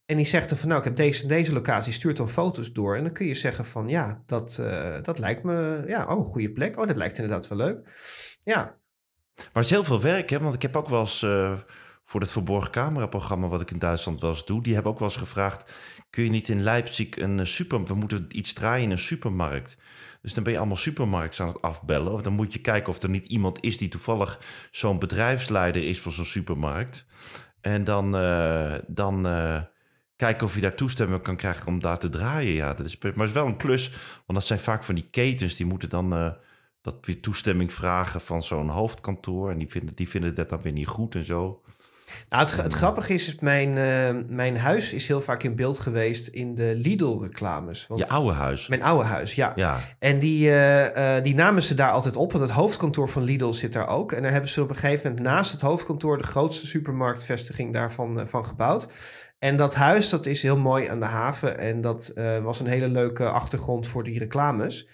En 0.05 0.15
die 0.15 0.25
zegt 0.25 0.49
dan 0.49 0.57
van, 0.57 0.67
nou, 0.67 0.79
ik 0.79 0.87
heb 0.87 0.95
deze 0.95 1.27
deze 1.27 1.53
locatie, 1.53 1.93
stuurt 1.93 2.17
dan 2.17 2.29
foto's 2.29 2.73
door. 2.73 2.95
En 2.95 3.03
dan 3.03 3.13
kun 3.13 3.25
je 3.25 3.35
zeggen 3.35 3.65
van, 3.65 3.87
ja, 3.87 4.23
dat, 4.25 4.57
eh, 4.57 5.03
dat 5.03 5.19
lijkt 5.19 5.43
me, 5.43 5.83
ja, 5.87 6.05
oh, 6.05 6.19
een 6.19 6.25
goede 6.25 6.51
plek. 6.51 6.77
Oh, 6.77 6.87
dat 6.87 6.95
lijkt 6.95 7.17
inderdaad 7.17 7.47
wel 7.47 7.57
leuk. 7.57 7.89
Ja, 8.39 8.77
Maar 9.35 9.45
het 9.53 9.63
is 9.63 9.69
heel 9.69 9.83
veel 9.83 10.01
werk, 10.01 10.29
hè? 10.29 10.39
Want 10.39 10.55
ik 10.55 10.61
heb 10.61 10.75
ook 10.75 10.89
wel 10.89 10.99
eens 10.99 11.23
eh, 11.23 11.53
voor 12.03 12.19
het 12.19 12.31
verborgen 12.31 12.71
camera-programma 12.71 13.47
wat 13.47 13.61
ik 13.61 13.71
in 13.71 13.79
Duitsland 13.79 14.21
wel 14.21 14.29
eens 14.29 14.45
doe, 14.45 14.63
die 14.63 14.73
hebben 14.73 14.91
ook 14.91 14.99
wel 14.99 15.07
eens 15.07 15.17
gevraagd: 15.17 15.73
kun 16.09 16.23
je 16.23 16.29
niet 16.29 16.49
in 16.49 16.61
Leipzig 16.61 17.17
een 17.17 17.39
eh, 17.39 17.45
super, 17.45 17.83
we 17.83 17.95
moeten 17.95 18.25
iets 18.31 18.53
draaien 18.53 18.83
in 18.83 18.91
een 18.91 18.97
supermarkt. 18.97 19.77
Dus 20.21 20.33
dan 20.33 20.43
ben 20.43 20.51
je 20.51 20.57
allemaal 20.57 20.77
supermarkts 20.77 21.41
aan 21.41 21.47
het 21.47 21.61
afbellen. 21.61 22.11
Of 22.11 22.21
dan 22.21 22.33
moet 22.33 22.53
je 22.53 22.59
kijken 22.59 22.89
of 22.89 23.01
er 23.01 23.09
niet 23.09 23.25
iemand 23.25 23.63
is 23.63 23.77
die 23.77 23.89
toevallig 23.89 24.39
zo'n 24.71 24.99
bedrijfsleider 24.99 25.87
is 25.87 26.01
van 26.01 26.11
zo'n 26.11 26.25
supermarkt. 26.25 27.05
En 27.61 27.83
dan, 27.83 28.11
dan 28.87 29.25
kijken 30.15 30.47
of 30.47 30.55
je 30.55 30.61
daar 30.61 30.75
toestemming 30.75 31.21
kan 31.21 31.35
krijgen 31.35 31.67
om 31.67 31.79
daar 31.79 31.99
te 31.99 32.09
draaien. 32.09 32.53
Ja, 32.53 32.73
dat 32.73 32.85
is, 32.85 32.97
maar 32.97 33.11
het 33.13 33.23
is 33.23 33.31
wel 33.31 33.45
een 33.47 33.57
klus, 33.57 33.89
want 34.25 34.39
dat 34.39 34.45
zijn 34.45 34.59
vaak 34.59 34.83
van 34.83 34.95
die 34.95 35.07
ketens 35.11 35.55
die 35.55 35.65
moeten 35.65 35.89
dan. 35.89 36.13
eh, 36.13 36.31
dat 36.85 37.05
weer 37.05 37.19
toestemming 37.19 37.73
vragen 37.73 38.21
van 38.21 38.43
zo'n 38.43 38.69
hoofdkantoor. 38.69 39.51
En 39.51 39.57
die 39.57 39.69
vinden, 39.69 39.95
die 39.95 40.09
vinden 40.09 40.35
dat 40.35 40.49
dan 40.49 40.61
weer 40.61 40.71
niet 40.71 40.87
goed 40.87 41.15
en 41.15 41.25
zo. 41.25 41.61
Nou, 42.29 42.43
het, 42.43 42.61
het 42.61 42.73
grappige 42.73 43.13
is, 43.13 43.27
is 43.27 43.39
mijn, 43.39 43.77
eh, 43.77 44.21
mijn 44.27 44.57
huis 44.57 44.93
is 44.93 45.07
heel 45.07 45.21
vaak 45.21 45.43
in 45.43 45.55
beeld 45.55 45.79
geweest 45.79 46.27
in 46.27 46.55
de 46.55 46.73
Lidl-reclames. 46.75 47.87
Je 47.95 48.07
oude 48.07 48.33
huis. 48.33 48.67
Mijn 48.67 48.83
oude 48.83 49.05
huis, 49.05 49.35
ja. 49.35 49.51
Ja, 49.55 49.79
En 49.99 50.19
die, 50.19 50.49
eh, 50.49 51.17
eh, 51.17 51.23
die 51.23 51.35
namen 51.35 51.63
ze 51.63 51.75
daar 51.75 51.91
altijd 51.91 52.15
op, 52.15 52.31
want 52.31 52.43
het 52.43 52.53
hoofdkantoor 52.53 53.09
van 53.09 53.23
Lidl 53.23 53.51
zit 53.51 53.73
daar 53.73 53.87
ook. 53.87 54.11
En 54.11 54.21
daar 54.21 54.31
hebben 54.31 54.49
ze 54.49 54.61
op 54.61 54.69
een 54.69 54.75
gegeven 54.75 55.09
moment 55.09 55.27
naast 55.27 55.51
het 55.51 55.61
hoofdkantoor 55.61 56.17
de 56.17 56.23
grootste 56.23 56.67
supermarktvestiging 56.67 57.73
daarvan 57.73 58.19
eh, 58.19 58.25
van 58.27 58.45
gebouwd. 58.45 58.87
En 59.39 59.57
dat 59.57 59.75
huis, 59.75 60.09
dat 60.09 60.25
is 60.25 60.41
heel 60.41 60.57
mooi 60.57 60.87
aan 60.87 60.99
de 60.99 61.05
haven. 61.05 61.57
En 61.57 61.81
dat 61.81 62.07
eh, 62.07 62.43
was 62.43 62.59
een 62.59 62.67
hele 62.67 62.87
leuke 62.87 63.29
achtergrond 63.29 63.87
voor 63.87 64.03
die 64.03 64.19
reclames. 64.19 64.87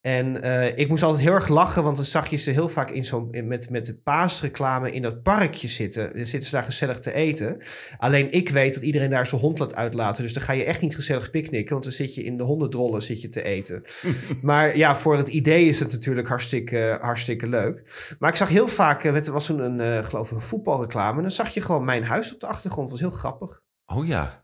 En 0.00 0.42
eh, 0.42 0.78
ik 0.78 0.88
moest 0.88 1.02
altijd 1.02 1.22
heel 1.22 1.32
erg 1.32 1.48
lachen, 1.48 1.82
want 1.82 1.96
dan 1.96 2.04
zag 2.04 2.28
je 2.28 2.36
ze 2.36 2.50
heel 2.50 2.68
vaak 2.68 2.90
in 2.90 3.04
zo'n, 3.04 3.28
met, 3.44 3.70
met 3.70 3.86
de 3.86 3.98
paasreclame 3.98 4.90
in 4.90 5.02
dat 5.02 5.22
parkje 5.22 5.68
zitten. 5.68 6.10
Dan 6.14 6.26
zitten 6.26 6.48
ze 6.48 6.54
daar 6.54 6.64
gezellig 6.64 7.00
te 7.00 7.12
eten. 7.12 7.62
Alleen 7.96 8.32
ik 8.32 8.48
weet 8.48 8.74
dat 8.74 8.82
iedereen 8.82 9.10
daar 9.10 9.26
zijn 9.26 9.40
hond 9.40 9.58
laat 9.58 9.74
uitlaten. 9.74 10.22
Dus 10.22 10.32
dan 10.32 10.42
ga 10.42 10.52
je 10.52 10.64
echt 10.64 10.80
niet 10.80 10.94
gezellig 10.94 11.30
picknicken, 11.30 11.72
want 11.72 11.84
dan 11.84 11.92
zit 11.92 12.14
je 12.14 12.22
in 12.22 12.36
de 12.36 12.42
hondendrollen 12.42 13.02
zit 13.02 13.22
je 13.22 13.28
te 13.28 13.42
eten. 13.42 13.82
maar 14.42 14.76
ja, 14.76 14.96
voor 14.96 15.16
het 15.16 15.28
idee 15.28 15.66
is 15.66 15.80
het 15.80 15.92
natuurlijk 15.92 16.28
hartstikke, 16.28 16.98
hartstikke 17.00 17.48
leuk. 17.48 17.82
Maar 18.18 18.30
ik 18.30 18.36
zag 18.36 18.48
heel 18.48 18.68
vaak, 18.68 19.04
eh, 19.04 19.14
er 19.14 19.32
was 19.32 19.46
toen 19.46 19.80
een, 19.80 20.04
geloof 20.04 20.30
ik, 20.30 20.36
een 20.36 20.42
voetbalreclame. 20.42 21.16
En 21.16 21.22
dan 21.22 21.30
zag 21.30 21.48
je 21.48 21.60
gewoon 21.60 21.84
mijn 21.84 22.04
huis 22.04 22.34
op 22.34 22.40
de 22.40 22.46
achtergrond. 22.46 22.90
Dat 22.90 23.00
was 23.00 23.08
heel 23.10 23.18
grappig. 23.18 23.66
Oh 23.92 24.06
ja, 24.06 24.42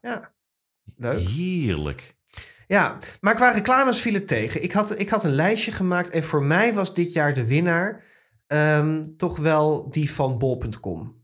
Leuk. 0.97 1.19
heerlijk. 1.29 2.17
Ja, 2.67 2.99
maar 3.21 3.35
qua 3.35 3.51
reclames 3.51 4.01
viel 4.01 4.15
het 4.15 4.29
tegen. 4.29 4.63
Ik 4.63 4.73
had, 4.73 4.99
ik 4.99 5.09
had 5.09 5.25
een 5.25 5.35
lijstje 5.35 5.73
gemaakt 5.73 6.11
en 6.11 6.25
voor 6.25 6.43
mij 6.43 6.75
was 6.75 6.95
dit 6.95 7.13
jaar 7.13 7.35
de 7.35 7.45
winnaar 7.45 8.05
ehm, 8.47 9.03
toch 9.17 9.39
wel 9.39 9.91
die 9.91 10.13
van 10.13 10.39
bol.com. 10.39 11.23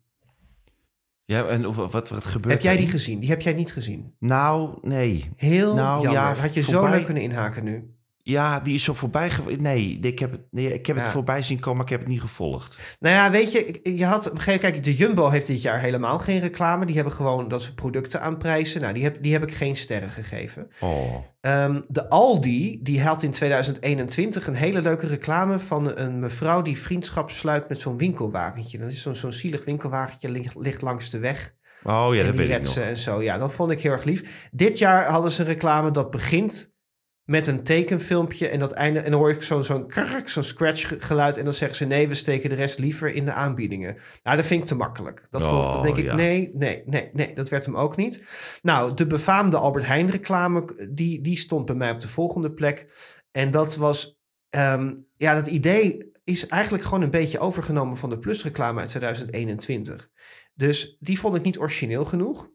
Ja, 1.24 1.46
en 1.46 1.66
of- 1.66 1.76
wat, 1.76 1.92
wat 2.08 2.24
gebeurt 2.24 2.54
Heb 2.54 2.62
jij 2.62 2.76
die 2.76 2.88
gezien? 2.88 3.20
Die 3.20 3.28
heb 3.28 3.40
jij 3.40 3.52
niet 3.52 3.72
gezien. 3.72 4.14
Nou, 4.18 4.78
nee. 4.82 5.30
Heel 5.36 5.74
Nou, 5.74 6.02
jammer. 6.02 6.20
ja, 6.22 6.34
Had 6.34 6.54
je 6.54 6.62
zo 6.62 6.86
leuk 6.88 7.04
kunnen 7.04 7.22
inhaken 7.22 7.64
nu. 7.64 7.94
Ja, 8.30 8.60
die 8.60 8.74
is 8.74 8.84
zo 8.84 8.94
voorbij. 8.94 9.30
Nee, 9.58 9.98
ik 10.02 10.18
heb 10.18 10.30
het, 10.30 10.40
nee, 10.50 10.74
ik 10.74 10.86
heb 10.86 10.96
het 10.96 11.08
voorbij 11.08 11.42
zien 11.42 11.60
komen, 11.60 11.76
maar 11.76 11.84
ik 11.84 11.90
heb 11.90 12.00
het 12.00 12.08
niet 12.08 12.20
gevolgd. 12.20 12.78
Nou 13.00 13.14
ja, 13.14 13.30
weet 13.30 13.52
je, 13.52 13.80
je 13.96 14.04
had 14.04 14.26
op 14.26 14.32
een 14.32 14.38
gegeven 14.38 14.60
kijk, 14.60 14.84
de 14.84 14.94
Jumbo 14.94 15.28
heeft 15.28 15.46
dit 15.46 15.62
jaar 15.62 15.80
helemaal 15.80 16.18
geen 16.18 16.40
reclame. 16.40 16.86
Die 16.86 16.94
hebben 16.94 17.12
gewoon 17.12 17.48
dat 17.48 17.62
ze 17.62 17.74
producten 17.74 18.20
aanprijzen. 18.20 18.80
Nou, 18.80 18.94
die 18.94 19.02
heb, 19.02 19.22
die 19.22 19.32
heb 19.32 19.42
ik 19.42 19.54
geen 19.54 19.76
sterren 19.76 20.10
gegeven. 20.10 20.70
Oh. 20.80 21.16
Ehm, 21.40 21.80
de 21.88 22.08
Aldi, 22.08 22.78
die 22.82 23.02
had 23.02 23.22
in 23.22 23.30
2021 23.30 24.46
een 24.46 24.54
hele 24.54 24.82
leuke 24.82 25.06
reclame 25.06 25.58
van 25.58 25.98
een 25.98 26.18
mevrouw 26.18 26.62
die 26.62 26.78
vriendschap 26.78 27.30
sluit 27.30 27.68
met 27.68 27.80
zo'n 27.80 27.98
winkelwagentje. 27.98 28.78
Dat 28.78 28.90
is 28.90 29.02
zo'n 29.02 29.16
zo'n 29.16 29.32
zielig 29.32 29.64
winkelwagentje, 29.64 30.28
ligt, 30.28 30.56
ligt 30.58 30.82
langs 30.82 31.10
de 31.10 31.18
weg. 31.18 31.54
Oh 31.82 32.08
ja, 32.12 32.20
en 32.20 32.26
dat 32.26 32.34
weet 32.34 32.50
ik 32.50 32.62
nog. 32.64 32.76
en 32.76 32.98
zo. 32.98 33.22
Ja, 33.22 33.38
dat 33.38 33.52
vond 33.52 33.70
ik 33.70 33.80
heel 33.80 33.92
erg 33.92 34.04
lief. 34.04 34.48
Dit 34.50 34.78
jaar 34.78 35.04
hadden 35.04 35.30
ze 35.30 35.40
een 35.40 35.48
reclame 35.48 35.90
dat 35.90 36.10
begint 36.10 36.78
met 37.24 37.46
een 37.46 37.62
tekenfilmpje 37.62 38.48
en 38.48 38.58
dat 38.58 38.72
einde 38.72 39.00
en 39.00 39.10
dan 39.10 39.20
hoor 39.20 39.30
ik 39.30 39.42
zo'n 39.42 39.64
zo'n 39.64 39.92
zo'n 40.24 40.42
scratch 40.42 40.88
ge- 40.88 41.00
geluid 41.00 41.38
en 41.38 41.44
dan 41.44 41.52
zeggen 41.52 41.76
ze 41.76 41.84
nee, 41.84 42.08
we 42.08 42.14
steken 42.14 42.48
de 42.50 42.54
rest 42.56 42.78
liever 42.78 43.14
in 43.14 43.24
de 43.24 43.32
aanbiedingen. 43.32 43.96
Nou, 44.22 44.36
dat 44.36 44.46
vind 44.46 44.60
ik 44.60 44.66
te 44.66 44.74
makkelijk. 44.74 45.26
Dat, 45.30 45.42
vond, 45.42 45.52
Oh, 45.52 45.72
dat 45.72 45.82
denk 45.82 45.96
ik 45.96 46.04
ja. 46.04 46.14
nee, 46.14 46.50
nee, 46.54 46.82
nee, 46.86 47.10
nee, 47.12 47.34
dat 47.34 47.48
werd 47.48 47.64
hem 47.66 47.76
ook 47.76 47.96
niet. 47.96 48.24
Nou, 48.62 48.94
de 48.94 49.06
befaamde 49.06 49.56
Albert 49.56 49.86
Heijn 49.86 50.10
reclame, 50.10 50.88
die, 50.92 51.20
die 51.20 51.36
stond 51.38 51.66
bij 51.66 51.74
mij 51.74 51.90
op 51.90 52.00
de 52.00 52.08
volgende 52.08 52.52
plek. 52.52 52.86
En 53.30 53.50
dat 53.50 53.76
was, 53.76 54.18
ehm, 54.50 54.94
ja, 55.16 55.34
dat 55.34 55.46
idee 55.46 56.10
is 56.24 56.46
eigenlijk 56.46 56.84
gewoon 56.84 57.02
een 57.02 57.10
beetje 57.10 57.38
overgenomen 57.38 57.96
van 57.96 58.10
de 58.10 58.18
Plus 58.18 58.42
reclame 58.42 58.80
uit 58.80 58.88
2021. 58.88 60.10
Dus 60.54 60.96
die 61.00 61.20
vond 61.20 61.36
ik 61.36 61.42
niet 61.42 61.58
origineel 61.58 62.04
genoeg. 62.04 62.50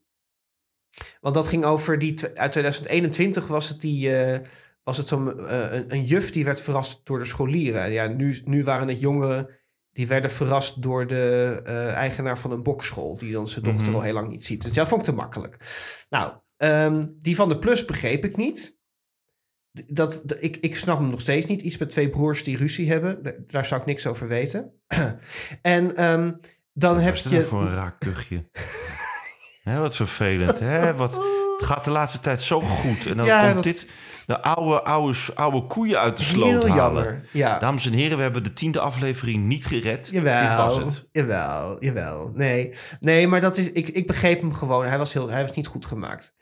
Want 1.22 1.36
dat 1.36 1.48
ging 1.48 1.66
over 1.66 2.00
die... 2.00 2.16
Uit 2.36 2.52
2021 2.52 3.48
was 3.48 3.70
het 3.70 3.82
die... 3.82 4.16
eh, 4.18 4.40
was 4.84 4.98
het 4.98 5.08
zo'n 5.08 5.40
eh, 5.48 5.72
een, 5.72 5.86
een 5.94 6.04
juf 6.04 6.32
die 6.32 6.46
werd 6.46 6.62
verrast 6.62 7.02
door 7.06 7.20
de 7.20 7.26
scholieren. 7.26 7.82
En 7.82 7.92
Ja, 7.92 8.08
nu, 8.08 8.42
nu 8.46 8.64
waren 8.64 8.88
het 8.88 9.00
jongeren 9.00 9.50
die 9.92 10.08
werden 10.08 10.32
verrast 10.32 10.82
door 10.82 11.08
de 11.08 11.62
eh, 11.66 11.94
eigenaar 11.94 12.40
van 12.40 12.52
een 12.52 12.64
bokschool... 12.64 13.18
die 13.18 13.32
dan 13.32 13.48
zijn 13.48 13.66
dochter 13.66 13.86
Mhm. 13.86 13.96
al 13.96 14.02
heel 14.02 14.14
lang 14.14 14.30
niet 14.30 14.46
ziet. 14.46 14.62
Dus 14.62 14.72
ja, 14.76 14.80
dat 14.82 14.88
vond 14.88 15.02
ik 15.02 15.08
te 15.08 15.14
makkelijk. 15.16 15.58
Nou, 16.10 16.34
ehm, 16.58 17.06
die 17.22 17.36
van 17.36 17.50
de 17.50 17.60
Plus 17.60 17.86
begreep 17.86 18.26
ik 18.26 18.38
niet. 18.38 18.78
Dat, 19.72 20.22
dat- 20.26 20.44
ik, 20.44 20.58
ik 20.58 20.76
snap 20.76 20.98
hem 21.00 21.10
nog 21.10 21.22
steeds 21.22 21.46
niet. 21.46 21.62
Iets 21.62 21.78
met 21.78 21.90
twee 21.90 22.10
broers 22.10 22.44
die 22.44 22.58
ruzie 22.58 22.90
hebben. 22.90 23.24
Da- 23.24 23.34
Daar 23.48 23.66
zou 23.66 23.82
ik 23.82 23.88
niks 23.88 24.08
over 24.08 24.28
weten. 24.28 24.74
en 25.62 25.96
ehm, 25.96 26.34
dan 26.74 27.00
heb 27.00 27.16
je... 27.16 27.30
nou 27.30 27.44
voor 27.44 27.62
een 27.62 27.74
raar 27.76 27.98
Hè, 29.66 29.80
wat 29.80 29.96
vervelend. 29.96 30.60
Hè? 30.60 30.94
Wat, 30.96 31.14
het 31.58 31.66
gaat 31.68 31.84
de 31.84 31.92
laatste 31.92 32.20
tijd 32.20 32.42
zo 32.42 32.60
goed. 32.62 33.06
En 33.06 33.18
dan 33.18 33.26
Ja, 33.26 33.42
komt 33.42 33.54
dat- 33.54 33.64
dit, 33.64 33.90
de 34.26 34.42
oude, 34.42 34.82
oude, 34.84 35.18
oude 35.36 35.68
koeien 35.68 36.00
uit 36.00 36.18
de 36.18 36.24
sloot 36.24 36.48
Heel 36.50 36.60
halen. 36.68 36.76
jammer. 36.76 37.28
Ja. 37.32 37.60
Dames 37.60 37.86
en 37.86 37.94
heren, 37.94 38.18
we 38.18 38.24
hebben 38.24 38.44
de 38.44 38.54
tiende 38.54 38.80
aflevering 38.80 39.44
niet 39.46 39.66
gered. 39.66 40.10
Jawel, 40.12 40.48
Dit 40.48 40.58
was 40.58 40.78
het. 40.78 41.08
jawel, 41.12 41.84
jawel. 41.84 42.32
Nee, 42.34 42.74
nee 43.00 43.28
maar 43.28 43.42
dat 43.42 43.58
is, 43.58 43.72
ik, 43.72 43.88
ik 43.88 44.08
begreep 44.08 44.42
hem 44.42 44.54
gewoon. 44.54 44.86
Hij 44.86 44.98
was, 44.98 45.14
heel, 45.14 45.30
hij 45.30 45.42
was 45.42 45.52
niet 45.56 45.68
goed 45.68 45.86
gemaakt. 45.86 46.34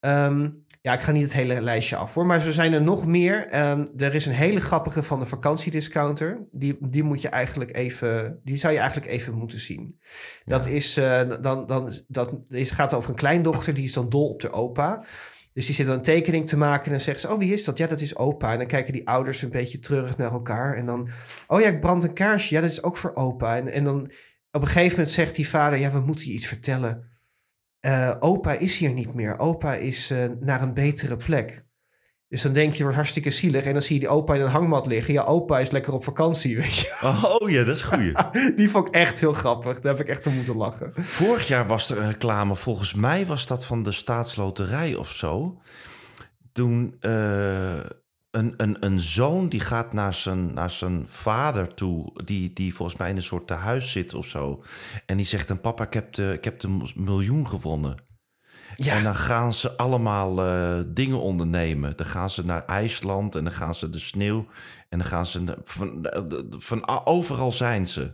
Ehm, 0.00 0.48
ja, 0.80 0.92
ik 0.92 1.00
ga 1.00 1.12
niet 1.12 1.22
het 1.22 1.32
hele 1.32 1.60
lijstje 1.60 1.96
af 1.96 2.14
hoor. 2.14 2.26
Maar 2.26 2.40
zo 2.40 2.50
zijn 2.50 2.72
er 2.72 2.82
nog 2.82 3.06
meer. 3.06 3.46
Ehm, 3.46 3.86
er 3.96 4.14
is 4.14 4.26
een 4.26 4.32
hele 4.32 4.60
grappige 4.60 5.02
van 5.02 5.18
de 5.18 5.26
vakantiediscounter. 5.26 6.46
Die, 6.52 6.76
die 6.80 7.02
moet 7.02 7.22
je 7.22 7.28
eigenlijk 7.28 7.76
even. 7.76 8.40
Die 8.44 8.56
zou 8.56 8.72
je 8.72 8.78
eigenlijk 8.78 9.10
even 9.10 9.34
moeten 9.34 9.58
zien. 9.58 9.98
Dat 10.44 10.66
is. 10.66 10.96
eh, 10.96 11.20
dan, 11.40 11.66
dan, 11.66 11.92
dat 12.08 12.32
is, 12.48 12.70
gaat 12.70 12.94
over 12.94 13.10
een 13.10 13.16
kleindochter. 13.16 13.74
Die 13.74 13.84
is 13.84 13.92
dan 13.92 14.08
dol 14.08 14.28
op 14.28 14.40
de 14.40 14.50
opa. 14.50 15.04
Dus 15.52 15.66
die 15.66 15.74
zit 15.74 15.86
dan 15.86 15.96
een 15.96 16.02
tekening 16.02 16.48
te 16.48 16.56
maken. 16.56 16.84
En 16.84 16.90
dan 16.90 17.00
zegt 17.00 17.20
ze: 17.20 17.30
Oh, 17.30 17.38
wie 17.38 17.52
is 17.52 17.64
dat? 17.64 17.78
Ja, 17.78 17.86
dat 17.86 18.00
is 18.00 18.16
opa. 18.16 18.52
En 18.52 18.58
dan 18.58 18.66
kijken 18.66 18.92
die 18.92 19.08
ouders 19.08 19.42
een 19.42 19.50
beetje 19.50 19.78
treurig 19.78 20.16
naar 20.16 20.32
elkaar. 20.32 20.76
En 20.76 20.86
dan. 20.86 21.08
Oh 21.46 21.60
ja, 21.60 21.68
ik 21.68 21.80
brand 21.80 22.04
een 22.04 22.12
kaarsje. 22.12 22.54
Ja, 22.54 22.60
dat 22.60 22.70
is 22.70 22.82
ook 22.82 22.96
voor 22.96 23.14
opa. 23.14 23.56
En, 23.56 23.68
en 23.68 23.84
dan 23.84 24.10
op 24.50 24.60
een 24.60 24.66
gegeven 24.66 24.90
moment 24.90 25.10
zegt 25.10 25.36
die 25.36 25.48
vader: 25.48 25.78
Ja, 25.78 25.92
we 25.92 26.00
moeten 26.00 26.26
je 26.26 26.32
iets 26.32 26.46
vertellen. 26.46 27.07
Eh, 27.80 28.14
opa 28.20 28.52
is 28.52 28.78
hier 28.78 28.92
niet 28.92 29.14
meer. 29.14 29.38
Opa 29.38 29.74
is 29.74 30.10
eh, 30.10 30.24
naar 30.40 30.62
een 30.62 30.74
betere 30.74 31.16
plek. 31.16 31.66
Dus 32.28 32.42
dan 32.42 32.52
denk 32.52 32.74
je, 32.74 32.82
wordt 32.82 32.96
hartstikke 32.96 33.30
zielig. 33.30 33.64
En 33.64 33.72
dan 33.72 33.82
zie 33.82 33.94
je 33.94 34.00
die 34.00 34.08
opa 34.08 34.34
in 34.34 34.40
een 34.40 34.48
hangmat 34.48 34.86
liggen. 34.86 35.14
Ja, 35.14 35.22
opa 35.22 35.58
is 35.58 35.70
lekker 35.70 35.92
op 35.92 36.04
vakantie, 36.04 36.56
weet 36.56 36.76
je. 36.76 36.98
Oh 37.40 37.50
ja, 37.50 37.64
dat 37.64 37.76
is 37.76 37.82
goed. 37.82 38.12
Die 38.56 38.70
vond 38.70 38.88
ik 38.88 38.94
echt 38.94 39.20
heel 39.20 39.32
grappig. 39.32 39.80
Daar 39.80 39.92
heb 39.92 40.00
ik 40.00 40.08
echt 40.08 40.26
om 40.26 40.34
moeten 40.34 40.56
lachen. 40.56 40.92
Vorig 40.94 41.48
jaar 41.48 41.66
was 41.66 41.90
er 41.90 41.98
een 41.98 42.10
reclame, 42.10 42.56
volgens 42.56 42.94
mij 42.94 43.26
was 43.26 43.46
dat 43.46 43.64
van 43.64 43.82
de 43.82 43.92
staatsloterij 43.92 44.94
of 44.94 45.10
zo. 45.10 45.60
Toen 46.52 46.96
eh, 47.00 47.78
een, 48.38 48.54
een, 48.56 48.76
een 48.84 49.00
zoon 49.00 49.48
die 49.48 49.60
gaat 49.60 49.92
naar 49.92 50.14
zijn, 50.14 50.54
naar 50.54 50.70
zijn 50.70 51.08
vader 51.08 51.74
toe, 51.74 52.22
die, 52.24 52.52
die 52.52 52.74
volgens 52.74 52.98
mij 52.98 53.10
in 53.10 53.16
een 53.16 53.22
soort 53.22 53.46
tehuis 53.46 53.92
zit 53.92 54.14
of 54.14 54.26
zo. 54.26 54.62
En 55.06 55.16
die 55.16 55.26
zegt 55.26 55.48
dan, 55.48 55.60
papa, 55.60 55.84
ik 55.84 55.92
heb 55.92 56.12
de, 56.12 56.32
ik 56.32 56.44
heb 56.44 56.60
de 56.60 56.92
miljoen 56.94 57.46
gewonnen. 57.46 58.06
Ja, 58.76 58.96
En 58.96 59.02
dan 59.02 59.14
gaan 59.16 59.52
ze 59.52 59.76
allemaal 59.76 60.44
eh, 60.44 60.80
dingen 60.86 61.20
ondernemen. 61.20 61.96
Dan 61.96 62.06
gaan 62.06 62.30
ze 62.30 62.44
naar 62.44 62.64
IJsland 62.66 63.34
en 63.34 63.44
dan 63.44 63.52
gaan 63.52 63.74
ze 63.74 63.88
de 63.88 63.98
sneeuw. 63.98 64.46
En 64.88 64.98
dan 64.98 65.06
gaan 65.08 65.26
ze 65.26 65.58
van, 65.62 66.06
van 66.58 66.88
a- 66.90 67.02
overal 67.04 67.52
zijn 67.52 67.88
ze. 67.88 68.12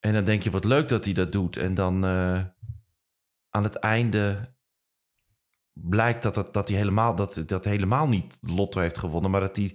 En 0.00 0.12
dan 0.12 0.24
denk 0.24 0.42
je, 0.42 0.50
wat 0.50 0.64
leuk 0.64 0.88
dat 0.88 1.04
hij 1.04 1.14
dat 1.14 1.32
doet. 1.32 1.56
En 1.56 1.74
dan 1.74 2.04
eh, 2.04 2.40
aan 3.50 3.64
het 3.64 3.74
einde 3.76 4.54
blijkt 5.72 6.22
dat, 6.22 6.36
het, 6.36 6.52
dat 6.52 6.68
hij 6.68 6.76
helemaal, 6.76 7.14
dat, 7.14 7.42
dat 7.46 7.64
helemaal 7.64 8.08
niet 8.08 8.38
Lotto 8.40 8.80
heeft 8.80 8.98
gewonnen. 8.98 9.30
Maar 9.30 9.40
dat 9.40 9.56
hij 9.56 9.74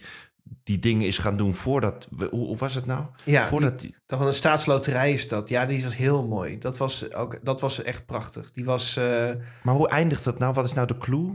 die 0.63 0.79
dingen 0.79 1.07
is 1.07 1.17
gaan 1.17 1.37
doen 1.37 1.53
voordat... 1.53 2.07
Hoe, 2.17 2.29
hoe 2.29 2.57
was 2.57 2.75
het 2.75 2.85
nou? 2.85 3.05
ja 3.23 3.45
voordat 3.47 3.79
die, 3.79 3.95
van 4.07 4.27
een 4.27 4.33
staatsloterij 4.33 5.13
is 5.13 5.27
dat. 5.27 5.49
Ja, 5.49 5.65
die 5.65 5.83
was 5.83 5.95
heel 5.95 6.27
mooi. 6.27 6.59
Dat 6.59 6.77
was, 6.77 7.13
ook, 7.13 7.39
dat 7.43 7.61
was 7.61 7.83
echt 7.83 8.05
prachtig. 8.05 8.51
Die 8.53 8.65
was... 8.65 8.97
eh, 8.97 9.29
maar 9.63 9.75
hoe 9.75 9.89
eindigt 9.89 10.23
dat 10.23 10.39
nou? 10.39 10.53
Wat 10.53 10.65
is 10.65 10.73
nou 10.73 10.87
de 10.87 10.97
clue? 10.97 11.33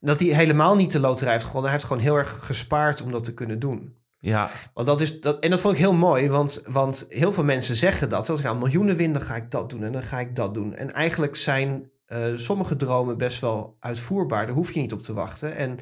dat 0.00 0.20
hij 0.20 0.28
helemaal 0.28 0.76
niet 0.76 0.92
de 0.92 1.00
loterij 1.00 1.32
heeft 1.32 1.44
gewonnen. 1.44 1.70
Hij 1.70 1.78
heeft 1.78 1.90
gewoon 1.90 2.02
heel 2.02 2.16
erg 2.16 2.38
gespaard 2.42 3.02
om 3.02 3.12
dat 3.12 3.24
te 3.24 3.34
kunnen 3.34 3.58
doen. 3.58 3.96
Ja, 4.20 4.50
Want 4.74 4.86
dat 4.86 5.00
is, 5.00 5.20
dat, 5.20 5.38
en 5.38 5.50
dat 5.50 5.60
vond 5.60 5.74
ik 5.74 5.80
heel 5.80 5.92
mooi, 5.92 6.28
want, 6.28 6.62
want 6.66 7.06
heel 7.08 7.32
veel 7.32 7.44
mensen 7.44 7.76
zeggen 7.76 8.08
dat. 8.08 8.30
Als 8.30 8.40
ik 8.40 8.46
aan 8.46 8.58
miljoenen 8.58 8.96
win, 8.96 9.12
dan 9.12 9.22
ga 9.22 9.36
ik 9.36 9.50
dat 9.50 9.70
doen 9.70 9.82
en 9.84 9.92
dan 9.92 10.02
ga 10.02 10.20
ik 10.20 10.36
dat 10.36 10.54
doen. 10.54 10.74
En 10.74 10.92
eigenlijk 10.92 11.36
zijn 11.36 11.90
eh, 12.08 12.26
sommige 12.36 12.76
dromen 12.76 13.18
best 13.18 13.40
wel 13.40 13.76
uitvoerbaar. 13.80 14.46
Daar 14.46 14.54
hoef 14.54 14.72
je 14.72 14.80
niet 14.80 14.92
op 14.92 15.00
te 15.02 15.12
wachten. 15.12 15.56
En 15.56 15.78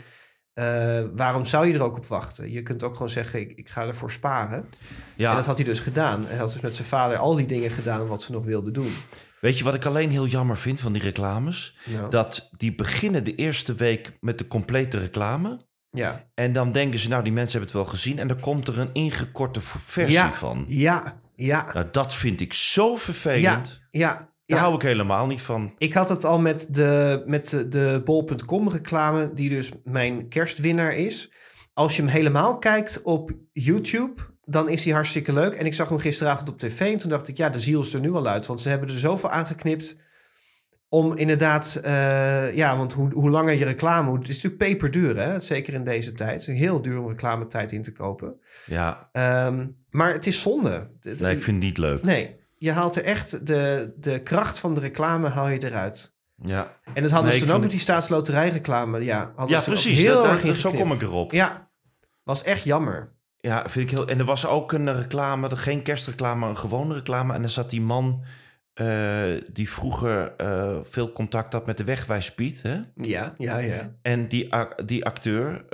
eh, 0.53 1.05
waarom 1.15 1.45
zou 1.45 1.67
je 1.67 1.75
er 1.75 1.83
ook 1.83 1.97
op 1.97 2.07
wachten? 2.07 2.51
Je 2.51 2.63
kunt 2.63 2.83
ook 2.83 2.93
gewoon 2.93 3.11
zeggen, 3.11 3.41
ik, 3.41 3.53
ik 3.57 3.69
ga 3.69 3.83
ervoor 3.87 4.11
sparen. 4.11 4.69
ja. 5.17 5.31
En 5.31 5.37
dat 5.37 5.47
had 5.47 5.57
hij 5.57 5.65
dus 5.65 5.81
gedaan. 5.81 6.23
En 6.23 6.29
hij 6.29 6.37
had 6.39 6.53
dus 6.53 6.61
met 6.63 6.75
zijn 6.77 6.89
vader 6.89 7.17
al 7.17 7.35
die 7.35 7.47
dingen 7.47 7.71
gedaan 7.71 8.07
wat 8.07 8.23
ze 8.23 8.33
nog 8.33 8.45
wilden 8.45 8.73
doen. 8.73 8.93
Weet 9.41 9.59
je 9.59 9.65
wat 9.65 9.75
ik 9.75 9.85
alleen 9.85 10.11
heel 10.11 10.27
jammer 10.27 10.57
vind 10.57 10.81
van 10.81 10.93
die 10.93 11.03
reclames? 11.03 11.79
Dat 12.11 12.49
die 12.57 12.75
beginnen 12.75 13.25
de 13.25 13.35
eerste 13.35 13.75
week 13.75 14.17
met 14.21 14.39
de 14.39 14.47
complete 14.47 14.99
reclame. 14.99 15.67
ja. 15.91 16.25
En 16.35 16.53
dan 16.53 16.73
denken 16.73 16.99
ze, 16.99 17.09
nou, 17.09 17.23
die 17.25 17.33
mensen 17.33 17.59
hebben 17.59 17.77
het 17.79 17.85
wel 17.87 17.95
gezien. 17.99 18.19
En 18.19 18.29
dan 18.29 18.41
komt 18.41 18.69
er 18.69 18.79
een 18.79 18.91
ingekorte 18.93 19.61
versie 19.61 20.13
Ja. 20.15 20.33
van. 20.33 20.65
Ja, 20.69 21.21
ja, 21.35 21.71
Nou, 21.73 21.87
dat 21.91 22.15
vind 22.15 22.41
ik 22.41 22.53
zo 22.53 22.97
vervelend. 22.97 23.87
ja. 23.91 24.35
Daar 24.47 24.59
ja. 24.59 24.65
hou 24.65 24.75
ik 24.77 24.83
helemaal 24.83 25.27
niet 25.27 25.43
van. 25.43 25.75
Ik 25.79 25.95
had 25.95 26.09
het 26.09 26.25
al 26.25 26.39
met 26.39 26.75
de, 26.75 27.23
met 27.27 27.67
de, 27.69 28.03
bol.com 28.05 28.69
reclame, 28.69 29.31
die 29.35 29.49
dus 29.49 29.71
mijn 29.85 30.29
kerstwinnaar 30.29 30.95
is. 30.95 31.33
Als 31.73 31.97
je 31.97 32.03
hem 32.03 32.11
helemaal 32.11 32.59
kijkt 32.59 33.03
op 33.03 33.31
YouTube, 33.53 34.13
dan 34.45 34.69
is 34.69 34.85
hij 34.85 34.93
hartstikke 34.93 35.33
leuk. 35.33 35.55
En 35.55 35.67
ik 35.67 35.75
zag 35.75 35.89
hem 35.89 35.99
gisteravond 35.99 36.49
op 36.49 36.59
tv 36.59 36.81
en 36.81 36.99
toen 36.99 37.11
dacht 37.11 37.29
ik, 37.29 37.37
ja, 37.37 37.51
de 37.51 37.61
ziel 37.61 37.81
is 37.81 37.95
er 37.95 38.01
nu 38.01 38.13
al 38.13 38.27
uit. 38.27 38.47
Want 38.47 38.61
ze 38.61 38.69
hebben 38.69 38.89
er 38.89 38.99
zoveel 38.99 39.31
aangeknipt 39.31 40.05
Om 40.89 41.17
inderdaad, 41.17 41.81
eh, 41.85 42.55
ja, 42.55 42.77
want 42.77 42.93
hoe, 42.93 43.13
hoe 43.13 43.31
langer 43.31 43.55
je 43.55 43.65
reclame, 43.65 44.09
hoe, 44.09 44.19
het 44.19 44.29
is 44.29 44.43
natuurlijk 44.43 44.63
peperduur, 44.71 45.17
hè? 45.17 45.41
zeker 45.41 45.75
in 45.75 45.85
deze 45.85 46.13
tijd. 46.13 46.41
Het 46.47 46.55
is 46.55 46.59
heel 46.61 46.83
duur 46.83 46.99
om 47.01 47.09
reclametijd 47.09 47.73
in 47.73 47.83
te 47.83 47.93
kopen. 47.93 48.41
Ja, 48.67 49.09
Ehm, 49.13 49.67
maar 49.91 50.13
het 50.13 50.27
is 50.27 50.43
zonde. 50.43 50.91
De- 51.01 51.15
de- 51.15 51.23
nee, 51.25 51.37
ik 51.37 51.43
vind 51.43 51.57
het 51.57 51.65
niet 51.65 51.79
leuk. 51.79 52.03
Nee, 52.03 52.37
je 52.57 52.73
haalt 52.73 52.97
er 52.97 53.05
echt 53.05 53.47
de, 53.47 53.93
de 53.97 54.23
kracht 54.23 54.59
van 54.59 54.75
de 54.75 54.81
reclame 54.81 55.29
haal 55.29 55.49
je 55.49 55.65
eruit. 55.65 56.15
Ja, 56.43 56.77
En 56.95 57.03
dat 57.03 57.11
hadden 57.13 57.31
Nee, 57.31 57.41
ze 57.41 57.47
dan 57.47 57.55
ook 57.57 57.63
met 57.63 57.71
die 57.71 57.81
staatsloterijreclame. 57.81 59.01
Ja, 59.05 59.33
hadden 59.37 59.57
ja 59.57 59.63
precies. 59.63 60.03
Heel 60.03 60.15
Dat, 60.23 60.25
erg 60.25 60.43
daar- 60.43 60.55
zo 60.55 60.73
kom 60.73 60.93
ik 60.93 61.03
erop. 61.03 61.33
Ja, 61.33 61.71
was 62.23 62.43
echt 62.43 62.65
jammer. 62.65 63.15
Ja, 63.39 63.69
vind 63.69 63.91
ik 63.91 63.97
heel. 63.97 64.09
En 64.09 64.19
er 64.19 64.25
was 64.25 64.47
ook 64.47 64.73
een 64.73 64.95
reclame, 64.97 65.57
geen 65.57 65.83
kerstreclame, 65.83 66.41
maar 66.41 66.49
een 66.49 66.57
gewone 66.57 66.95
reclame. 66.95 67.35
En 67.35 67.43
er 67.43 67.49
zat 67.49 67.71
die 67.71 67.81
man 67.81 68.25
eh, 68.75 69.23
die 69.53 69.71
vroeger 69.71 70.35
eh, 70.37 70.77
veel 70.83 71.13
contact 71.13 71.53
had 71.53 71.67
met 71.67 71.77
de 71.79 71.85
wegwijspiet. 71.85 72.63
Hè? 72.63 72.81
Ja, 72.95 73.33
ja, 73.37 73.59
ja. 73.59 73.95
En 74.03 74.29
die, 74.29 74.49
die 74.85 75.05
acteur, 75.05 75.65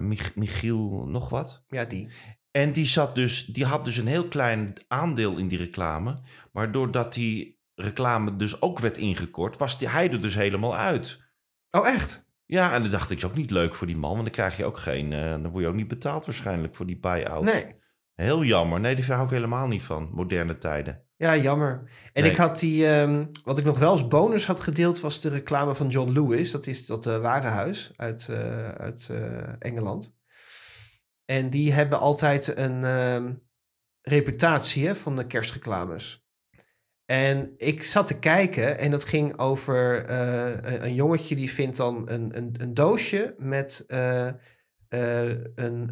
Mich- 0.00 0.34
Michiel 0.34 1.06
nog 1.08 1.28
wat. 1.28 1.64
Ja, 1.68 1.84
die. 1.84 2.08
En 2.56 2.72
die, 2.72 2.84
zat 2.84 3.14
dus, 3.14 3.44
die 3.44 3.64
had 3.64 3.84
dus 3.84 3.96
een 3.96 4.06
heel 4.06 4.28
klein 4.28 4.72
aandeel 4.88 5.36
in 5.36 5.48
die 5.48 5.58
reclame. 5.58 6.18
Maar 6.52 6.72
doordat 6.72 7.14
die 7.14 7.60
reclame 7.74 8.36
dus 8.36 8.62
ook 8.62 8.78
werd 8.78 8.98
ingekort, 8.98 9.56
was 9.58 9.78
die, 9.78 9.88
hij 9.88 10.10
er 10.10 10.20
dus 10.20 10.34
helemaal 10.34 10.76
uit. 10.76 11.22
Oh, 11.70 11.88
echt? 11.88 12.30
Ja, 12.44 12.72
en 12.72 12.82
dan 12.82 12.90
dacht 12.90 13.10
ik, 13.10 13.16
is 13.18 13.24
ook 13.24 13.34
niet 13.34 13.50
leuk 13.50 13.74
voor 13.74 13.86
die 13.86 13.96
man. 13.96 14.10
Want 14.10 14.22
dan 14.22 14.32
krijg 14.32 14.56
je 14.56 14.64
ook 14.64 14.78
geen, 14.78 15.12
eh, 15.12 15.30
dan 15.30 15.48
word 15.48 15.62
je 15.62 15.68
ook 15.68 15.74
niet 15.74 15.88
betaald 15.88 16.26
waarschijnlijk 16.26 16.76
voor 16.76 16.86
die 16.86 16.98
buy-outs. 16.98 17.52
Nee. 17.52 17.74
Heel 18.14 18.44
jammer. 18.44 18.80
Nee, 18.80 18.94
die 18.94 19.04
hou 19.04 19.24
ik 19.24 19.30
helemaal 19.30 19.66
niet 19.66 19.82
van, 19.82 20.08
moderne 20.12 20.58
tijden. 20.58 21.02
Ja, 21.16 21.36
jammer. 21.36 21.90
En 22.12 22.22
Nee. 22.22 22.30
ik 22.30 22.36
had 22.36 22.58
die, 22.58 22.86
ehm, 22.86 23.26
wat 23.44 23.58
ik 23.58 23.64
nog 23.64 23.78
wel 23.78 23.90
als 23.90 24.08
bonus 24.08 24.46
had 24.46 24.60
gedeeld, 24.60 25.00
was 25.00 25.20
de 25.20 25.28
reclame 25.28 25.74
van 25.74 25.88
John 25.88 26.10
Lewis. 26.12 26.50
Dat 26.50 26.66
is 26.66 26.86
dat 26.86 27.06
eh, 27.06 27.20
warenhuis 27.20 27.92
uit, 27.96 28.28
eh, 28.28 28.68
uit 28.68 29.12
Engeland. 29.58 30.14
En 31.24 31.50
die 31.50 31.72
hebben 31.72 31.98
altijd 31.98 32.56
een 32.56 32.84
ehm, 32.84 33.32
reputatie 34.02 34.86
hè, 34.86 34.94
van 34.94 35.16
de 35.16 35.26
kerstreclames. 35.26 36.24
En 37.04 37.54
ik 37.56 37.82
zat 37.82 38.06
te 38.06 38.18
kijken 38.18 38.78
en 38.78 38.90
dat 38.90 39.04
ging 39.04 39.38
over 39.38 40.04
eh, 40.06 40.82
een, 40.82 40.94
jongetje 40.94 41.36
die 41.36 41.50
vindt 41.50 41.76
dan 41.76 42.10
een, 42.10 42.36
een, 42.36 42.54
een 42.58 42.74
doosje 42.74 43.34
met 43.38 43.84
eh, 43.86 44.26
eh, 44.88 45.36
een, 45.54 45.90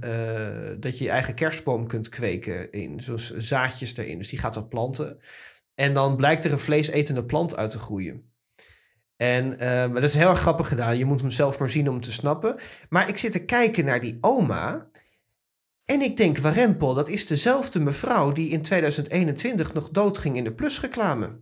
dat 0.80 0.98
je 0.98 1.04
je 1.04 1.10
eigen 1.10 1.34
kerstboom 1.34 1.86
kunt 1.86 2.08
kweken 2.08 2.72
in. 2.72 3.00
Zoals 3.00 3.36
zaadjes 3.36 3.96
erin. 3.96 4.18
Dus 4.18 4.28
die 4.28 4.38
gaat 4.38 4.54
dan 4.54 4.68
planten. 4.68 5.20
En 5.74 5.94
dan 5.94 6.16
blijkt 6.16 6.44
er 6.44 6.52
een 6.52 6.58
vleesetende 6.58 7.24
plant 7.24 7.56
uit 7.56 7.70
te 7.70 7.78
groeien. 7.78 8.30
En 9.16 9.50
dat 9.92 10.02
is 10.02 10.14
heel 10.14 10.28
erg 10.28 10.40
grappig 10.40 10.68
gedaan. 10.68 10.98
Je 10.98 11.04
moet 11.04 11.20
hem 11.20 11.30
zelf 11.30 11.58
maar 11.58 11.70
zien 11.70 11.88
om 11.88 12.00
te 12.00 12.12
snappen. 12.12 12.56
Maar 12.88 13.08
ik 13.08 13.18
zit 13.18 13.32
te 13.32 13.44
kijken 13.44 13.84
naar 13.84 14.00
die 14.00 14.18
oma. 14.20 14.90
En 15.84 16.00
ik 16.00 16.16
denk, 16.16 16.38
warempel, 16.38 16.94
dat 16.94 17.08
is 17.08 17.26
dezelfde 17.26 17.80
mevrouw 17.80 18.32
die 18.32 18.48
in 18.50 18.62
2021 18.62 19.72
nog 19.72 19.90
doodging 19.90 20.36
in 20.36 20.44
de 20.44 20.52
plusreclame. 20.52 21.40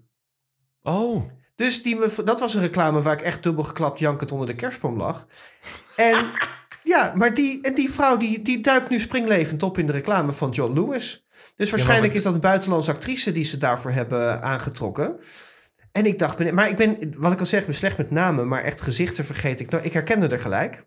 Oh, 0.82 1.22
Dus 1.56 1.82
die 1.82 1.96
mev- 1.96 2.18
dat 2.18 2.40
was 2.40 2.54
een 2.54 2.60
reclame 2.60 3.02
waar 3.02 3.12
ik 3.12 3.20
echt 3.22 3.42
dubbel 3.42 3.64
geklapt 3.64 3.98
jankend 3.98 4.32
onder 4.32 4.46
de 4.46 4.54
kerstboom 4.54 4.96
lag. 4.96 5.26
En 5.96 6.24
ja, 6.84 7.12
maar 7.16 7.34
die, 7.34 7.62
en 7.62 7.74
die 7.74 7.90
vrouw 7.90 8.16
die, 8.16 8.42
die 8.42 8.60
duikt 8.60 8.88
nu 8.88 8.98
springlevend 8.98 9.62
op 9.62 9.78
in 9.78 9.86
de 9.86 9.92
reclame 9.92 10.32
van 10.32 10.50
John 10.50 10.72
Lewis. 10.72 11.26
Dus 11.56 11.70
waarschijnlijk 11.70 12.14
is 12.14 12.22
dat 12.22 12.34
een 12.34 12.40
buitenlandse 12.40 12.90
actrice 12.90 13.32
die 13.32 13.44
ze 13.44 13.58
daarvoor 13.58 13.90
hebben 13.90 14.42
aangetrokken. 14.42 15.16
En 15.92 16.06
ik 16.06 16.18
dacht, 16.18 16.52
maar 16.52 16.68
ik 16.68 16.76
ben, 16.76 17.14
wat 17.16 17.32
ik 17.32 17.38
al 17.40 17.46
zeg, 17.46 17.64
ben 17.66 17.74
slecht 17.74 17.96
met 17.96 18.10
namen, 18.10 18.48
maar 18.48 18.62
echt 18.62 18.80
gezichten 18.80 19.24
vergeet 19.24 19.60
ik. 19.60 19.70
Nou, 19.70 19.84
ik 19.84 19.92
herkende 19.92 20.28
er 20.28 20.40
gelijk. 20.40 20.86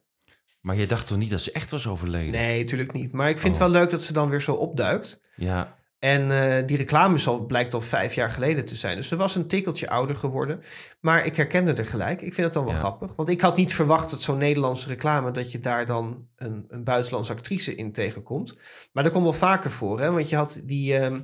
Maar 0.64 0.76
je 0.76 0.86
dacht 0.88 1.08
toch 1.08 1.18
niet 1.18 1.32
dat 1.32 1.42
ze 1.42 1.52
echt 1.52 1.72
was 1.72 1.88
overleden? 1.88 2.32
Nee, 2.32 2.60
natuurlijk 2.62 2.92
niet. 2.94 3.12
Maar 3.12 3.30
ik 3.30 3.40
vind 3.40 3.56
Oh. 3.56 3.62
het 3.62 3.72
wel 3.72 3.82
leuk 3.82 3.92
dat 3.92 4.04
ze 4.04 4.14
dan 4.14 4.30
weer 4.30 4.42
zo 4.42 4.54
opduikt. 4.54 5.22
Ja, 5.36 5.76
En 6.00 6.32
eh, 6.32 6.68
die 6.68 6.78
reclame 6.78 7.16
is 7.16 7.28
al, 7.28 7.46
blijkt 7.46 7.74
al 7.74 7.82
vijf 7.82 8.14
jaar 8.14 8.30
geleden 8.30 8.66
te 8.66 8.76
zijn. 8.76 8.96
Dus 8.96 9.08
ze 9.08 9.16
was 9.16 9.36
een 9.36 9.48
tikkeltje 9.48 9.90
ouder 9.90 10.16
geworden. 10.16 10.64
Maar 11.00 11.26
ik 11.26 11.36
herkende 11.36 11.74
er 11.74 11.86
gelijk. 11.86 12.22
Ik 12.22 12.34
vind 12.34 12.46
het 12.48 12.54
dan 12.54 12.64
wel 12.66 12.74
Ja. 12.74 12.80
grappig. 12.80 13.16
Want 13.16 13.30
ik 13.30 13.42
had 13.42 13.58
niet 13.58 13.74
verwacht 13.74 14.10
dat 14.10 14.22
zo'n 14.22 14.38
Nederlandse 14.38 14.88
reclame... 14.88 15.32
dat 15.32 15.52
je 15.52 15.60
daar 15.60 15.86
dan 15.86 16.28
een, 16.36 16.66
een 16.70 16.84
buitenlandse 16.84 17.32
actrice 17.34 17.76
in 17.76 17.92
tegenkomt. 17.92 18.58
Maar 18.94 19.04
dat 19.04 19.12
komt 19.12 19.24
wel 19.24 19.34
vaker 19.34 19.72
voor. 19.72 20.00
Hè? 20.00 20.12
Want 20.12 20.30
je 20.30 20.36
had, 20.36 20.62
die, 20.64 20.96
ehm, 20.98 21.22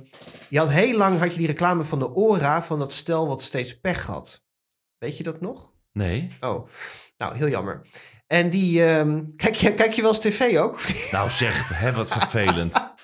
je 0.48 0.58
had 0.58 0.70
heel 0.70 0.96
lang 0.96 1.18
had 1.18 1.32
je 1.32 1.38
die 1.38 1.46
reclame 1.46 1.84
van 1.84 1.98
de 1.98 2.14
Ora... 2.14 2.62
van 2.62 2.78
dat 2.78 2.92
stel 2.92 3.28
wat 3.28 3.42
steeds 3.42 3.80
pech 3.80 4.06
had. 4.06 4.44
Weet 4.98 5.16
je 5.16 5.22
dat 5.22 5.40
nog? 5.40 5.70
nee. 5.92 6.26
Oh, 6.40 6.68
nou, 7.18 7.36
heel 7.36 7.48
jammer. 7.48 7.80
En 8.30 8.50
die... 8.50 8.84
ehm, 8.84 9.20
kijk, 9.36 9.54
je, 9.54 9.74
kijk 9.74 9.92
je 9.92 10.02
wel 10.02 10.10
eens 10.10 10.20
tv 10.20 10.58
ook? 10.58 10.80
Nou 11.12 11.30
zeg, 11.30 11.78
hè, 11.78 11.92
wat 11.92 12.08
vervelend. 12.08 12.94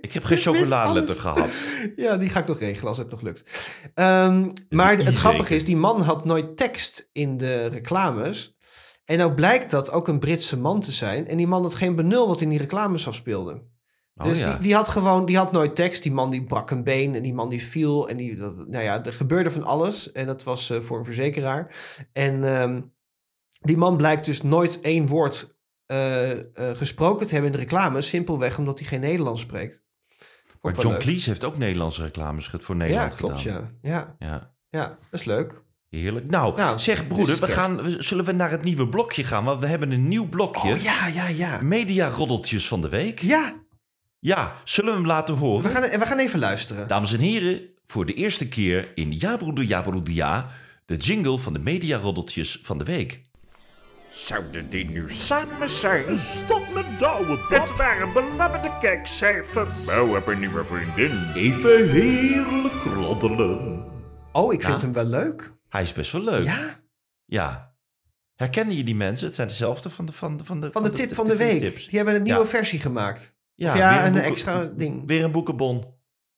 Ik 0.00 0.12
heb 0.12 0.24
geen 0.24 0.38
chocoladeletter 0.38 1.14
gehad. 1.14 1.50
Ja, 1.96 2.16
die 2.16 2.28
ga 2.28 2.40
ik 2.40 2.46
nog 2.46 2.58
regelen 2.58 2.88
als 2.88 2.98
het 2.98 3.10
nog 3.10 3.20
lukt. 3.22 3.70
Ehm, 3.94 4.50
maar 4.68 4.96
het 4.96 5.16
grappige 5.16 5.54
is, 5.54 5.64
die 5.64 5.76
man 5.76 6.00
had 6.00 6.24
nooit 6.24 6.56
tekst 6.56 7.08
in 7.12 7.36
de 7.36 7.66
reclames. 7.66 8.56
En 9.04 9.18
nou 9.18 9.32
blijkt 9.34 9.70
dat 9.70 9.90
ook 9.90 10.08
een 10.08 10.18
Britse 10.18 10.58
man 10.60 10.80
te 10.80 10.92
zijn. 10.92 11.28
En 11.28 11.36
die 11.36 11.46
man 11.46 11.62
had 11.62 11.74
geen 11.74 11.94
benul 11.94 12.28
wat 12.28 12.40
in 12.40 12.48
die 12.48 12.58
reclames 12.58 13.08
afspeelde. 13.08 13.62
Oh 14.16 14.26
dus 14.26 14.38
ja. 14.38 14.50
die, 14.52 14.60
die 14.62 14.74
had 14.74 14.88
gewoon, 14.88 15.26
die 15.26 15.36
had 15.36 15.52
nooit 15.52 15.76
tekst. 15.76 16.02
Die 16.02 16.12
man 16.12 16.30
die 16.30 16.44
brak 16.44 16.70
een 16.70 16.84
been 16.84 17.14
en 17.14 17.22
die 17.22 17.34
man 17.34 17.48
die 17.48 17.62
viel. 17.64 18.08
En 18.08 18.16
die, 18.16 18.36
dat- 18.36 18.68
nou 18.68 18.84
ja, 18.84 19.04
er 19.04 19.12
gebeurde 19.12 19.50
van 19.50 19.62
alles. 19.64 20.12
En 20.12 20.26
dat 20.26 20.42
was 20.42 20.70
eh, 20.70 20.80
voor 20.80 20.98
een 20.98 21.04
verzekeraar. 21.04 21.74
En 22.12 22.44
ehm, 22.44 22.80
die 23.64 23.76
man 23.76 23.96
blijkt 23.96 24.24
dus 24.24 24.42
nooit 24.42 24.80
één 24.80 25.06
woord 25.06 25.56
eh, 25.86 26.30
eh, 26.30 26.38
gesproken 26.74 27.26
te 27.26 27.32
hebben 27.34 27.52
in 27.52 27.56
de 27.58 27.62
reclame. 27.64 28.00
Simpelweg 28.00 28.58
omdat 28.58 28.78
hij 28.78 28.88
geen 28.88 29.00
Nederlands 29.00 29.40
spreekt. 29.40 29.82
Maar 30.60 30.74
John 30.74 30.88
leuk. 30.88 30.98
Cleese 31.00 31.28
heeft 31.28 31.44
ook 31.44 31.58
Nederlandse 31.58 32.02
reclames 32.02 32.50
voor 32.60 32.76
Nederland 32.76 33.12
Ja, 33.12 33.18
klopt, 33.18 33.40
gedaan. 33.40 33.78
ja. 33.82 34.16
ja. 34.18 34.26
Ja, 34.28 34.54
Ja, 34.70 34.86
dat 35.10 35.20
is 35.20 35.26
leuk. 35.26 35.62
heerlijk. 35.90 36.30
Nou, 36.30 36.56
Nou, 36.56 36.78
zeg 36.78 37.06
broeder, 37.06 37.36
we 37.40 37.46
gaan, 37.46 37.80
zullen 37.98 38.24
we 38.24 38.32
naar 38.32 38.50
het 38.50 38.62
nieuwe 38.64 38.88
blokje 38.88 39.24
gaan? 39.24 39.44
Want 39.44 39.60
we 39.60 39.66
hebben 39.66 39.90
een 39.92 40.08
nieuw 40.08 40.28
blokje. 40.28 40.72
Oh 40.72 40.82
ja, 40.82 41.06
ja, 41.06 41.28
ja. 41.28 41.60
Media-roddeltjes 41.62 42.68
van 42.68 42.80
de 42.80 42.88
week. 42.88 43.20
Ja, 43.20 43.54
Ja, 44.18 44.56
zullen 44.64 44.90
we 44.90 44.96
hem 44.98 45.06
laten 45.06 45.34
horen? 45.34 45.62
we 45.62 45.68
gaan, 45.70 45.98
we 45.98 46.06
gaan 46.06 46.18
even 46.18 46.38
luisteren. 46.38 46.88
Dames 46.88 47.12
en 47.12 47.20
heren, 47.20 47.60
voor 47.86 48.06
de 48.06 48.14
eerste 48.14 48.48
keer 48.48 48.92
in 48.94 49.12
Ja 49.18 49.36
broeder, 49.36 49.64
ja 49.64 49.82
broeder, 49.82 50.14
ja... 50.14 50.48
de 50.86 50.96
jingle 50.96 51.38
van 51.38 51.52
de 51.52 51.58
media-roddeltjes 51.58 52.58
van 52.62 52.78
de 52.78 52.84
week. 52.84 53.23
Zouden 54.14 54.68
die 54.70 54.84
nu 54.90 55.10
samen 55.10 55.68
zijn? 55.70 56.18
Stop 56.18 56.74
met 56.74 56.98
douwen, 56.98 57.38
Het 57.48 57.76
waren 57.76 58.12
belabberde 58.12 58.78
kijkcijfers. 58.80 59.84
Bouw 59.84 60.14
heb 60.14 60.26
een 60.26 60.38
nieuwe 60.38 60.64
vriendin. 60.64 61.30
Even 61.34 61.88
heerlijk 61.90 62.74
roddelen. 62.94 63.84
Oh, 64.32 64.52
ik 64.52 64.62
vind 64.62 64.74
Ja. 64.80 64.80
hem 64.86 64.92
wel 64.92 65.04
leuk. 65.04 65.52
Hij 65.68 65.82
is 65.82 65.92
best 65.92 66.12
wel 66.12 66.22
leuk. 66.22 66.44
Ja, 66.44 66.80
Ja. 67.24 67.72
Herkennen 68.34 68.76
je 68.76 68.84
die 68.84 68.94
mensen? 68.96 69.26
Het 69.26 69.34
zijn 69.34 69.48
dezelfde 69.48 69.90
van 69.90 70.06
de 70.06 70.12
van 70.12 70.36
de 70.36 70.44
van 70.44 70.60
de 70.60 70.72
van 70.72 70.82
de 70.82 70.90
tip 70.90 71.14
van 71.14 71.26
de 71.26 71.36
week. 71.36 71.60
Die 71.60 71.96
hebben 71.96 72.14
een 72.14 72.22
nieuwe 72.22 72.40
Ja. 72.40 72.46
versie 72.46 72.80
gemaakt. 72.80 73.38
Ja, 73.54 73.74
ja, 73.76 73.96
weer 73.96 74.06
een 74.06 74.12
boeken- 74.12 74.30
extra 74.30 74.64
ding. 74.64 75.02
Weer 75.06 75.24
een 75.24 75.30
boekenbon. 75.32 75.84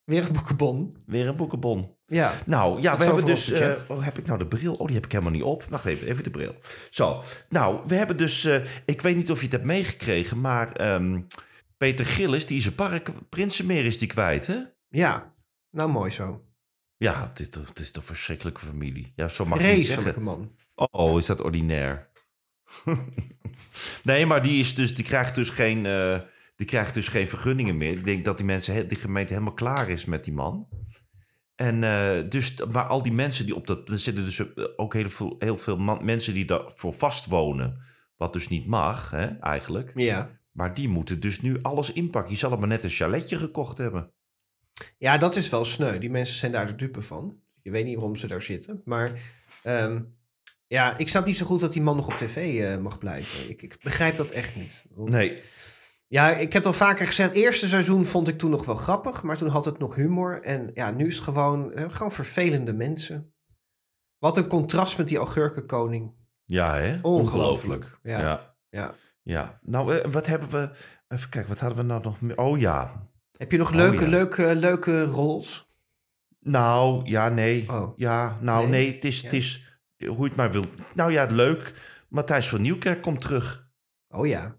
Weer 0.05 0.27
een 0.27 0.33
boekenbon. 0.33 0.97
Weer 1.07 1.29
een 1.29 1.37
boekenbon. 1.37 1.96
Ja. 2.07 2.33
Nou, 2.47 2.81
ja, 2.81 2.91
Dat 2.91 2.99
we 2.99 3.05
hebben 3.05 3.25
dus... 3.25 3.49
chat. 3.53 3.85
oh, 3.89 4.05
heb 4.05 4.19
ik 4.19 4.27
nou 4.27 4.39
de 4.39 4.47
bril? 4.47 4.75
Oh, 4.75 4.87
die 4.87 4.95
heb 4.95 5.05
ik 5.05 5.13
helemaal 5.13 5.33
niet 5.33 5.43
op. 5.43 5.63
Wacht 5.65 5.85
even, 5.85 6.07
even 6.07 6.25
de 6.25 6.31
bril. 6.31 6.55
Zo, 6.91 7.23
nou, 7.49 7.81
we 7.87 7.95
hebben 7.95 8.17
dus... 8.17 8.45
eh, 8.45 8.61
ik 8.85 9.01
weet 9.03 9.17
niet 9.17 9.31
of 9.31 9.37
je 9.39 9.45
het 9.45 9.53
hebt 9.53 9.65
meegekregen, 9.65 10.41
maar... 10.41 10.73
ehm, 10.73 11.21
Peter 11.77 12.07
Gillis, 12.07 12.47
die 12.47 12.59
is 12.59 12.67
een 12.67 12.75
park... 12.75 13.11
Prinsenmeer 13.29 13.85
is 13.85 13.99
die 13.99 14.09
kwijt, 14.09 14.47
hè? 14.47 14.59
Ja, 14.89 15.35
nou 15.71 15.91
mooi 15.91 16.11
zo. 16.11 16.45
Ja, 16.97 17.31
dit, 17.35 17.53
dit 17.67 17.81
is 17.81 17.91
toch 17.91 18.03
een 18.03 18.09
verschrikkelijke 18.09 18.61
familie. 18.61 19.13
Ja, 19.17 19.29
zo 19.29 19.45
mag 19.45 19.61
je 19.61 19.83
zeggen. 19.83 20.23
man. 20.23 20.57
Oh, 20.75 21.19
is 21.19 21.27
dat 21.27 21.41
ordinair? 21.43 22.11
nee, 24.03 24.27
maar 24.27 24.43
die, 24.43 24.61
is 24.61 24.75
dus, 24.75 24.95
die, 24.95 25.05
krijgt 25.05 25.35
dus 25.35 25.51
geen, 25.51 25.87
eh, 25.87 26.21
die 26.57 26.67
krijgt 26.67 26.95
dus 26.95 27.09
geen 27.09 27.29
vergunningen 27.29 27.77
meer. 27.77 27.93
Ik 27.93 28.05
denk 28.05 28.25
dat 28.25 28.37
die, 28.37 28.47
mensen, 28.47 28.89
die 28.89 28.99
gemeente 28.99 29.33
helemaal 29.33 29.55
klaar 29.55 29.89
is 29.89 30.05
met 30.05 30.25
die 30.25 30.33
man. 30.35 30.69
En 31.57 31.85
eh, 31.85 32.29
dus, 32.29 32.65
maar 32.73 32.85
al 32.87 33.03
die 33.03 33.13
mensen 33.13 33.45
die 33.45 33.55
op 33.55 33.67
dat... 33.67 33.89
Er 33.91 33.99
zitten 33.99 34.25
dus 34.25 34.43
ook 34.77 34.95
heel 34.95 35.11
veel, 35.11 35.37
heel 35.39 35.57
veel 35.59 35.77
man- 35.77 36.05
mensen 36.05 36.35
die 36.35 36.45
daarvoor 36.45 36.93
vast 36.93 37.27
wonen. 37.27 37.79
Wat 38.17 38.33
dus 38.33 38.49
niet 38.49 38.67
mag, 38.67 39.11
hè, 39.11 39.27
eigenlijk. 39.27 39.93
Ja. 39.95 40.39
Maar 40.53 40.75
die 40.75 40.89
moeten 40.89 41.21
dus 41.21 41.41
nu 41.41 41.59
alles 41.63 41.93
inpakken. 41.93 42.33
Je 42.33 42.39
zal 42.39 42.51
het 42.51 42.59
maar 42.59 42.69
net 42.69 42.85
een 42.85 42.91
chaletje 42.91 43.37
gekocht 43.37 43.79
hebben. 43.79 44.13
Ja, 44.99 45.19
dat 45.19 45.37
is 45.37 45.49
wel 45.49 45.65
sneu. 45.65 45.99
Die 45.99 46.11
mensen 46.11 46.37
zijn 46.37 46.53
daar 46.53 46.67
de 46.67 46.75
dupe 46.75 47.03
van. 47.03 47.37
Je 47.63 47.71
weet 47.71 47.85
niet 47.85 47.95
waarom 47.95 48.17
ze 48.17 48.27
daar 48.27 48.43
zitten. 48.43 48.83
Maar 48.85 49.21
ehm, 49.63 50.01
ja, 50.67 50.99
ik 50.99 51.09
snap 51.09 51.27
niet 51.27 51.37
zo 51.37 51.47
goed 51.47 51.61
dat 51.61 51.73
die 51.73 51.83
man 51.83 51.97
nog 51.97 52.07
op 52.07 52.13
tv 52.19 52.61
eh, 52.61 52.77
mag 52.83 52.99
blijven. 52.99 53.51
Ik, 53.51 53.63
ik 53.63 53.77
begrijp 53.83 54.17
dat 54.17 54.31
echt 54.31 54.57
niet. 54.57 54.85
Nee, 54.95 55.43
Ja, 56.09 56.31
ik 56.31 56.53
heb 56.53 56.65
al 56.67 56.73
vaker 56.73 57.07
gezegd, 57.07 57.29
het 57.29 57.39
eerste 57.39 57.69
seizoen 57.69 58.05
vond 58.07 58.29
ik 58.29 58.39
toen 58.39 58.51
nog 58.51 58.65
wel 58.65 58.75
grappig, 58.77 59.23
maar 59.23 59.37
toen 59.37 59.49
had 59.49 59.65
het 59.65 59.79
nog 59.79 59.95
humor. 59.95 60.43
En 60.43 60.71
ja, 60.75 60.91
nu 60.91 61.07
is 61.07 61.15
het 61.15 61.25
gewoon, 61.25 61.73
eh, 61.73 61.85
gewoon 61.91 62.13
vervelende 62.13 62.73
mensen. 62.73 63.35
Wat 64.19 64.37
een 64.37 64.47
contrast 64.47 64.99
met 64.99 65.09
die 65.09 65.19
augurkenkoning. 65.19 66.13
Ja, 66.45 66.75
hè? 66.75 66.97
Ongelooflijk. 67.03 67.99
Ja. 68.03 68.19
ja. 68.21 68.55
Ja. 68.71 68.95
Ja. 69.23 69.59
Nou, 69.63 69.97
eh, 69.97 70.11
wat 70.13 70.27
hebben 70.27 70.49
we... 70.51 70.71
Even 71.09 71.29
kijken, 71.29 71.51
wat 71.51 71.59
hadden 71.61 71.79
we 71.79 71.85
nou 71.85 72.03
nog 72.03 72.21
meer? 72.21 72.39
Oh 72.39 72.59
ja. 72.59 73.09
Heb 73.39 73.53
je 73.53 73.59
nog 73.59 73.69
Oh, 73.71 73.75
leuke, 73.77 74.05
ja. 74.05 74.09
leuke, 74.11 74.55
leuke 74.55 75.05
roles? 75.05 75.71
Nou, 76.41 77.05
ja, 77.05 77.29
nee. 77.29 77.65
Oh. 77.71 77.93
Ja, 77.97 78.39
nou, 78.41 78.69
Nee? 78.69 78.85
nee. 78.87 78.95
het 78.95 79.05
is, 79.05 79.19
Ja. 79.21 79.25
het 79.25 79.33
is 79.37 79.79
hoe 80.07 80.17
je 80.17 80.25
het 80.25 80.37
maar 80.37 80.53
wilt. 80.53 80.69
Nou 80.95 81.13
ja, 81.13 81.25
leuk. 81.31 81.73
Matthijs 82.09 82.49
van 82.49 82.61
Nieuwkerk 82.63 83.03
komt 83.03 83.21
terug. 83.21 83.71
Oh 84.09 84.27
ja. 84.27 84.57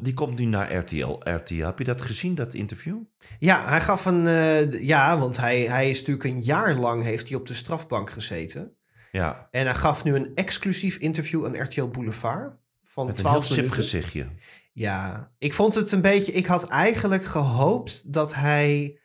Die 0.00 0.14
komt 0.14 0.38
nu 0.38 0.44
naar 0.44 0.74
RTL. 0.74 1.18
RTL. 1.18 1.64
Heb 1.64 1.78
je 1.78 1.84
dat 1.84 2.02
gezien, 2.02 2.34
dat 2.34 2.54
interview? 2.54 2.98
Ja, 3.38 3.68
hij 3.68 3.80
gaf 3.80 4.04
een... 4.04 4.26
eh, 4.26 4.82
ja, 4.82 5.18
want 5.18 5.36
hij, 5.36 5.60
hij 5.60 5.90
is 5.90 5.98
natuurlijk 5.98 6.24
een 6.24 6.40
jaar 6.40 6.74
lang 6.74 7.02
heeft 7.02 7.28
hij 7.28 7.36
op 7.38 7.46
de 7.46 7.54
strafbank 7.54 8.10
gezeten. 8.10 8.74
Ja, 9.12 9.48
En 9.50 9.64
hij 9.64 9.74
gaf 9.74 10.04
nu 10.04 10.14
een 10.14 10.30
exclusief 10.34 10.96
interview 10.96 11.46
aan 11.46 11.62
RTL 11.62 11.84
Boulevard. 11.86 12.56
Van 12.84 13.06
met 13.06 13.18
een 13.18 13.24
heel 13.24 13.30
12 13.32 13.46
sip 13.46 13.56
minuten. 13.56 13.76
gezichtje. 13.82 14.26
Ja, 14.72 15.30
ik 15.38 15.54
vond 15.54 15.74
het 15.74 15.92
een 15.92 16.00
beetje... 16.00 16.32
Ik 16.32 16.46
had 16.46 16.68
eigenlijk 16.68 17.24
gehoopt 17.24 18.12
dat 18.12 18.34
hij 18.34 18.98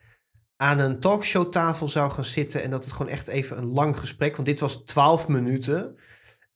aan 0.55 0.79
een 0.79 0.99
talkshowtafel 0.99 1.89
zou 1.89 2.11
gaan 2.11 2.25
zitten... 2.25 2.63
en 2.63 2.69
dat 2.69 2.83
het 2.83 2.93
gewoon 2.93 3.11
echt 3.11 3.27
even 3.27 3.57
een 3.57 3.71
lang 3.71 3.99
gesprek... 3.99 4.35
want 4.35 4.47
dit 4.47 4.59
was 4.59 4.83
12 4.83 5.27
minuten... 5.27 5.95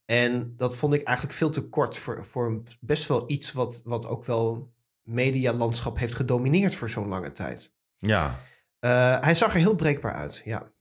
En 0.05 0.53
dat 0.57 0.75
vond 0.75 0.93
ik 0.93 1.03
eigenlijk 1.03 1.37
veel 1.37 1.49
te 1.49 1.69
kort 1.69 1.97
voor, 1.97 2.25
voor 2.25 2.61
best 2.79 3.07
wel 3.07 3.23
iets 3.31 3.51
wat, 3.51 3.81
wat 3.85 4.05
ook 4.07 4.25
wel 4.25 4.73
medialandschap 5.01 5.97
heeft 5.97 6.13
gedomineerd 6.13 6.75
voor 6.75 6.89
zo'n 6.89 7.07
lange 7.07 7.31
tijd. 7.31 7.73
Ja. 7.97 8.39
Eh, 8.79 9.19
hij 9.19 9.35
zag 9.35 9.53
er 9.53 9.59
heel 9.59 9.75
breekbaar 9.75 10.13
uit, 10.13 10.41
ja. 10.45 10.71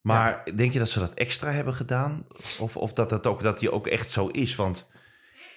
Maar 0.00 0.48
denk 0.54 0.72
je 0.72 0.78
dat 0.78 0.88
ze 0.88 0.98
dat 0.98 1.14
extra 1.14 1.50
hebben 1.50 1.74
gedaan? 1.74 2.26
Of, 2.58 2.76
of 2.76 2.92
dat, 2.92 3.10
het 3.10 3.26
ook, 3.26 3.42
dat 3.42 3.58
die 3.58 3.72
ook 3.72 3.86
echt 3.86 4.10
zo 4.10 4.26
is? 4.26 4.54
Want 4.54 4.88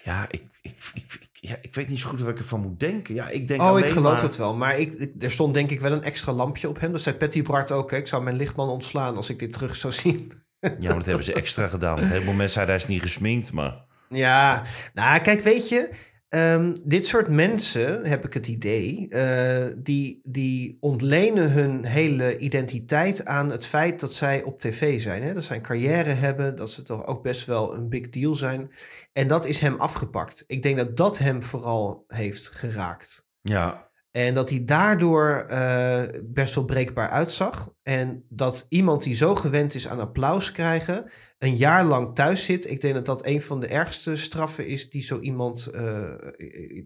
ja 0.03 0.25
ik, 0.29 0.43
ik, 0.61 0.91
ik, 0.93 1.13
ik- 1.19 1.29
ja, 1.31 1.55
ik 1.61 1.75
weet 1.75 1.87
niet 1.87 1.99
zo 1.99 2.09
goed 2.09 2.21
wat 2.21 2.29
ik 2.29 2.37
ervan 2.37 2.59
moet 2.61 2.79
denken. 2.79 3.13
Ja, 3.15 3.29
ik 3.29 3.47
denk 3.47 3.61
Oh, 3.61 3.67
alleen 3.67 3.83
ik 3.83 3.91
geloof 3.91 4.13
maar... 4.13 4.21
het 4.21 4.35
wel. 4.35 4.55
Maar 4.55 4.79
ik, 4.79 4.93
ik- 4.93 5.23
er 5.23 5.31
stond 5.31 5.53
denk 5.53 5.71
ik 5.71 5.79
wel 5.79 5.91
een 5.91 6.03
extra 6.03 6.31
lampje 6.31 6.69
op 6.69 6.79
hem. 6.79 6.91
Dat 6.91 7.01
zei 7.01 7.15
Patty 7.15 7.41
Bart 7.41 7.71
ook. 7.71 7.91
Hè? 7.91 7.97
Ik 7.97 8.07
zou 8.07 8.23
mijn 8.23 8.35
lichtman 8.35 8.69
ontslaan 8.69 9.15
als 9.15 9.29
ik 9.29 9.39
dit 9.39 9.53
terug 9.53 9.75
zou 9.75 9.93
zien. 9.93 10.43
Ja, 10.59 10.69
maar 10.79 10.95
dat 10.95 11.05
hebben 11.05 11.23
ze 11.23 11.33
extra 11.33 11.67
gedaan. 11.67 11.99
Heel 11.99 12.21
veel 12.21 12.33
mensen 12.33 12.65
hij 12.65 12.75
is 12.75 12.87
niet 12.87 13.01
gesminkt, 13.01 13.51
maar... 13.51 13.87
Ja, 14.09 14.63
nou 14.93 15.21
kijk, 15.21 15.41
weet 15.41 15.69
je, 15.69 15.89
ehm, 16.29 16.75
dit 16.83 17.05
soort 17.05 17.27
mensen, 17.27 18.05
heb 18.05 18.25
ik 18.25 18.33
het 18.33 18.47
idee, 18.47 19.07
eh, 19.09 19.73
die, 19.77 20.21
die 20.23 20.77
ontlenen 20.79 21.51
hun 21.51 21.85
hele 21.85 22.37
identiteit 22.37 23.25
aan 23.25 23.51
het 23.51 23.65
feit 23.65 23.99
dat 23.99 24.13
zij 24.13 24.43
op 24.43 24.59
tv 24.59 25.01
zijn. 25.01 25.23
Hè? 25.23 25.33
Dat 25.33 25.43
zij 25.43 25.55
een 25.55 25.61
carrière 25.61 26.09
hebben, 26.09 26.55
dat 26.55 26.71
ze 26.71 26.81
toch 26.81 27.05
ook 27.05 27.23
best 27.23 27.45
wel 27.45 27.73
een 27.73 27.89
big 27.89 28.09
deal 28.09 28.35
zijn. 28.35 28.71
En 29.13 29.27
dat 29.27 29.45
is 29.45 29.59
hem 29.59 29.75
afgepakt. 29.75 30.43
Ik 30.47 30.63
denk 30.63 30.77
dat 30.77 30.97
dat 30.97 31.17
hem 31.17 31.43
vooral 31.43 32.03
heeft 32.07 32.49
geraakt. 32.49 33.27
Ja, 33.41 33.88
En 34.11 34.33
dat 34.33 34.49
hij 34.49 34.65
daardoor 34.65 35.29
eh, 35.49 36.03
best 36.23 36.55
wel 36.55 36.65
breekbaar 36.65 37.09
uitzag. 37.09 37.73
En 37.83 38.23
dat 38.29 38.65
iemand 38.69 39.03
die 39.03 39.15
zo 39.15 39.35
gewend 39.35 39.75
is 39.75 39.87
aan 39.87 39.99
applaus 39.99 40.51
krijgen, 40.51 41.11
een 41.37 41.55
jaar 41.55 41.85
lang 41.85 42.15
thuis 42.15 42.45
zit. 42.45 42.69
Ik 42.69 42.81
denk 42.81 42.93
dat 42.93 43.05
dat 43.05 43.25
een 43.25 43.41
van 43.41 43.59
de 43.59 43.67
ergste 43.67 44.15
straffen 44.15 44.67
is 44.67 44.89
die 44.89 45.01
zo 45.03 45.19
iemand, 45.19 45.65
eh, 45.67 46.03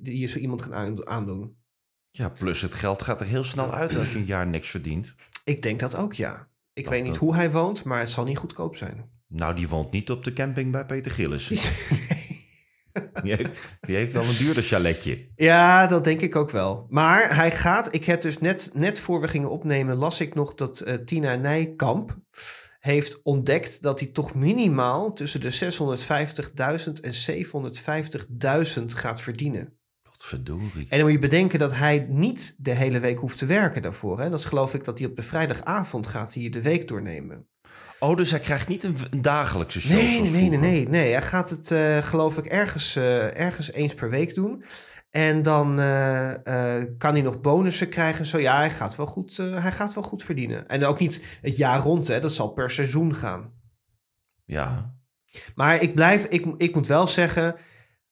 die 0.01 0.17
je 0.19 0.27
zo 0.27 0.39
iemand 0.39 0.61
kan 0.61 0.73
aan- 0.73 1.07
aandoen. 1.07 1.55
ja, 2.11 2.29
plus 2.29 2.61
het 2.61 2.73
geld 2.73 3.01
gaat 3.03 3.21
er 3.21 3.27
heel 3.27 3.43
snel 3.43 3.71
uit 3.73 3.95
als 3.95 4.11
je 4.11 4.17
een 4.17 4.25
jaar 4.25 4.47
niks 4.47 4.69
verdient. 4.69 5.13
Ik 5.43 5.61
denk 5.61 5.79
dat 5.79 5.95
ook, 5.95 6.13
ja. 6.13 6.47
Ik 6.73 6.83
Dat- 6.83 6.93
weet 6.93 7.03
niet 7.03 7.11
dat- 7.11 7.21
hoe 7.21 7.35
hij 7.35 7.51
woont, 7.51 7.83
maar 7.83 7.99
het 7.99 8.09
zal 8.09 8.23
niet 8.25 8.37
goedkoop 8.37 8.75
zijn. 8.75 9.09
Nou, 9.27 9.55
die 9.55 9.67
woont 9.67 9.91
niet 9.91 10.11
op 10.11 10.23
de 10.23 10.33
camping 10.33 10.71
bij 10.71 10.85
Peter 10.85 11.11
Gillis. 11.11 11.47
Die 13.23 13.35
heeft, 13.35 13.61
die 13.81 13.95
heeft 13.95 14.13
wel 14.13 14.23
een 14.23 14.37
duurder 14.37 14.63
chaletje. 14.63 15.27
Ja, 15.35 15.87
dat 15.87 16.03
denk 16.03 16.21
ik 16.21 16.35
ook 16.35 16.49
wel. 16.49 16.87
Maar 16.89 17.35
hij 17.35 17.51
gaat, 17.51 17.93
ik 17.93 18.05
heb 18.05 18.21
dus 18.21 18.39
net, 18.39 18.71
net 18.73 18.99
voor 18.99 19.21
we 19.21 19.27
gingen 19.27 19.49
opnemen, 19.49 19.95
las 19.95 20.21
ik 20.21 20.33
nog 20.33 20.53
dat 20.53 20.79
eh, 20.79 20.93
Tina 20.93 21.35
Nijkamp 21.35 22.17
heeft 22.79 23.21
ontdekt 23.21 23.81
dat 23.81 23.99
hij 23.99 24.09
toch 24.09 24.35
minimaal 24.35 25.13
tussen 25.13 25.41
de 25.41 25.73
650.000 26.87 26.91
en 27.01 27.13
750.000 28.79 28.83
gaat 28.85 29.21
verdienen. 29.21 29.77
Wat 30.03 30.25
verdorie. 30.25 30.87
En 30.89 30.97
dan 30.97 31.01
moet 31.01 31.11
je 31.11 31.19
bedenken 31.19 31.59
dat 31.59 31.75
hij 31.75 32.05
niet 32.09 32.55
de 32.57 32.71
hele 32.71 32.99
week 32.99 33.19
hoeft 33.19 33.37
te 33.37 33.45
werken 33.45 33.81
daarvoor. 33.81 34.19
Hè? 34.19 34.29
Dat 34.29 34.39
is 34.39 34.45
geloof 34.45 34.73
ik 34.73 34.83
dat 34.83 34.99
hij 34.99 35.07
op 35.07 35.15
de 35.15 35.23
vrijdagavond 35.23 36.07
gaat 36.07 36.33
hij 36.33 36.49
de 36.49 36.61
week 36.61 36.87
doornemen. 36.87 37.47
Oh, 38.03 38.15
dus 38.15 38.31
hij 38.31 38.39
krijgt 38.39 38.67
niet 38.67 38.83
een, 38.83 38.97
een 39.09 39.21
dagelijkse 39.21 39.81
show 39.81 39.97
Nee, 39.97 40.07
nee, 40.07 40.21
nee, 40.21 40.29
vroeger. 40.29 40.59
nee, 40.59 40.87
nee. 40.87 41.11
Hij 41.11 41.21
gaat 41.21 41.49
het 41.49 41.71
eh, 41.71 41.97
geloof 41.97 42.37
ik 42.37 42.45
ergens, 42.45 42.95
eh, 42.95 43.39
ergens 43.39 43.71
eens 43.71 43.93
per 43.93 44.09
week 44.09 44.35
doen. 44.35 44.63
En 45.09 45.41
dan 45.41 45.79
eh, 45.79 46.83
kan 46.97 47.13
hij 47.13 47.21
nog 47.21 47.41
bonussen 47.41 47.89
krijgen. 47.89 48.25
Zo 48.25 48.39
ja, 48.39 48.57
hij 48.57 48.69
gaat, 48.69 48.95
wel 48.95 49.05
goed, 49.05 49.37
hij 49.37 49.71
gaat 49.71 49.93
wel 49.93 50.03
goed 50.03 50.23
verdienen. 50.23 50.67
En 50.67 50.85
ook 50.85 50.99
niet 50.99 51.25
het 51.41 51.57
jaar 51.57 51.79
rond, 51.79 52.07
hè. 52.07 52.19
dat 52.19 52.31
zal 52.31 52.49
per 52.49 52.71
seizoen 52.71 53.15
gaan. 53.15 53.53
Ja, 54.45 54.95
Maar 55.55 55.81
ik 55.81 55.95
blijf, 55.95 56.25
ik, 56.25 56.45
ik 56.57 56.75
moet 56.75 56.87
wel 56.87 57.07
zeggen, 57.07 57.55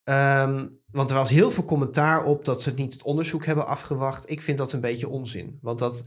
ehm, 0.04 0.68
want 0.92 1.10
er 1.10 1.16
was 1.16 1.30
heel 1.30 1.52
veel 1.52 1.66
commentaar 1.66 2.24
op 2.24 2.46
dat 2.46 2.62
ze 2.62 2.74
niet 2.74 2.94
het 2.94 3.04
onderzoek 3.04 3.46
hebben 3.46 3.68
afgewacht. 3.68 4.30
Ik 4.30 4.42
vind 4.42 4.58
dat 4.58 4.74
een 4.74 4.82
beetje 4.82 5.10
onzin. 5.10 5.58
Want 5.62 5.80
dat 5.80 6.04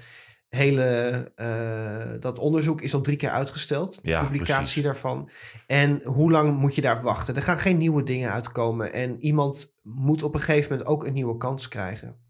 hele, 0.54 1.32
eh, 1.36 2.20
dat 2.20 2.38
onderzoek 2.38 2.80
is 2.80 2.94
al 2.94 3.00
drie 3.00 3.16
keer 3.16 3.30
uitgesteld, 3.30 4.02
de 4.02 4.08
Ja, 4.08 4.24
publicatie 4.24 4.62
precies. 4.62 4.82
daarvan. 4.82 5.30
En 5.66 6.00
hoe 6.04 6.30
lang 6.30 6.58
moet 6.58 6.74
je 6.74 6.80
daarop 6.80 7.02
wachten? 7.02 7.36
Er 7.36 7.42
gaan 7.42 7.58
geen 7.58 7.76
nieuwe 7.76 8.02
dingen 8.02 8.30
uitkomen 8.32 8.92
en 8.92 9.20
iemand 9.20 9.74
moet 9.82 10.22
op 10.22 10.34
een 10.34 10.40
gegeven 10.40 10.70
moment 10.70 10.88
ook 10.88 11.06
een 11.06 11.12
nieuwe 11.12 11.36
kans 11.36 11.68
krijgen. 11.68 12.22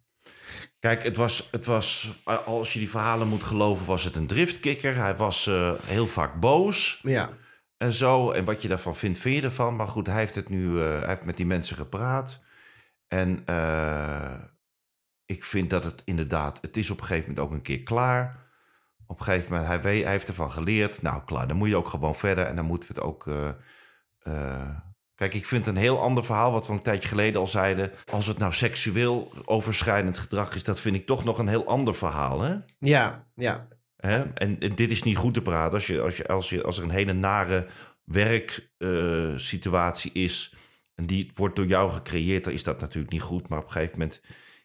Kijk, 0.78 1.02
het 1.02 1.16
was, 1.16 1.48
het 1.50 1.66
was, 1.66 2.20
als 2.44 2.72
je 2.72 2.78
die 2.78 2.90
verhalen 2.90 3.28
moet 3.28 3.42
geloven, 3.42 3.86
was 3.86 4.04
het 4.04 4.14
een 4.16 4.26
driftkikker. 4.26 4.96
Hij 4.96 5.16
was 5.16 5.46
eh, 5.46 5.72
heel 5.84 6.06
vaak 6.06 6.40
boos 6.40 7.00
Ja, 7.02 7.30
en 7.76 7.92
zo. 7.92 8.30
En 8.30 8.44
wat 8.44 8.62
je 8.62 8.68
daarvan 8.68 8.96
vindt, 8.96 9.18
vind 9.18 9.36
je 9.36 9.42
ervan. 9.42 9.76
Maar 9.76 9.88
goed, 9.88 10.06
hij 10.06 10.18
heeft 10.18 10.34
het 10.34 10.48
nu, 10.48 10.80
eh, 10.80 10.98
hij 10.98 11.08
heeft 11.08 11.24
met 11.24 11.36
die 11.36 11.46
mensen 11.46 11.76
gepraat. 11.76 12.42
En 13.08 13.42
eh, 13.46 14.34
ik 15.26 15.44
vind 15.44 15.70
dat 15.70 15.84
het 15.84 16.02
inderdaad, 16.04 16.58
het 16.60 16.76
is 16.76 16.90
op 16.90 17.00
een 17.00 17.06
gegeven 17.06 17.28
moment 17.28 17.46
ook 17.46 17.52
een 17.52 17.62
keer 17.62 17.82
klaar. 17.82 18.42
Op 19.06 19.18
een 19.18 19.24
gegeven 19.24 19.50
moment, 19.50 19.68
hij, 19.68 19.82
weet, 19.82 20.02
hij 20.02 20.12
heeft 20.12 20.28
ervan 20.28 20.52
geleerd. 20.52 21.02
Nou, 21.02 21.24
klaar, 21.24 21.48
dan 21.48 21.56
moet 21.56 21.68
je 21.68 21.76
ook 21.76 21.88
gewoon 21.88 22.14
verder. 22.14 22.44
En 22.44 22.56
dan 22.56 22.64
moeten 22.64 22.88
we 22.88 22.94
het 22.94 23.04
ook... 23.04 23.26
eh, 23.26 23.48
eh, 24.18 24.70
kijk, 25.14 25.34
ik 25.34 25.46
vind 25.46 25.66
een 25.66 25.76
heel 25.76 26.00
ander 26.00 26.24
verhaal, 26.24 26.52
wat 26.52 26.66
we 26.66 26.72
een 26.72 26.82
tijdje 26.82 27.08
geleden 27.08 27.40
al 27.40 27.46
zeiden. 27.46 27.90
Als 28.12 28.26
het 28.26 28.38
nou 28.38 28.52
seksueel 28.52 29.32
overschrijdend 29.44 30.18
gedrag 30.18 30.54
is, 30.54 30.64
dat 30.64 30.80
vind 30.80 30.96
ik 30.96 31.06
toch 31.06 31.24
nog 31.24 31.38
een 31.38 31.48
heel 31.48 31.66
ander 31.66 31.94
verhaal, 31.94 32.40
hè? 32.40 32.56
ja, 32.78 33.26
ja. 33.34 33.68
Hè? 33.96 34.22
En, 34.22 34.60
en 34.60 34.74
dit 34.74 34.90
is 34.90 35.02
niet 35.02 35.16
goed 35.16 35.34
te 35.34 35.42
praten. 35.42 35.72
Als, 35.72 35.86
je, 35.86 36.00
als, 36.00 36.16
je, 36.16 36.28
als, 36.28 36.50
je, 36.50 36.62
als 36.62 36.78
er 36.78 36.84
een 36.84 36.90
hele 36.90 37.12
nare 37.12 37.66
werksituatie 38.04 40.12
is 40.12 40.54
en 40.94 41.06
die 41.06 41.30
wordt 41.34 41.56
door 41.56 41.66
jou 41.66 41.92
gecreëerd, 41.92 42.44
dan 42.44 42.52
is 42.52 42.64
dat 42.64 42.80
natuurlijk 42.80 43.12
niet 43.12 43.22
goed. 43.22 43.48
Maar 43.48 43.58
op 43.58 43.64
een 43.64 43.72
gegeven 43.72 43.98
moment, 43.98 44.20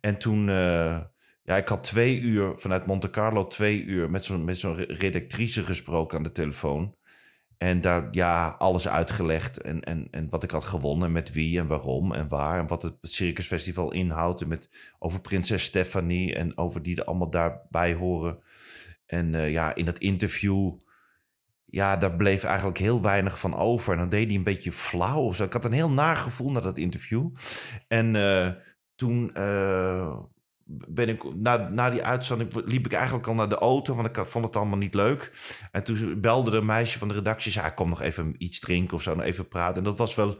En 0.00 0.18
toen... 0.18 0.48
eh, 0.48 0.98
Ja, 1.42 1.56
ik 1.56 1.68
had 1.68 1.84
twee 1.84 2.20
uur 2.20 2.52
vanuit 2.56 2.86
Monte 2.86 3.10
Carlo, 3.10 3.46
twee 3.46 3.82
uur 3.82 4.10
met 4.10 4.24
zo'n 4.24 4.44
met 4.44 4.58
zo'n 4.58 4.74
re- 4.74 4.84
redactrice 4.88 5.64
gesproken 5.64 6.16
aan 6.16 6.22
de 6.22 6.32
telefoon. 6.32 6.94
En 7.60 7.80
daar, 7.80 8.08
ja, 8.10 8.48
alles 8.58 8.88
uitgelegd. 8.88 9.60
En, 9.60 9.80
en, 9.80 10.08
en 10.10 10.28
wat 10.28 10.42
ik 10.42 10.50
had 10.50 10.64
gewonnen, 10.64 11.06
en 11.06 11.12
met 11.12 11.32
wie 11.32 11.58
en 11.58 11.66
waarom 11.66 12.12
en 12.12 12.28
waar. 12.28 12.58
En 12.58 12.66
wat 12.66 12.82
het 12.82 12.94
Circusfestival 13.00 13.92
inhoudt. 13.92 14.40
En 14.40 14.48
met, 14.48 14.70
over 14.98 15.20
prinses 15.20 15.62
Stephanie 15.62 16.34
en 16.34 16.58
over 16.58 16.82
die 16.82 16.96
er 16.96 17.04
allemaal 17.04 17.30
daarbij 17.30 17.94
horen. 17.94 18.38
En 19.06 19.34
eh, 19.34 19.50
ja, 19.50 19.74
in 19.74 19.84
dat 19.84 19.98
interview, 19.98 20.72
ja, 21.64 21.96
daar 21.96 22.16
bleef 22.16 22.44
eigenlijk 22.44 22.78
heel 22.78 23.02
weinig 23.02 23.38
van 23.38 23.56
over. 23.56 23.92
En 23.92 23.98
dan 23.98 24.08
deed 24.08 24.26
hij 24.26 24.36
een 24.36 24.42
beetje 24.42 24.72
flauw 24.72 25.22
of 25.22 25.36
zo. 25.36 25.44
Ik 25.44 25.52
had 25.52 25.64
een 25.64 25.72
heel 25.72 25.92
naar 25.92 26.16
gevoel 26.16 26.50
na 26.50 26.60
dat 26.60 26.76
interview. 26.76 27.28
En 27.88 28.16
eh, 28.16 28.50
toen 28.94 29.34
eh, 29.34 30.18
ben 30.88 31.08
ik, 31.08 31.34
na, 31.34 31.68
na 31.68 31.90
die 31.90 32.02
uitzending 32.02 32.52
liep 32.64 32.86
ik 32.86 32.92
eigenlijk 32.92 33.26
al 33.26 33.34
naar 33.34 33.48
de 33.48 33.58
auto, 33.58 33.94
want 33.94 34.06
ik 34.06 34.24
vond 34.26 34.44
het 34.44 34.56
allemaal 34.56 34.78
niet 34.78 34.94
leuk. 34.94 35.32
En 35.70 35.84
toen 35.84 36.20
belde 36.20 36.50
er 36.50 36.56
een 36.56 36.66
meisje 36.66 36.98
van 36.98 37.08
de 37.08 37.14
redactie, 37.14 37.52
zei, 37.52 37.66
"Ah, 37.66 37.76
kom 37.76 37.88
nog 37.88 38.00
even 38.00 38.34
iets 38.38 38.60
drinken 38.60 38.96
of 38.96 39.02
zo, 39.02 39.14
nog 39.14 39.24
even 39.24 39.48
praten. 39.48 39.76
En 39.76 39.84
dat 39.84 39.98
was 39.98 40.14
wel 40.14 40.38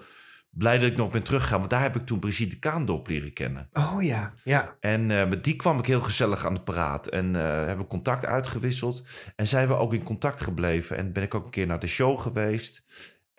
blij 0.50 0.78
dat 0.78 0.90
ik 0.90 0.96
nog 0.96 1.10
ben 1.10 1.22
teruggegaan, 1.22 1.58
want 1.58 1.70
daar 1.70 1.82
heb 1.82 1.96
ik 1.96 2.06
toen 2.06 2.18
Brigitte 2.18 2.58
Kaandorp 2.58 3.08
leren 3.08 3.32
kennen. 3.32 3.68
Oh 3.72 4.02
ja, 4.02 4.32
ja. 4.44 4.76
En 4.80 5.10
eh, 5.10 5.28
met 5.28 5.44
die 5.44 5.56
kwam 5.56 5.78
ik 5.78 5.86
heel 5.86 6.00
gezellig 6.00 6.46
aan 6.46 6.54
de 6.54 6.62
praat. 6.62 7.06
En 7.06 7.36
eh, 7.36 7.42
hebben 7.42 7.86
contact 7.86 8.26
uitgewisseld. 8.26 9.02
En 9.36 9.46
zijn 9.46 9.66
we 9.66 9.74
ook 9.74 9.94
in 9.94 10.02
contact 10.02 10.40
gebleven. 10.40 10.96
En 10.96 11.12
ben 11.12 11.22
ik 11.22 11.34
ook 11.34 11.44
een 11.44 11.50
keer 11.50 11.66
naar 11.66 11.78
de 11.78 11.86
show 11.86 12.20
geweest. 12.20 12.84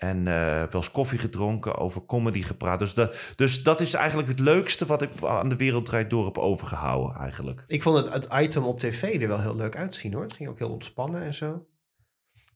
En 0.01 0.27
eh, 0.27 0.33
wel 0.53 0.67
eens 0.71 0.91
koffie 0.91 1.19
gedronken, 1.19 1.77
over 1.77 2.05
comedy 2.05 2.41
gepraat. 2.41 2.79
Dus 2.79 2.93
dat, 2.93 3.33
dus 3.35 3.63
dat 3.63 3.79
is 3.79 3.93
eigenlijk 3.93 4.27
het 4.27 4.39
leukste 4.39 4.85
wat 4.85 5.01
ik 5.01 5.23
aan 5.23 5.49
de 5.49 5.55
wereld 5.55 5.85
draait 5.85 6.09
door 6.09 6.25
heb 6.25 6.37
overgehouden 6.37 7.15
eigenlijk. 7.15 7.63
Ik 7.67 7.81
vond 7.81 7.97
het, 7.97 8.13
het 8.13 8.27
item 8.33 8.63
op 8.63 8.79
tv 8.79 9.21
er 9.21 9.27
wel 9.27 9.41
heel 9.41 9.55
leuk 9.55 9.75
uitzien 9.75 10.13
hoor. 10.13 10.23
Het 10.23 10.33
ging 10.33 10.49
ook 10.49 10.57
heel 10.59 10.69
ontspannen 10.69 11.21
en 11.21 11.33
zo. 11.33 11.65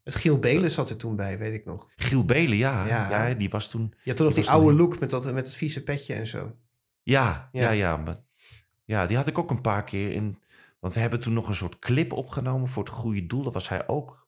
Het 0.03 0.15
Giel 0.15 0.39
Belen 0.39 0.71
zat 0.71 0.89
er 0.89 0.97
toen 0.97 1.15
bij, 1.15 1.37
weet 1.37 1.53
ik 1.53 1.65
nog. 1.65 1.87
Giel 1.95 2.25
Belen, 2.25 2.57
ja. 2.57 2.85
Ja. 2.85 3.27
ja. 3.27 3.33
die 3.33 3.49
was 3.49 3.69
toen... 3.69 3.93
Je 4.03 4.09
had 4.09 4.17
toen 4.17 4.25
nog 4.25 4.35
Die 4.35 4.43
die 4.43 4.51
was 4.51 4.59
toen 4.61 4.69
oude 4.69 4.83
look 4.83 4.99
met, 4.99 5.09
dat, 5.09 5.33
met 5.33 5.45
het 5.45 5.55
vieze 5.55 5.83
petje 5.83 6.13
en 6.13 6.27
zo. 6.27 6.51
Ja, 7.03 7.49
Ja. 7.51 7.61
ja, 7.61 7.69
ja. 7.69 7.97
maar, 7.97 8.17
ja, 8.83 9.05
die 9.05 9.17
had 9.17 9.27
ik 9.27 9.37
ook 9.37 9.51
een 9.51 9.61
paar 9.61 9.83
keer 9.83 10.11
in... 10.11 10.39
Want 10.79 10.93
we 10.93 10.99
hebben 10.99 11.19
toen 11.19 11.33
nog 11.33 11.47
een 11.47 11.55
soort 11.55 11.79
clip 11.79 12.13
opgenomen 12.13 12.67
voor 12.67 12.83
het 12.83 12.93
goede 12.93 13.25
doel. 13.25 13.43
Daar 13.43 13.51
was 13.51 13.69
hij 13.69 13.87
ook 13.87 14.24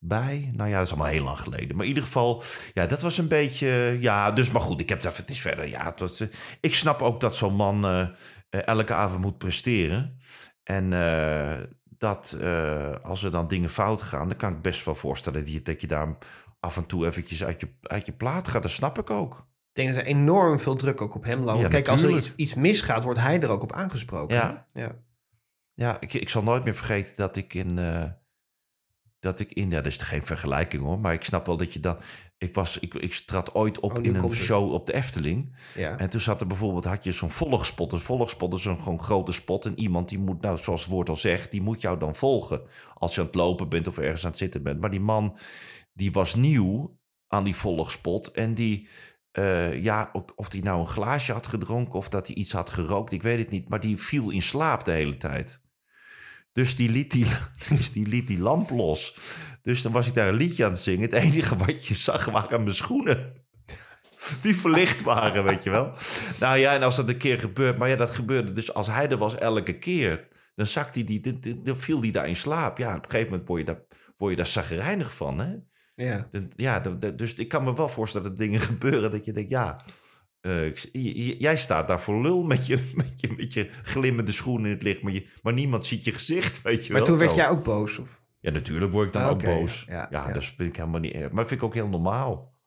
bij. 0.00 0.50
Nou 0.54 0.70
ja, 0.70 0.76
dat 0.76 0.86
is 0.86 0.92
allemaal 0.92 1.10
heel 1.10 1.24
lang 1.24 1.38
geleden. 1.38 1.76
Maar 1.76 1.84
in 1.84 1.88
ieder 1.88 2.02
geval, 2.04 2.42
ja, 2.74 2.86
dat 2.86 3.02
was 3.02 3.18
een 3.18 3.28
beetje... 3.28 3.96
Ja, 4.00 4.32
dus 4.32 4.50
maar 4.50 4.62
goed, 4.62 4.80
ik 4.80 4.88
heb 4.88 5.02
daar 5.02 5.16
het 5.16 5.30
is 5.30 5.40
verder... 5.40 5.68
Ja, 5.68 5.84
het 5.84 6.00
was, 6.00 6.20
eh, 6.20 6.28
ik 6.60 6.74
snap 6.74 7.02
ook 7.02 7.20
dat 7.20 7.36
zo'n 7.36 7.54
man 7.54 7.84
eh, 7.84 8.00
eh, 8.00 8.66
elke 8.66 8.94
avond 8.94 9.20
moet 9.20 9.38
presteren. 9.38 10.18
En 10.62 10.90
dat 11.98 12.36
als 13.02 13.22
er 13.22 13.30
dan 13.30 13.48
dingen 13.48 13.70
fout 13.70 14.02
gaan... 14.02 14.28
dan 14.28 14.36
kan 14.36 14.52
ik 14.52 14.62
best 14.62 14.84
wel 14.84 14.94
voorstellen 14.94 15.40
dat 15.44 15.52
je, 15.52 15.62
dat 15.62 15.80
je 15.80 15.86
daar 15.86 16.18
af 16.60 16.76
en 16.76 16.86
toe 16.86 17.06
eventjes 17.06 17.44
uit 17.44 17.60
je, 17.60 17.68
uit 17.82 18.06
je 18.06 18.12
plaat 18.12 18.48
gaat. 18.48 18.62
Dat 18.62 18.70
snap 18.70 18.98
ik 18.98 19.10
ook. 19.10 19.34
Ik 19.68 19.76
denk 19.76 19.88
dat 19.88 19.98
er 19.98 20.06
enorm 20.10 20.60
veel 20.60 20.76
druk 20.76 21.00
ook 21.00 21.14
op 21.14 21.24
hem. 21.24 21.44
Ja, 21.44 21.68
Kijk, 21.68 21.88
als 21.88 22.02
er 22.02 22.32
iets 22.36 22.54
misgaat, 22.54 23.04
wordt 23.04 23.20
hij 23.20 23.40
er 23.40 23.50
ook 23.50 23.62
op 23.62 23.72
aangesproken. 23.72 24.36
Ja. 24.36 24.66
ja. 24.72 24.96
Ja, 25.74 26.00
ik, 26.00 26.12
ik 26.12 26.28
zal 26.28 26.42
nooit 26.42 26.64
meer 26.64 26.74
vergeten 26.74 27.16
dat 27.16 27.36
ik 27.36 27.54
in. 27.54 27.78
Dat 29.20 29.40
ik 29.40 29.52
in. 29.52 29.70
Ja, 29.70 29.76
dat 29.76 29.86
is 29.86 29.96
geen 29.96 30.24
vergelijking 30.24 30.82
hoor. 30.82 31.00
Maar 31.00 31.12
ik 31.12 31.24
snap 31.24 31.46
wel 31.46 31.56
dat 31.56 31.72
je 31.72 31.80
dan. 31.80 31.98
Ik, 32.38 32.54
was, 32.54 32.78
ik, 32.78 32.94
ik 32.94 33.12
trad 33.12 33.54
ooit 33.54 33.80
op 33.80 33.98
Oh, 33.98 34.04
in 34.04 34.14
een 34.14 34.22
het. 34.24 34.34
show 34.34 34.72
op 34.72 34.86
de 34.86 34.92
Efteling. 34.94 35.56
ja. 35.74 35.98
En 35.98 36.10
toen 36.10 36.20
zat 36.20 36.40
er 36.40 36.46
bijvoorbeeld. 36.46 36.84
had 36.84 37.04
je 37.04 37.12
zo'n 37.12 37.30
volgspot. 37.30 37.92
Een 37.92 37.98
volgspot 38.00 38.54
is 38.54 38.64
een 38.64 38.78
gewoon 38.78 39.00
grote 39.00 39.32
spot. 39.32 39.64
En 39.66 39.78
iemand 39.80 40.08
die 40.08 40.18
moet. 40.18 40.40
Nou, 40.40 40.58
zoals 40.58 40.80
het 40.80 40.90
woord 40.90 41.08
al 41.08 41.16
zegt. 41.16 41.50
die 41.50 41.62
moet 41.62 41.80
jou 41.80 41.98
dan 41.98 42.14
volgen. 42.14 42.62
Als 42.94 43.14
je 43.14 43.20
aan 43.20 43.26
het 43.26 43.34
lopen 43.34 43.68
bent 43.68 43.88
of 43.88 43.98
ergens 43.98 44.24
aan 44.24 44.30
het 44.30 44.38
zitten 44.38 44.62
bent. 44.62 44.80
Maar 44.80 44.90
die 44.90 45.00
man. 45.00 45.38
die 45.92 46.12
was 46.12 46.34
nieuw 46.34 46.98
aan 47.26 47.44
die 47.44 47.56
volgspot. 47.56 48.30
En 48.30 48.54
die. 48.54 48.88
eh, 49.30 49.82
ja, 49.82 50.10
of 50.36 50.52
hij 50.52 50.60
nou 50.60 50.80
een 50.80 50.86
glaasje 50.86 51.32
had 51.32 51.46
gedronken 51.46 51.94
of 51.98 52.08
dat 52.08 52.26
hij 52.26 52.36
iets 52.36 52.52
had 52.52 52.70
gerookt, 52.70 53.12
ik 53.12 53.22
weet 53.22 53.38
het 53.38 53.50
niet. 53.50 53.68
Maar 53.68 53.80
die 53.80 53.96
viel 53.96 54.30
in 54.30 54.42
slaap 54.42 54.84
de 54.84 54.90
hele 54.92 55.16
tijd. 55.16 55.59
Dus 56.52 56.76
die 56.76 56.88
liet 56.90 57.10
die, 57.12 57.26
dus 57.68 57.92
die, 57.92 58.06
liet 58.06 58.26
die 58.26 58.40
lamp 58.40 58.70
los. 58.70 59.16
Dus 59.62 59.82
dan 59.82 59.92
was 59.92 60.06
ik 60.06 60.14
daar 60.14 60.28
een 60.28 60.34
liedje 60.34 60.64
aan 60.64 60.70
het 60.70 60.80
zingen. 60.80 61.02
Het 61.02 61.12
enige 61.12 61.56
wat 61.56 61.86
je 61.86 61.94
zag 61.94 62.24
waren 62.24 62.62
mijn 62.62 62.74
schoenen. 62.74 63.32
Die 64.42 64.56
verlicht 64.56 65.02
waren, 65.02 65.44
weet 65.44 65.62
je 65.62 65.70
wel. 65.70 65.94
Nou 66.40 66.58
ja, 66.58 66.74
en 66.74 66.82
als 66.82 66.96
dat 66.96 67.08
een 67.08 67.16
keer 67.16 67.38
gebeurt. 67.38 67.78
Maar 67.78 67.88
ja, 67.88 67.96
dat 67.96 68.10
gebeurde 68.10 68.52
dus 68.52 68.74
als 68.74 68.86
hij 68.86 69.08
er 69.08 69.18
was 69.18 69.34
elke 69.38 69.78
keer. 69.78 70.28
Dan, 70.54 70.66
zakte 70.66 70.98
hij 70.98 71.20
die, 71.20 71.38
dan- 71.62 71.76
viel 71.76 72.00
hij 72.00 72.10
daar 72.10 72.28
in 72.28 72.36
slaap. 72.36 72.78
Ja, 72.78 72.96
op 72.96 73.04
een 73.04 73.10
gegeven 73.10 73.30
moment 73.30 73.48
word 73.48 73.60
je 73.60 73.66
daar, 73.66 73.82
word 74.16 74.30
je 74.30 74.36
daar 74.36 74.46
zagrijnig 74.46 75.14
van, 75.14 75.38
hè. 75.38 75.54
ja. 75.94 76.28
Ja, 76.56 76.80
dus 77.16 77.34
ik 77.34 77.48
kan 77.48 77.64
me 77.64 77.74
wel 77.74 77.88
voorstellen 77.88 78.28
dat 78.28 78.36
dingen 78.38 78.60
gebeuren 78.60 79.10
dat 79.10 79.24
je 79.24 79.32
denkt, 79.32 79.50
ja, 79.50 79.80
eh, 80.40 80.74
jij 81.40 81.56
staat 81.56 81.88
daar 81.88 82.00
voor 82.00 82.22
lul 82.22 82.42
met 82.42 82.66
je, 82.66 82.90
met 82.94 83.12
je, 83.20 83.32
met 83.36 83.52
je 83.52 83.70
glimmende 83.82 84.32
schoenen 84.32 84.66
in 84.66 84.72
het 84.74 84.82
licht, 84.82 85.02
maar, 85.02 85.12
je, 85.12 85.26
maar 85.42 85.52
niemand 85.52 85.86
ziet 85.86 86.04
je 86.04 86.12
gezicht, 86.12 86.62
weet 86.62 86.86
je 86.86 86.92
Maar 86.92 87.00
wel. 87.00 87.10
toen 87.10 87.18
werd 87.18 87.34
jij 87.34 87.48
ook 87.48 87.64
boos? 87.64 87.98
Of? 87.98 88.22
Ja, 88.40 88.50
natuurlijk 88.50 88.92
word 88.92 89.06
ik 89.06 89.12
dan 89.12 89.22
Ah, 89.22 89.30
ook 89.30 89.44
boos. 89.44 89.84
ja, 89.88 89.94
Ja, 89.94 90.08
ja, 90.10 90.26
ja. 90.26 90.32
dat 90.32 90.44
vind 90.44 90.68
ik 90.68 90.76
helemaal 90.76 91.00
niet 91.00 91.12
erg. 91.12 91.28
Maar 91.28 91.40
dat 91.40 91.48
vind 91.48 91.60
ik 91.60 91.66
ook 91.66 91.74
heel 91.74 91.88
normaal. 91.88 92.58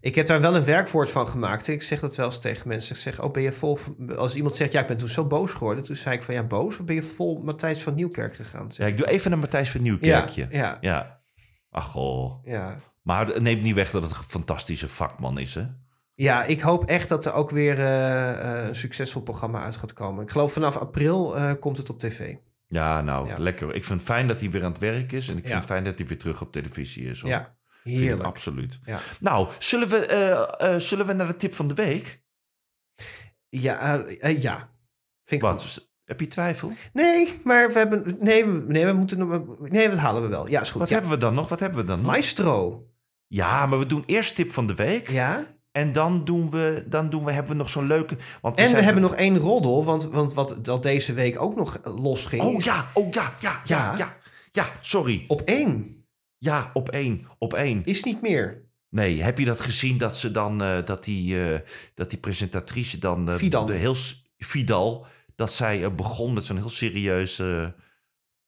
Ik 0.00 0.14
heb 0.14 0.26
daar 0.26 0.40
wel 0.40 0.56
een 0.56 0.64
werkwoord 0.64 1.10
van 1.10 1.28
gemaakt. 1.28 1.68
Ik 1.68 1.82
zeg 1.82 2.00
dat 2.00 2.16
wel 2.16 2.26
eens 2.26 2.38
tegen 2.40 2.68
mensen. 2.68 2.94
Ik 2.96 3.00
zeg, 3.02 3.20
oh, 3.22 3.32
ben 3.32 3.42
je 3.42 3.52
vol... 3.52 3.78
Als 4.16 4.34
iemand 4.36 4.56
zegt, 4.56 4.72
ja, 4.72 4.80
ik 4.80 4.86
ben 4.86 4.96
toen 4.96 5.08
zo 5.08 5.26
boos 5.26 5.52
geworden. 5.52 5.84
Toen 5.84 5.96
zei 5.96 6.16
ik 6.16 6.22
van, 6.22 6.34
ja, 6.34 6.42
boos? 6.42 6.78
Of 6.78 6.84
ben 6.84 6.94
je 6.94 7.02
vol 7.02 7.42
Matthijs 7.42 7.82
van 7.82 7.94
Nieuwkerk 7.94 8.34
gegaan? 8.36 8.66
Ja, 8.70 8.86
ik 8.86 8.96
doe 8.96 9.08
even 9.08 9.30
naar 9.30 9.38
Matthijs 9.38 9.70
van 9.70 9.82
Nieuwkerkje. 9.82 10.46
Ja, 10.50 10.58
ja, 10.58 10.78
ja. 10.80 11.20
Ach, 11.70 11.84
goh. 11.86 12.44
ja. 12.46 12.74
Maar 13.02 13.26
het 13.26 13.40
neemt 13.42 13.62
niet 13.62 13.74
weg 13.74 13.90
dat 13.90 14.02
het 14.02 14.10
een 14.10 14.24
fantastische 14.28 14.88
vakman 14.88 15.38
is, 15.38 15.54
hè? 15.54 15.64
Ja, 16.14 16.44
ik 16.44 16.60
hoop 16.60 16.84
echt 16.84 17.08
dat 17.08 17.24
er 17.26 17.32
ook 17.32 17.50
weer 17.50 17.78
eh, 17.78 18.30
eh, 18.60 18.66
een 18.66 18.76
succesvol 18.76 19.22
programma 19.22 19.62
uit 19.64 19.76
gaat 19.76 19.92
komen. 19.92 20.22
Ik 20.24 20.30
geloof 20.30 20.52
vanaf 20.52 20.76
april 20.76 21.36
eh, 21.36 21.52
komt 21.60 21.76
het 21.76 21.90
op 21.90 21.98
tv. 21.98 22.34
Ja, 22.66 23.00
nou, 23.00 23.28
Ja. 23.28 23.38
lekker. 23.38 23.74
Ik 23.74 23.84
vind 23.84 23.98
het 24.00 24.08
fijn 24.08 24.28
dat 24.28 24.40
hij 24.40 24.50
weer 24.50 24.64
aan 24.64 24.70
het 24.72 24.80
werk 24.80 25.12
is. 25.12 25.28
En 25.28 25.36
ik 25.36 25.42
vind 25.42 25.54
het 25.54 25.64
fijn 25.64 25.84
dat 25.84 25.98
hij 25.98 26.06
weer 26.06 26.18
terug 26.18 26.40
op 26.40 26.52
televisie 26.52 27.08
is. 27.08 27.20
hoor. 27.20 27.30
Ja, 27.30 27.56
heerlijk. 27.82 28.22
absoluut. 28.22 28.78
Ja. 28.84 28.98
Nou, 29.20 29.48
zullen 29.58 29.88
we, 29.88 30.74
zullen 30.78 31.06
we 31.06 31.12
naar 31.12 31.26
de 31.26 31.36
tip 31.36 31.54
van 31.54 31.68
de 31.68 31.74
week? 31.74 32.22
Ja, 33.48 34.04
ja. 34.20 34.70
Vind 35.24 35.42
ik 35.42 35.48
goed. 35.48 35.62
Wat? 35.62 35.90
Heb 36.04 36.20
je 36.20 36.26
twijfel? 36.26 36.72
Nee, 36.92 37.40
maar 37.44 37.72
we 37.72 37.78
hebben... 37.78 38.16
Nee, 38.20 38.44
we, 38.46 38.64
nee, 38.68 38.86
we 38.86 38.92
moeten 38.92 39.18
nog... 39.18 39.58
Nee, 39.70 39.88
dat 39.88 39.98
halen 39.98 40.22
we 40.22 40.28
wel. 40.28 40.48
Ja, 40.48 40.60
is 40.60 40.70
goed. 40.70 40.80
Wat 40.80 40.90
hebben 40.90 41.10
we 41.10 41.16
dan 41.16 41.34
nog? 41.34 41.48
Wat 41.48 41.60
hebben 41.60 41.78
we 41.78 41.84
dan 41.84 41.98
nog? 42.00 42.06
Maestro. 42.06 42.86
Ja, 43.26 43.66
maar 43.66 43.78
we 43.78 43.86
doen 43.86 44.02
eerst 44.06 44.34
tip 44.34 44.50
van 44.52 44.66
de 44.66 44.74
week. 44.74 45.10
Ja. 45.10 45.46
En 45.72 45.92
dan 45.92 46.24
doen 46.24 46.50
we, 46.50 46.84
dan 46.88 47.10
doen 47.10 47.24
we, 47.24 47.32
hebben 47.32 47.52
we 47.52 47.58
nog 47.58 47.68
zo'n 47.68 47.86
leuke... 47.86 48.16
Want 48.40 48.56
En 48.56 48.72
we 48.72 48.82
hebben 48.82 49.02
nog 49.02 49.14
één 49.14 49.38
roddel, 49.38 49.84
want, 49.84 50.04
want 50.04 50.32
wat 50.34 50.58
dat 50.62 50.82
deze 50.82 51.12
week 51.12 51.40
ook 51.42 51.56
nog 51.56 51.78
losging. 51.84 52.42
Oh 52.42 52.60
ja, 52.60 52.90
oh 52.94 53.12
ja, 53.12 53.34
ja, 53.40 53.60
ja, 53.64 53.76
Ja. 53.92 53.96
ja. 53.96 54.16
Ja, 54.54 54.66
sorry. 54.80 55.24
Op 55.28 55.40
één. 55.40 55.96
Ja, 56.38 56.70
op 56.74 56.88
één, 56.88 57.26
op 57.38 57.54
één. 57.54 57.84
Is 57.84 58.02
niet 58.04 58.20
meer. 58.22 58.62
Nee, 58.88 59.22
heb 59.22 59.38
je 59.38 59.44
dat 59.44 59.60
gezien 59.60 59.98
dat 59.98 60.16
ze 60.16 60.30
dan, 60.30 60.62
eh, 60.62 60.76
dat, 60.84 61.04
die, 61.04 61.50
eh, 61.52 61.58
dat 61.94 62.10
die 62.10 62.18
presentatrice 62.18 62.98
dan... 62.98 63.28
eh, 63.28 63.34
Vidal. 63.34 63.66
De 63.66 63.72
heel, 63.72 63.96
Vidal, 64.38 65.06
dat 65.34 65.52
zij 65.52 65.84
eh, 65.84 65.90
begon 65.94 66.32
met 66.32 66.44
zo'n 66.44 66.56
heel 66.56 66.68
serieus 66.68 67.38
eh, 67.38 67.66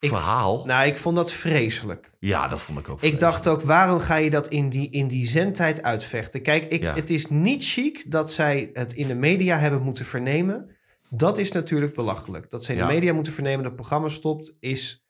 Ik- 0.05 0.11
verhaal. 0.11 0.65
Nou, 0.65 0.87
ik 0.87 0.97
vond 0.97 1.17
dat 1.17 1.33
vreselijk. 1.33 2.11
ja, 2.19 2.49
dat 2.49 2.61
vond 2.61 2.79
ik 2.79 2.89
ook 2.89 3.03
Ik 3.03 3.21
dacht 3.21 3.49
ook, 3.49 3.63
waarom 3.63 3.99
ga 4.01 4.17
je 4.17 4.31
dat 4.31 4.49
in 4.49 4.69
die, 4.69 4.91
in 4.91 5.09
die 5.09 5.27
zendtijd 5.27 5.83
uitvechten? 5.83 6.43
Kijk, 6.43 6.65
ik, 6.73 6.83
Ja. 6.83 6.95
het 6.95 7.11
is 7.11 7.27
niet 7.27 7.65
chic 7.65 8.11
dat 8.11 8.33
zij 8.33 8.71
het 8.73 8.93
in 8.93 9.09
de 9.09 9.15
media 9.15 9.59
hebben 9.59 9.83
moeten 9.83 10.05
vernemen. 10.05 10.71
Dat 11.11 11.39
is 11.39 11.53
natuurlijk 11.53 11.95
belachelijk. 11.95 12.51
Dat 12.51 12.65
zij 12.65 12.75
in 12.75 12.81
Ja. 12.81 12.87
de 12.87 12.95
media 12.95 13.13
moeten 13.13 13.33
vernemen 13.33 13.59
dat 13.59 13.67
het 13.73 13.81
programma 13.81 14.09
stopt, 14.09 14.57
is 14.61 15.05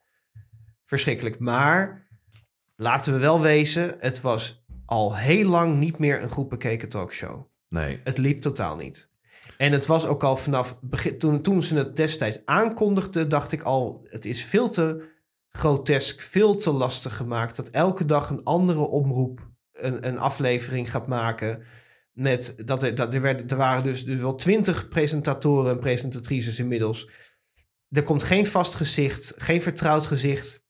verschrikkelijk. 0.87 1.39
Maar 1.39 2.07
laten 2.77 3.13
we 3.13 3.19
wel 3.19 3.41
wezen, 3.41 3.97
het 4.01 4.21
was 4.21 4.65
al 4.87 5.17
heel 5.17 5.49
lang 5.49 5.79
niet 5.79 5.99
meer 5.99 6.23
een 6.23 6.31
goed 6.31 6.49
bekeken 6.49 6.89
talkshow. 6.89 7.43
Nee. 7.69 8.01
Het 8.05 8.19
liep 8.19 8.41
totaal 8.41 8.77
niet. 8.77 9.13
En 9.57 9.73
het 9.73 9.87
was 9.87 10.07
ook 10.07 10.23
al 10.23 10.37
vanaf 10.37 10.79
begin, 10.81 11.19
toen, 11.19 11.43
toen 11.43 11.63
ze 11.63 11.77
het 11.77 11.97
destijds 11.97 12.41
aankondigden, 12.45 13.29
dacht 13.29 13.53
ik 13.53 13.63
al, 13.63 14.07
het 14.09 14.25
is 14.25 14.45
veel 14.45 14.71
te 14.71 15.13
grotesk, 15.49 16.21
veel 16.21 16.57
te 16.57 16.71
lastig 16.71 17.17
gemaakt. 17.17 17.57
Dat 17.57 17.71
elke 17.71 18.05
dag 18.05 18.31
een 18.31 18.45
andere 18.45 18.81
omroep 18.81 19.53
een, 19.73 20.07
een 20.07 20.19
aflevering 20.19 20.91
gaat 20.91 21.07
maken. 21.07 21.63
Met 22.13 22.55
dat 22.67 22.83
er, 22.83 22.95
dat 22.95 23.15
er, 23.15 23.21
werden, 23.21 23.49
er 23.49 23.57
waren 23.57 23.83
dus, 23.83 24.05
dus 24.05 24.21
wel 24.21 24.35
twintig 24.35 24.89
presentatoren 24.89 25.73
en 25.73 25.79
presentatrices 25.79 26.59
inmiddels. 26.59 27.11
Er 27.89 28.03
komt 28.03 28.23
geen 28.23 28.47
vast 28.47 28.75
gezicht, 28.75 29.35
geen 29.37 29.63
vertrouwd 29.63 30.07
gezicht 30.07 30.65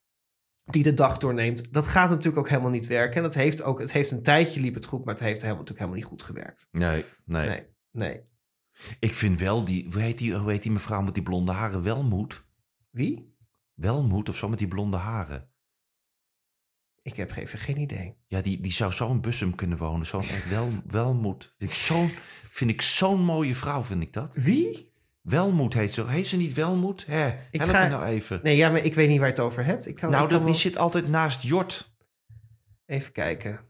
die 0.65 0.83
de 0.83 0.95
dag 0.95 1.19
doorneemt. 1.19 1.73
Dat 1.73 1.87
gaat 1.87 2.11
natuurlijk 2.11 2.39
ook 2.39 2.49
helemaal 2.49 2.71
niet 2.71 2.87
werken. 2.87 3.17
En 3.17 3.23
dat 3.23 3.35
heeft 3.35 3.63
ook, 3.63 3.81
het 3.81 3.93
heeft 3.93 4.11
een 4.11 4.23
tijdje 4.23 4.61
liep 4.61 4.75
het 4.75 4.85
goed, 4.85 5.05
maar 5.05 5.15
het 5.15 5.23
heeft 5.23 5.43
helemaal, 5.43 5.63
natuurlijk 5.63 5.79
helemaal 5.79 6.01
niet 6.01 6.11
goed 6.11 6.23
gewerkt. 6.23 6.69
Nee, 6.71 7.05
nee. 7.25 7.49
Nee, 7.49 7.67
nee. 7.91 8.23
Ik 9.01 9.13
vind 9.15 9.41
wel 9.41 9.65
die 9.65 9.87
hoe, 9.93 10.01
heet 10.03 10.19
die, 10.19 10.35
hoe 10.35 10.51
heet 10.51 10.63
die 10.63 10.73
mevrouw 10.73 11.03
met 11.03 11.15
die 11.15 11.23
blonde 11.23 11.53
haren, 11.53 11.83
Welmoed? 11.83 12.45
Wie? 12.91 13.35
Welmoed 13.75 14.29
of 14.29 14.37
zo 14.37 14.49
met 14.49 14.59
die 14.59 14.69
blonde 14.69 14.97
haren. 14.97 15.49
Ik 17.03 17.17
heb 17.17 17.37
even 17.37 17.59
geen 17.59 17.79
idee. 17.79 18.15
Ja, 18.27 18.41
die, 18.41 18.61
die 18.61 18.73
zou 18.73 18.93
zo 18.93 19.11
in 19.11 19.21
Bussum 19.21 19.55
kunnen 19.55 19.79
wonen. 19.79 20.07
Zo'n 20.07 20.25
wel, 20.51 20.73
welmoed. 20.87 21.55
Vind 21.59 21.71
ik 21.71 21.77
zo'n 21.77 22.11
vind 22.49 22.71
ik 22.71 22.83
zo'n 22.83 23.21
mooie 23.21 23.55
vrouw, 23.55 23.83
vind 23.83 24.03
ik 24.03 24.13
dat. 24.13 24.35
Wie? 24.35 24.93
Welmoed 25.21 25.75
heet 25.75 25.93
ze. 25.95 26.07
Heet 26.09 26.27
ze 26.27 26.37
niet 26.37 26.53
Welmoed? 26.53 27.07
Hè, 27.07 27.29
Ik 27.51 27.61
help 27.61 27.71
ga- 27.73 27.83
me 27.83 27.89
nou 27.89 28.05
even. 28.05 28.41
Nee, 28.43 28.57
ja, 28.57 28.71
maar 28.71 28.85
ik 28.85 28.95
weet 28.95 29.09
niet 29.09 29.19
waar 29.19 29.27
je 29.29 29.35
het 29.35 29.43
over 29.43 29.65
hebt. 29.65 29.87
Ik 29.87 29.95
kan, 29.95 30.11
nou, 30.11 30.23
ik 30.23 30.29
kan 30.29 30.39
dat, 30.39 30.47
die 30.47 30.57
zit 30.57 30.77
altijd 30.77 31.09
naast 31.09 31.43
Jort. 31.43 31.93
Even 32.87 33.13
kijken. 33.13 33.61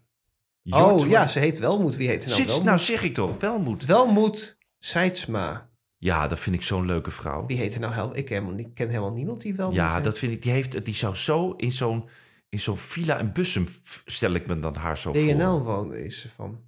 Jort 0.63 1.03
oh 1.03 1.09
ja, 1.09 1.27
ze 1.27 1.39
heet 1.39 1.59
Welmoed. 1.59 1.97
Wie 1.97 2.09
heet 2.09 2.23
ze 2.23 2.29
nou? 2.29 2.41
Zit, 2.41 2.47
Welmoed? 2.49 2.67
nou 2.67 2.79
zeg 2.79 3.03
ik 3.03 3.15
toch, 3.15 3.41
Welmoed. 3.41 3.85
Welmoed 3.85 4.59
Seidsma. 4.85 5.71
Ja, 5.97 6.29
dat 6.29 6.39
vind 6.39 6.57
ik 6.57 6.63
zo'n 6.63 6.87
leuke 6.87 7.11
vrouw. 7.11 7.47
Wie 7.47 7.57
heet 7.57 7.75
er 7.75 7.81
nou? 7.81 7.93
Hel 7.95 8.17
ik 8.17 8.29
helemaal, 8.29 8.53
niet- 8.53 8.73
ken 8.75 8.89
helemaal 8.89 9.13
niemand 9.13 9.41
die 9.41 9.55
Welmoed 9.55 9.75
Ja, 9.77 10.01
dat 10.01 10.19
vind 10.19 10.33
ik. 10.33 10.43
Die, 10.43 10.53
heeft, 10.53 10.85
die 10.85 10.95
zou 10.95 11.15
zo 11.15 11.51
in 11.51 11.73
zo'n 11.73 12.09
in 12.49 12.61
zo'n 12.61 12.77
villa 12.77 13.19
in 13.19 13.33
Bussum, 13.33 13.67
f- 13.69 14.03
stel 14.07 14.33
ik 14.33 14.47
me 14.47 14.59
dan 14.59 14.77
haar 14.77 14.99
zo 14.99 15.13
voor. 15.13 15.23
DNL 15.23 15.63
woonde 15.63 16.05
is 16.05 16.21
ze 16.21 16.29
van. 16.29 16.61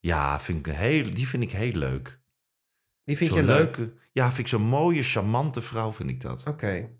Ja, 0.00 0.40
vind 0.40 0.66
ik 0.66 0.74
heel, 0.74 1.14
die 1.14 1.28
vind 1.28 1.42
ik 1.42 1.50
heel 1.52 1.72
leuk. 1.72 2.20
Die 3.04 3.16
vind 3.16 3.34
je 3.34 3.42
leuk? 3.42 3.88
Ja, 4.12 4.26
vind 4.26 4.38
ik 4.38 4.48
zo'n 4.48 4.62
mooie, 4.62 5.02
charmante 5.02 5.62
vrouw, 5.62 5.92
vind 5.92 6.10
ik 6.10 6.20
dat. 6.20 6.46
Oké. 6.46 6.90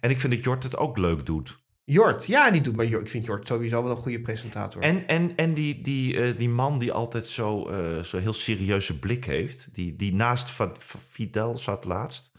En 0.00 0.10
ik 0.10 0.20
vind 0.20 0.32
dat 0.32 0.44
Jort 0.44 0.62
het 0.62 0.76
ook 0.76 0.98
leuk 0.98 1.26
doet. 1.26 1.63
Jort, 1.84 2.26
ja, 2.26 2.50
die 2.50 2.60
doet 2.60 2.76
maar 2.76 2.86
Jort. 2.86 3.02
Ik 3.02 3.10
vind 3.10 3.26
Jort 3.26 3.46
sowieso 3.46 3.82
wel 3.82 3.90
een 3.90 4.02
goede 4.02 4.20
presentator. 4.20 4.82
En, 4.82 5.06
en, 5.08 5.36
en 5.36 5.54
die, 5.54 5.80
die, 5.80 6.20
eh, 6.20 6.38
die 6.38 6.48
man 6.48 6.78
die 6.78 6.92
altijd 6.92 7.26
zo, 7.26 7.68
eh 7.68 8.02
zo 8.02 8.18
heel 8.18 8.32
serieuze 8.32 8.98
blik 8.98 9.24
heeft, 9.24 9.68
die, 9.72 9.96
die 9.96 10.14
naast 10.14 10.52
Fidel 11.08 11.56
zat 11.56 11.84
laatst, 11.84 12.32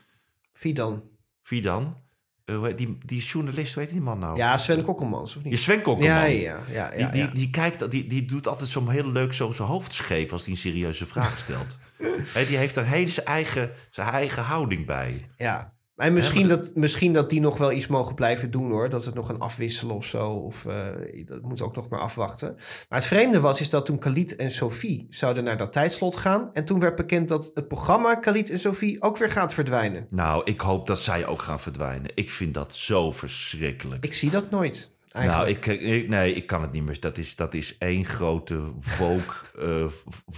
Fidan. 0.51 1.03
Fidan, 1.41 1.97
hoe 2.45 2.65
heet 2.65 2.77
die, 2.77 2.97
die 3.05 3.21
journalist, 3.21 3.73
weet 3.73 3.89
die 3.89 4.01
man 4.01 4.19
nou? 4.19 4.37
Ja, 4.37 4.57
Sven 4.57 4.81
Kokkelmans, 4.81 5.35
of 5.35 5.43
Je 5.43 5.49
niet? 5.49 5.59
Sven 5.59 5.81
Kokkelman. 5.81 6.15
Ja, 6.15 6.23
ja, 6.25 6.59
ja. 6.71 6.93
ja, 6.93 6.97
Die, 6.97 7.09
die, 7.09 7.21
ja. 7.21 7.31
die, 7.33 7.49
kijkt, 7.49 7.91
die, 7.91 8.07
die 8.07 8.25
doet 8.25 8.47
altijd 8.47 8.69
zo 8.69 8.89
heel 8.89 9.11
leuk 9.11 9.33
zo 9.33 9.51
zijn 9.51 9.67
hoofd 9.67 9.93
scheef 9.93 10.31
als 10.31 10.43
hij 10.43 10.51
een 10.51 10.59
serieuze 10.59 11.05
vraag 11.05 11.37
stelt. 11.37 11.79
Die 12.47 12.57
heeft 12.57 12.77
er 12.77 12.85
hele 12.85 13.09
zijn 13.09 13.25
eigen, 13.25 13.71
zijn 13.89 14.09
eigen 14.09 14.43
houding 14.43 14.85
bij. 14.85 15.29
Ja. 15.37 15.74
Maar 15.95 16.13
misschien, 16.13 16.47
maar 16.47 16.57
dat, 16.57 16.75
misschien 16.75 17.13
dat 17.13 17.29
die 17.29 17.39
nog 17.41 17.57
wel 17.57 17.71
iets 17.71 17.87
mogen 17.87 18.15
blijven 18.15 18.51
doen 18.51 18.71
hoor. 18.71 18.89
Dat 18.89 19.05
het 19.05 19.13
nog 19.13 19.29
een 19.29 19.39
afwisselen 19.39 19.95
of 19.95 20.05
zo. 20.05 20.29
Of 20.29 20.65
eh, 20.65 20.85
dat 21.25 21.41
moet 21.41 21.61
ook 21.61 21.75
nog 21.75 21.89
maar 21.89 21.99
afwachten. 21.99 22.55
Maar 22.89 22.99
het 22.99 23.07
vreemde 23.07 23.39
was 23.39 23.61
is 23.61 23.69
dat 23.69 23.85
toen 23.85 23.99
Khalid 23.99 24.35
en 24.35 24.51
Sophie 24.51 25.07
zouden 25.09 25.43
naar 25.43 25.57
dat 25.57 25.71
tijdslot 25.73 26.15
gaan. 26.15 26.49
En 26.53 26.65
toen 26.65 26.79
werd 26.79 26.95
bekend 26.95 27.27
dat 27.27 27.51
het 27.53 27.67
programma 27.67 28.15
Khalid 28.15 28.49
en 28.49 28.59
Sophie 28.59 29.01
ook 29.01 29.17
weer 29.17 29.29
gaat 29.29 29.53
verdwijnen. 29.53 30.07
Nou, 30.09 30.41
ik 30.45 30.61
hoop 30.61 30.87
dat 30.87 30.99
zij 30.99 31.25
ook 31.25 31.41
gaan 31.41 31.59
verdwijnen. 31.59 32.11
Ik 32.15 32.31
vind 32.31 32.53
dat 32.53 32.75
zo 32.75 33.11
verschrikkelijk. 33.11 34.03
Ik 34.03 34.13
zie 34.13 34.29
dat 34.29 34.49
nooit. 34.49 34.93
nou, 35.13 35.47
ik, 35.47 35.65
ik- 35.65 36.07
nee, 36.09 36.33
ik 36.33 36.45
kan 36.47 36.61
het 36.61 36.71
niet 36.71 36.83
meer. 36.83 36.99
Dat 36.99 37.17
is, 37.17 37.35
dat 37.35 37.53
is 37.53 37.77
één 37.77 38.05
grote 38.05 38.61
woke, 38.99 39.33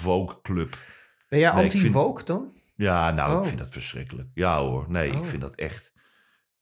woke 0.03 0.41
club. 0.41 0.77
ben 1.29 1.39
jij 1.39 1.53
nee, 1.53 1.63
ik 1.65 1.71
vind- 1.71 1.83
anti-woke 1.83 2.23
dan? 2.23 2.55
Ja, 2.77 3.11
nou, 3.11 3.33
Oh. 3.33 3.39
ik 3.41 3.45
vind 3.47 3.59
dat 3.59 3.69
verschrikkelijk. 3.71 4.29
Ja 4.33 4.59
hoor, 4.59 4.85
nee, 4.89 5.07
ik 5.07 5.15
Oh. 5.19 5.25
vind 5.25 5.41
dat 5.41 5.55
echt. 5.55 5.93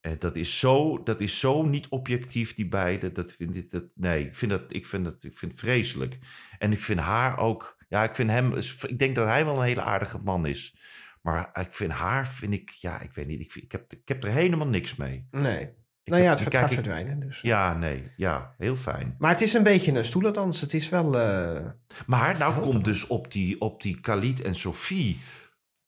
En 0.02 0.16
dat 0.20 0.36
is 0.36 0.60
zo, 0.60 1.04
dat 1.04 1.22
is 1.22 1.40
zo 1.40 1.64
niet 1.64 1.88
objectief, 1.90 2.54
die 2.54 2.68
beide. 2.68 3.12
Dat 3.12 3.34
vind 3.34 3.56
ik, 3.56 3.72
dat, 3.72 3.84
nee, 3.96 4.26
ik 4.26 4.36
vind 4.36 4.52
dat, 4.52 4.62
ik 4.74 4.86
vind 4.86 5.04
dat, 5.06 5.24
ik 5.24 5.38
vind 5.38 5.52
het 5.52 5.60
vreselijk. 5.62 6.18
En 6.58 6.72
ik 6.72 6.80
vind 6.80 7.00
haar 7.00 7.38
ook, 7.38 7.84
ja, 7.90 8.04
ik 8.04 8.16
vind 8.16 8.30
hem, 8.30 8.54
ik 8.88 9.00
denk 9.00 9.16
dat 9.16 9.28
hij 9.28 9.46
wel 9.46 9.56
een 9.58 9.64
hele 9.66 9.82
aardige 9.82 10.20
man 10.24 10.46
is. 10.46 10.78
Maar 11.22 11.50
ik 11.62 11.72
vind 11.72 11.92
haar, 11.92 12.28
vind 12.28 12.54
ik, 12.54 12.70
ja, 12.70 13.00
ik 13.02 13.12
weet 13.14 13.28
niet, 13.28 13.42
ik, 13.42 13.52
vind, 13.52 13.66
ik, 13.66 13.72
heb, 13.72 13.92
ik 13.94 14.08
heb 14.08 14.24
er 14.24 14.30
helemaal 14.32 14.68
niks 14.68 14.96
mee. 14.96 15.28
Nee. 15.32 15.62
Ik 16.04 16.12
nou 16.12 16.24
ja, 16.24 16.30
het 16.30 16.54
gaat 16.54 16.68
ik- 16.70 16.74
verdwijnen. 16.74 17.20
Dus. 17.20 17.42
Ja, 17.42 17.78
nee, 17.78 18.04
ja, 18.18 18.54
heel 18.58 18.76
fijn. 18.76 19.16
Maar 19.20 19.32
het 19.32 19.42
is 19.42 19.54
een 19.54 19.64
beetje 19.64 19.92
een 19.92 20.06
stoelendans. 20.06 20.62
Het 20.62 20.74
is 20.74 20.90
wel... 20.90 21.20
eh, 21.20 21.66
Maar 22.06 22.38
nou 22.38 22.56
Oh. 22.56 22.62
komt 22.62 22.86
dus 22.86 23.08
op 23.08 23.32
die, 23.32 23.62
op 23.62 23.82
die 23.82 24.00
Khalid 24.00 24.42
en 24.42 24.56
Sophie 24.56 25.20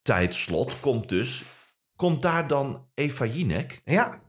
tijdslot, 0.08 0.80
komt 0.80 1.10
dus, 1.10 1.44
komt 1.96 2.22
daar 2.22 2.48
dan 2.48 2.88
Eva 2.94 3.26
Jinek? 3.26 3.82
Ja, 3.86 4.20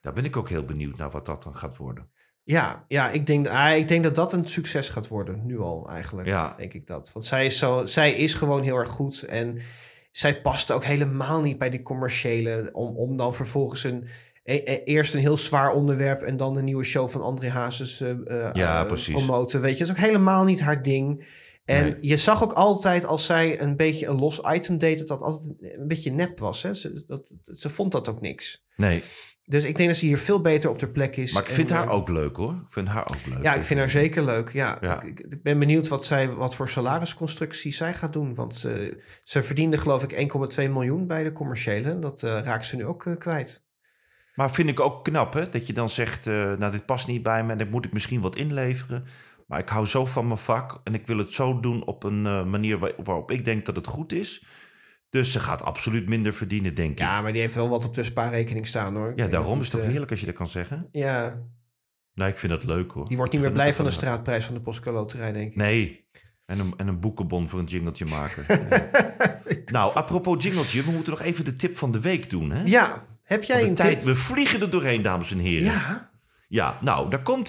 Daar 0.00 0.12
ben 0.12 0.24
ik 0.24 0.36
ook 0.36 0.48
heel 0.48 0.64
benieuwd 0.64 0.96
naar 0.96 1.10
wat 1.10 1.26
dat 1.26 1.42
dan 1.42 1.54
gaat 1.56 1.76
worden. 1.76 2.10
Ja, 2.42 2.84
ja 2.88 3.10
ik, 3.10 3.26
denk, 3.26 3.48
ah, 3.48 3.76
ik 3.76 3.88
denk 3.88 4.02
dat 4.04 4.14
dat 4.14 4.32
een 4.32 4.44
succes 4.44 4.88
gaat 4.88 5.08
worden. 5.08 5.46
Nu 5.46 5.60
al 5.60 5.88
eigenlijk, 5.90 6.28
Ja. 6.28 6.54
denk 6.56 6.72
ik 6.72 6.86
dat. 6.86 7.12
Want 7.12 7.26
zij 7.26 7.46
is, 7.46 7.58
zo, 7.58 7.86
zij 7.86 8.12
is 8.12 8.34
gewoon 8.34 8.62
heel 8.62 8.76
erg 8.76 8.88
goed. 8.88 9.22
En 9.22 9.60
zij 10.10 10.40
past 10.40 10.70
ook 10.70 10.84
helemaal 10.84 11.40
niet 11.40 11.58
bij 11.58 11.70
die 11.70 11.82
commerciële... 11.82 12.68
om, 12.72 12.96
om 12.96 13.16
dan 13.16 13.34
vervolgens 13.34 13.84
een... 13.84 14.08
e- 14.42 14.62
e- 14.64 14.82
eerst 14.84 15.14
een 15.14 15.20
heel 15.20 15.38
zwaar 15.38 15.72
onderwerp... 15.72 16.22
en 16.22 16.36
dan 16.36 16.56
een 16.56 16.64
nieuwe 16.64 16.84
show 16.84 17.08
van 17.08 17.22
André 17.22 17.48
Hazes 17.50 18.00
eh, 18.00 18.48
Ja, 18.52 18.84
precies. 18.84 19.14
promoten. 19.24 19.60
Weet 19.60 19.78
je, 19.78 19.84
dat 19.84 19.96
is 19.96 20.02
ook 20.02 20.06
helemaal 20.08 20.44
niet 20.44 20.60
haar 20.60 20.82
ding. 20.82 21.24
En 21.64 21.84
Nee. 21.84 21.96
je 22.00 22.16
zag 22.16 22.42
ook 22.42 22.52
altijd 22.52 23.04
als 23.04 23.26
zij 23.26 23.60
een 23.60 23.76
beetje 23.76 24.06
een 24.06 24.18
los 24.18 24.40
item 24.52 24.78
deed... 24.78 24.98
dat 24.98 25.08
dat 25.08 25.20
altijd 25.20 25.54
een 25.60 25.86
beetje 25.88 26.10
nep 26.12 26.38
was. 26.38 26.62
Hè? 26.62 26.74
Ze, 26.74 27.04
dat, 27.06 27.32
ze 27.44 27.70
vond 27.70 27.92
dat 27.92 28.08
ook 28.08 28.20
niks. 28.20 28.64
Nee, 28.76 29.02
Dus 29.44 29.64
ik 29.64 29.76
denk 29.76 29.88
dat 29.88 29.98
ze 29.98 30.06
hier 30.06 30.18
veel 30.18 30.40
beter 30.40 30.70
op 30.70 30.78
de 30.78 30.88
plek 30.88 31.16
is. 31.16 31.32
maar 31.32 31.42
ik 31.42 31.48
En, 31.48 31.54
vind 31.54 31.70
haar 31.70 31.86
eh, 31.86 31.94
ook 31.94 32.08
leuk 32.08 32.36
hoor. 32.36 32.52
Ik 32.52 32.72
vind 32.72 32.88
haar 32.88 33.08
ook 33.10 33.26
leuk. 33.26 33.42
ja, 33.42 33.54
ik 33.54 33.62
vind 33.62 33.78
haar 33.78 33.90
zeker 33.90 34.24
leuk. 34.24 34.52
Ja, 34.52 34.78
Ja. 34.80 35.02
Ik, 35.02 35.42
ben 35.42 35.58
benieuwd 35.58 35.88
wat, 35.88 36.04
zij, 36.04 36.30
wat 36.30 36.54
voor 36.54 36.68
salarisconstructie 36.68 37.72
zij 37.72 37.94
gaat 37.94 38.12
doen. 38.12 38.34
Want 38.34 38.56
ze, 38.56 39.02
ze 39.24 39.42
verdiende 39.42 39.76
geloof 39.76 40.02
ik 40.02 40.32
1,2 40.56 40.70
miljoen 40.70 41.06
bij 41.06 41.22
de 41.22 41.32
commerciële. 41.32 41.98
Dat 41.98 42.22
eh, 42.22 42.40
raakt 42.42 42.66
ze 42.66 42.76
nu 42.76 42.84
ook 42.84 43.06
eh, 43.06 43.16
kwijt. 43.18 43.64
Maar 44.34 44.50
vind 44.50 44.68
ik 44.68 44.80
ook 44.80 45.04
knap 45.04 45.32
hè, 45.32 45.48
dat 45.48 45.66
je 45.66 45.72
dan 45.72 45.88
zegt, 45.88 46.26
nou 46.26 46.70
dit 46.70 46.86
past 46.86 47.06
niet 47.06 47.22
bij 47.22 47.44
me 47.44 47.52
en 47.52 47.58
dan 47.58 47.70
moet 47.70 47.84
ik 47.84 47.92
misschien 47.92 48.20
wat 48.20 48.36
inleveren. 48.36 49.04
Maar 49.50 49.58
ik 49.58 49.68
hou 49.68 49.86
zo 49.86 50.06
van 50.06 50.26
mijn 50.26 50.38
vak 50.38 50.80
en 50.84 50.94
ik 50.94 51.06
wil 51.06 51.18
het 51.18 51.32
zo 51.32 51.60
doen 51.60 51.84
op 51.86 52.02
een 52.04 52.26
eh, 52.26 52.44
manier 52.44 52.78
waar- 52.78 52.92
waarop 53.04 53.30
ik 53.30 53.44
denk 53.44 53.66
dat 53.66 53.76
het 53.76 53.86
goed 53.86 54.12
is. 54.12 54.44
Dus 55.08 55.32
ze 55.32 55.40
gaat 55.40 55.62
absoluut 55.62 56.08
minder 56.08 56.32
verdienen, 56.34 56.74
denk 56.74 56.98
Ja, 56.98 57.16
ik. 57.16 57.22
maar 57.22 57.32
die 57.32 57.40
heeft 57.40 57.54
wel 57.54 57.68
wat 57.68 57.84
op 57.84 57.94
de 57.94 58.02
spaarrekening 58.02 58.66
staan 58.66 58.94
hoor. 58.94 59.12
Ja, 59.16 59.26
daarom 59.28 59.58
is 59.60 59.64
het 59.64 59.70
toch 59.74 59.80
eh, 59.84 59.88
heerlijk 59.88 60.10
als 60.10 60.20
je 60.20 60.26
dat 60.26 60.34
kan 60.34 60.46
zeggen. 60.48 60.88
Ja, 60.92 61.42
Nou, 62.14 62.30
ik 62.30 62.38
vind 62.38 62.52
dat 62.52 62.64
leuk 62.64 62.90
hoor. 62.92 63.08
die 63.08 63.16
wordt 63.16 63.32
niet 63.32 63.40
meer 63.42 63.52
blij 63.52 63.74
van 63.74 63.84
de 63.84 63.90
straatprijs 63.90 64.44
van 64.44 64.54
de 64.54 64.60
Postcode 64.60 64.96
Loterij, 64.96 65.32
denk 65.32 65.50
ik. 65.50 65.56
Nee. 65.56 66.08
En 66.46 66.58
een, 66.58 66.74
en 66.76 66.88
een 66.88 67.00
boekenbon 67.00 67.48
voor 67.48 67.58
een 67.58 67.64
jingletje 67.64 68.04
maken. 68.04 68.44
Nou, 69.72 69.94
apropos 69.94 70.42
jingletje, 70.44 70.82
we 70.82 70.90
moeten 70.90 71.12
nog 71.12 71.22
even 71.22 71.44
de 71.44 71.52
tip 71.52 71.76
van 71.76 71.90
de 71.90 72.00
week 72.00 72.30
doen. 72.30 72.50
Hè? 72.50 72.62
Ja, 72.64 73.06
heb 73.22 73.42
jij 73.42 73.62
een 73.66 73.74
tijd, 73.74 73.96
tip? 73.96 74.04
we 74.04 74.14
vliegen 74.14 74.60
er 74.60 74.70
doorheen, 74.70 75.02
dames 75.02 75.32
en 75.32 75.38
heren. 75.38 75.64
Ja, 75.64 76.10
Ja, 76.48 76.78
nou, 76.80 77.10
daar 77.10 77.22
komt 77.22 77.48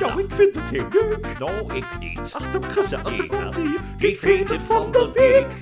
Nou, 0.00 0.20
ik 0.22 0.32
vind 0.32 0.54
het 0.54 0.64
heel 0.64 0.88
leuk. 0.90 1.38
Nou, 1.38 1.74
ik 1.76 1.84
niet. 2.00 2.20
Ach, 2.32 2.52
dat 2.52 2.64
gezellig. 2.64 3.26
Komt 3.26 3.56
ie. 3.56 4.08
Ik 4.08 4.18
vind 4.18 4.48
het 4.48 4.62
van 4.62 4.92
de 4.92 5.10
week. 5.14 5.58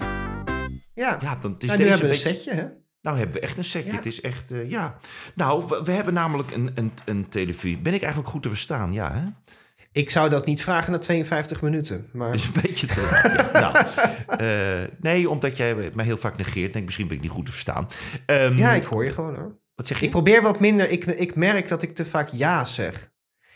ja. 0.94 1.18
Ja, 1.20 1.36
dan 1.40 1.54
is 1.58 1.66
nou, 1.66 1.78
nu 1.78 1.84
deze 1.84 1.90
hebben 1.90 2.00
we 2.00 2.14
een 2.14 2.34
setje, 2.34 2.52
hè? 2.52 2.66
Nou, 3.00 3.16
hebben 3.16 3.34
we 3.36 3.40
echt 3.42 3.58
een 3.58 3.64
setje. 3.64 3.90
Ja. 3.90 3.96
Het 3.96 4.06
is 4.06 4.20
echt, 4.20 4.50
eh, 4.50 4.70
ja. 4.70 4.96
Nou, 5.34 5.64
we, 5.68 5.80
we 5.84 5.92
hebben 5.92 6.14
namelijk 6.14 6.50
een, 6.50 6.70
een, 6.74 6.92
een 7.04 7.28
televisie. 7.28 7.78
Ben 7.78 7.94
ik 7.94 8.00
eigenlijk 8.02 8.32
goed 8.32 8.42
te 8.42 8.48
verstaan? 8.48 8.92
Ja, 8.92 9.12
hè? 9.12 9.52
Ik 9.92 10.10
zou 10.10 10.28
dat 10.28 10.46
niet 10.46 10.62
vragen 10.62 10.92
na 10.92 10.98
52 10.98 11.62
minuten. 11.62 12.08
Maar 12.12 12.30
Dat 12.30 12.40
is 12.40 12.46
een 12.46 12.60
beetje 12.62 12.86
te 12.86 13.08
laat, 13.10 13.52
ja. 13.52 13.60
nou, 13.60 14.42
eh, 14.42 14.88
Nee, 15.00 15.30
omdat 15.30 15.56
jij 15.56 15.90
mij 15.94 16.04
heel 16.04 16.16
vaak 16.16 16.36
negeert. 16.36 16.72
Denk, 16.72 16.84
misschien 16.84 17.06
ben 17.06 17.16
ik 17.16 17.22
niet 17.22 17.30
goed 17.30 17.46
te 17.46 17.52
verstaan. 17.52 17.88
Ehm, 18.26 18.56
ja, 18.56 18.72
ik 18.72 18.84
hoor 18.84 19.04
je 19.04 19.10
gewoon 19.10 19.34
hoor. 19.36 19.58
Wat 19.74 19.86
zeg 19.86 19.98
je? 19.98 20.04
Ik 20.04 20.10
probeer 20.10 20.42
wat 20.42 20.60
minder. 20.60 20.90
Ik, 20.90 21.04
ik 21.04 21.34
merk 21.34 21.68
dat 21.68 21.82
ik 21.82 21.94
te 21.94 22.04
vaak 22.04 22.28
ja 22.32 22.64
zeg. 22.64 23.12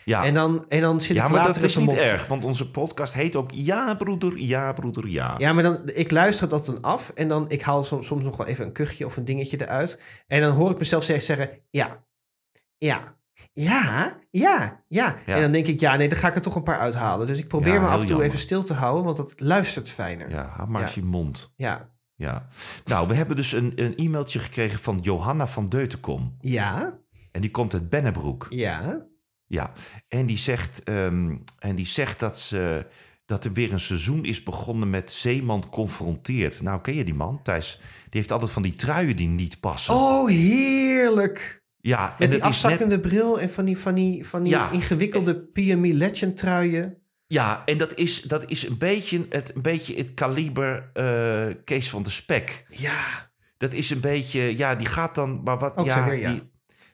Ja. 0.09 0.23
En, 0.23 0.33
dan, 0.33 0.65
en 0.67 0.81
dan 0.81 1.01
zit 1.01 1.15
ja, 1.15 1.25
ik 1.25 1.31
maar 1.31 1.43
dat 1.45 1.63
is 1.63 1.77
niet 1.77 1.91
erg. 1.93 2.27
Want 2.27 2.43
onze 2.43 2.71
podcast 2.71 3.13
heet 3.13 3.35
ook 3.35 3.51
Ja, 3.53 3.95
broeder, 3.95 4.37
ja, 4.37 4.73
broeder, 4.73 5.07
ja. 5.07 5.35
Ja, 5.37 5.53
maar 5.53 5.63
dan, 5.63 5.79
ik 5.85 6.11
luister 6.11 6.49
dat 6.49 6.65
dan 6.65 6.81
af. 6.81 7.09
En 7.15 7.27
dan 7.27 7.49
ik 7.49 7.61
haal 7.61 7.83
soms, 7.83 8.07
soms 8.07 8.23
nog 8.23 8.37
wel 8.37 8.47
even 8.47 8.65
een 8.65 8.71
kuchje 8.73 9.05
of 9.05 9.17
een 9.17 9.25
dingetje 9.25 9.61
eruit. 9.61 10.01
En 10.27 10.41
dan 10.41 10.51
hoor 10.55 10.71
ik 10.71 10.77
mezelf 10.79 11.03
zeggen, 11.03 11.25
zeggen 11.25 11.49
ja, 11.69 12.03
ja, 12.77 13.17
ja, 13.53 14.17
ja, 14.31 14.83
ja. 14.87 15.15
Ja. 15.25 15.35
En 15.35 15.41
dan 15.41 15.51
denk 15.51 15.67
ik, 15.67 15.79
ja, 15.79 15.95
nee, 15.95 16.09
dan 16.09 16.17
ga 16.17 16.27
ik 16.27 16.35
er 16.35 16.41
toch 16.41 16.55
een 16.55 16.63
paar 16.63 16.79
uithalen. 16.79 17.27
Dus 17.27 17.37
ik 17.39 17.47
probeer 17.47 17.73
Ja, 17.73 17.79
me 17.79 17.85
af 17.87 17.93
en 17.93 17.99
toe 17.99 18.07
jammer. 18.07 18.25
even 18.27 18.39
stil 18.39 18.63
te 18.63 18.73
houden, 18.73 19.03
want 19.03 19.17
dat 19.17 19.33
luistert 19.37 19.91
fijner. 19.91 20.29
Ja. 20.29 20.53
Hou 20.55 20.69
maar 20.69 20.81
Ja. 20.81 20.87
je 20.93 21.03
mond. 21.03 21.53
Ja. 21.55 21.89
Ja. 22.15 22.47
Nou, 22.85 23.07
we 23.07 23.13
hebben 23.13 23.35
dus 23.35 23.51
een, 23.51 23.71
een 23.75 23.95
e-mailtje 23.95 24.39
gekregen 24.39 24.79
van 24.79 24.97
Johanna 25.01 25.47
van 25.47 25.69
Deutenkom. 25.69 26.35
Ja. 26.39 26.99
En 27.31 27.41
die 27.41 27.51
komt 27.51 27.73
uit 27.73 27.89
Bennebroek. 27.89 28.47
Ja. 28.49 29.07
Ja, 29.51 29.71
en 30.07 30.25
die 30.25 30.37
zegt, 30.37 30.83
ehm, 30.83 31.35
en 31.59 31.75
die 31.75 31.85
zegt 31.85 32.19
dat, 32.19 32.39
ze, 32.39 32.85
dat 33.25 33.45
er 33.45 33.53
weer 33.53 33.71
een 33.73 33.79
seizoen 33.79 34.25
is 34.25 34.43
begonnen 34.43 34.89
met 34.89 35.11
Zeeman 35.11 35.69
confronteert. 35.69 36.61
Nou, 36.61 36.81
ken 36.81 36.95
je 36.95 37.03
die 37.03 37.13
man, 37.13 37.41
Thijs? 37.43 37.79
Die 38.01 38.19
heeft 38.19 38.31
altijd 38.31 38.51
van 38.51 38.61
die 38.61 38.75
truien 38.75 39.15
die 39.15 39.27
niet 39.27 39.59
passen. 39.59 39.93
Oh, 39.93 40.29
heerlijk. 40.29 41.63
ja, 41.81 42.03
Met 42.09 42.19
en 42.19 42.29
die 42.29 42.37
net, 42.39 42.47
afzakkende 42.47 42.99
bril 42.99 43.39
en 43.39 43.49
van 43.49 43.65
die, 43.65 43.77
van 43.77 43.95
die, 43.95 44.27
van 44.27 44.43
die 44.43 44.51
Ja. 44.51 44.71
ingewikkelde 44.71 45.35
PME 45.39 45.93
Legend 45.93 46.37
truien. 46.37 46.97
ja, 47.27 47.61
en 47.65 47.77
dat 47.77 47.93
is, 47.97 48.21
dat 48.21 48.51
is 48.51 48.67
een, 48.67 48.77
beetje 48.77 49.25
het, 49.29 49.55
een 49.55 49.61
beetje 49.61 49.95
het 49.95 50.13
kaliber 50.13 50.89
eh, 50.93 51.55
Kees 51.63 51.89
van 51.89 52.03
de 52.03 52.09
Spek. 52.09 52.65
Ja. 52.69 53.31
Dat 53.57 53.73
is 53.73 53.89
een 53.89 53.99
beetje, 53.99 54.57
ja, 54.57 54.75
die 54.75 54.87
gaat 54.87 55.15
dan, 55.15 55.41
maar 55.43 55.59
wat, 55.59 55.77
Ook 55.77 55.85
ja, 55.85 56.03
zo 56.03 56.09
weer, 56.09 56.19
ja. 56.19 56.31
Die, 56.31 56.48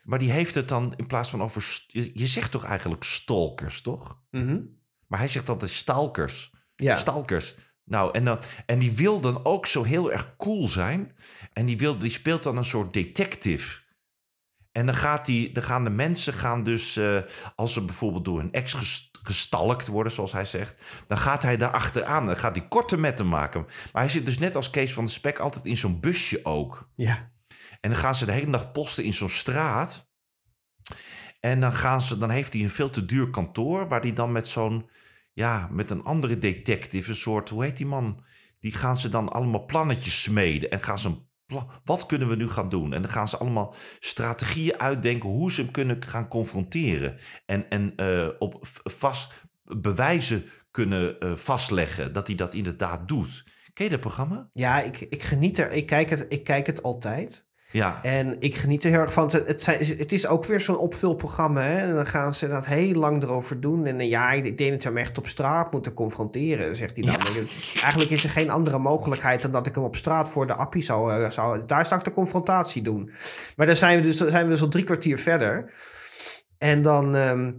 maar 0.06 0.18
die 0.18 0.30
heeft 0.30 0.54
het 0.54 0.68
dan 0.68 0.94
in 0.96 1.06
plaats 1.06 1.30
van 1.30 1.42
over, 1.42 1.84
je, 1.86 2.10
je 2.14 2.26
zegt 2.26 2.50
toch 2.50 2.64
eigenlijk 2.64 3.04
stalkers, 3.04 3.80
toch? 3.80 4.20
Mhm. 4.30 4.58
Maar 5.06 5.18
hij 5.18 5.28
zegt 5.28 5.48
altijd 5.48 5.70
stalkers. 5.70 6.52
Ja. 6.76 6.94
Stalkers. 6.94 7.54
Nou, 7.84 8.10
en, 8.12 8.24
dan, 8.24 8.38
en 8.66 8.78
die 8.78 8.92
wil 8.92 9.20
dan 9.20 9.44
ook 9.44 9.66
zo 9.66 9.82
heel 9.82 10.12
erg 10.12 10.34
cool 10.36 10.68
zijn. 10.68 11.16
En 11.52 11.66
die, 11.66 11.78
wil, 11.78 11.98
die 11.98 12.10
speelt 12.10 12.42
dan 12.42 12.56
een 12.56 12.64
soort 12.64 12.92
detective. 12.92 13.80
En 14.72 14.86
dan, 14.86 14.94
gaat 14.94 15.26
die, 15.26 15.52
dan 15.52 15.62
gaan 15.62 15.84
de 15.84 15.90
mensen 15.90 16.32
gaan 16.32 16.62
dus, 16.64 16.96
eh, 16.96 17.18
als 17.54 17.72
ze 17.72 17.84
bijvoorbeeld 17.84 18.24
door 18.24 18.40
een 18.40 18.52
ex 18.52 18.72
gest- 18.72 19.18
gestalkt 19.22 19.86
worden, 19.86 20.12
zoals 20.12 20.32
hij 20.32 20.44
zegt, 20.44 20.76
dan 21.06 21.18
gaat 21.18 21.42
hij 21.42 21.56
daar 21.56 21.70
achteraan. 21.70 22.26
Dan 22.26 22.36
gaat 22.36 22.56
hij 22.56 22.68
korte 22.68 22.96
metten 22.96 23.28
maken. 23.28 23.60
Maar 23.92 24.02
hij 24.02 24.10
zit 24.10 24.26
dus 24.26 24.38
net 24.38 24.56
als 24.56 24.70
Kees 24.70 24.92
van 24.92 25.04
de 25.04 25.10
Spek 25.10 25.38
altijd 25.38 25.64
in 25.64 25.76
zo'n 25.76 26.00
busje 26.00 26.44
ook. 26.44 26.88
ja. 26.94 27.34
En 27.86 27.92
dan 27.92 28.00
gaan 28.00 28.14
ze 28.14 28.26
de 28.26 28.32
hele 28.32 28.50
dag 28.50 28.72
posten 28.72 29.04
in 29.04 29.12
zo'n 29.12 29.28
straat. 29.28 30.10
En 31.40 31.60
dan, 31.60 31.72
gaan 31.72 32.00
ze, 32.00 32.18
dan 32.18 32.30
heeft 32.30 32.52
hij 32.52 32.62
een 32.62 32.70
veel 32.70 32.90
te 32.90 33.04
duur 33.04 33.30
kantoor... 33.30 33.88
waar 33.88 34.00
hij 34.00 34.12
dan 34.12 34.32
met 34.32 34.46
zo'n... 34.46 34.90
ja, 35.32 35.68
met 35.70 35.90
een 35.90 36.02
andere 36.02 36.38
detective, 36.38 37.08
een 37.08 37.16
soort... 37.16 37.48
hoe 37.48 37.64
heet 37.64 37.76
die 37.76 37.86
man? 37.86 38.24
Die 38.60 38.72
gaan 38.72 38.96
ze 38.96 39.08
dan 39.08 39.28
allemaal 39.28 39.64
plannetjes 39.64 40.22
smeden. 40.22 40.70
En 40.70 40.80
gaan 40.80 40.98
ze 40.98 41.08
een 41.08 41.24
wat 41.84 42.06
kunnen 42.06 42.28
we 42.28 42.36
nu 42.36 42.48
gaan 42.48 42.68
doen? 42.68 42.92
En 42.92 43.02
dan 43.02 43.10
gaan 43.10 43.28
ze 43.28 43.38
allemaal 43.38 43.74
strategieën 44.00 44.80
uitdenken... 44.80 45.28
hoe 45.28 45.52
ze 45.52 45.62
hem 45.62 45.70
kunnen 45.70 46.02
gaan 46.02 46.28
confronteren. 46.28 47.18
En, 47.44 47.70
en 47.70 47.92
eh, 47.96 48.28
op 48.38 48.58
vast 48.84 49.32
bewijzen 49.62 50.44
kunnen 50.70 51.20
eh, 51.20 51.34
vastleggen... 51.34 52.12
dat 52.12 52.26
hij 52.26 52.36
dat 52.36 52.54
inderdaad 52.54 53.08
doet. 53.08 53.44
Ken 53.72 53.84
je 53.84 53.90
dat 53.90 54.00
programma? 54.00 54.50
Ja, 54.52 54.80
ik, 54.80 55.00
ik 55.00 55.22
geniet 55.22 55.58
er. 55.58 55.72
Ik 55.72 55.86
kijk, 55.86 56.10
het, 56.10 56.26
ik 56.28 56.44
kijk 56.44 56.66
het 56.66 56.82
altijd. 56.82 57.45
Ja. 57.76 57.98
En 58.02 58.36
ik 58.40 58.56
geniet 58.56 58.84
er 58.84 58.90
heel 58.90 59.00
erg 59.00 59.12
van. 59.12 59.24
Het, 59.24 59.46
het, 59.46 59.62
zijn, 59.62 59.78
het 59.78 60.12
is 60.12 60.26
ook 60.26 60.44
weer 60.44 60.60
zo'n 60.60 60.78
opvulprogramma. 60.78 61.62
Hè? 61.62 61.78
En 61.78 61.94
dan 61.94 62.06
gaan 62.06 62.34
ze 62.34 62.48
dat 62.48 62.66
heel 62.66 62.94
lang 62.94 63.22
erover 63.22 63.60
doen. 63.60 63.86
En 63.86 64.00
eh, 64.00 64.08
ja, 64.08 64.32
ik 64.32 64.58
denk 64.58 64.70
dat 64.70 64.82
ze 64.82 64.88
hem 64.88 64.96
echt 64.96 65.18
op 65.18 65.28
straat 65.28 65.72
moeten 65.72 65.94
confronteren, 65.94 66.76
zegt 66.76 66.96
hij 66.96 67.04
dan. 67.04 67.16
Eigenlijk 67.82 68.10
is 68.10 68.24
er 68.24 68.30
geen 68.30 68.50
andere 68.50 68.78
mogelijkheid 68.78 69.42
dan 69.42 69.52
dat 69.52 69.66
ik 69.66 69.74
hem 69.74 69.84
op 69.84 69.96
straat 69.96 70.28
voor 70.28 70.46
de 70.46 70.54
appie 70.54 70.82
zou... 70.82 71.24
eh, 71.24 71.30
zou 71.30 71.62
daar 71.66 71.86
zou 71.86 72.00
ik 72.00 72.06
de 72.06 72.12
confrontatie 72.12 72.82
doen. 72.82 73.10
Maar 73.56 73.66
daar 73.66 73.76
zijn 73.76 73.96
we 74.00 74.02
dus, 74.02 74.16
zijn 74.16 74.44
we 74.44 74.50
dus 74.50 74.62
al 74.62 74.68
drie 74.68 74.84
kwartier 74.84 75.18
verder. 75.18 75.72
En 76.58 76.82
dan... 76.82 77.14
ehm, 77.16 77.52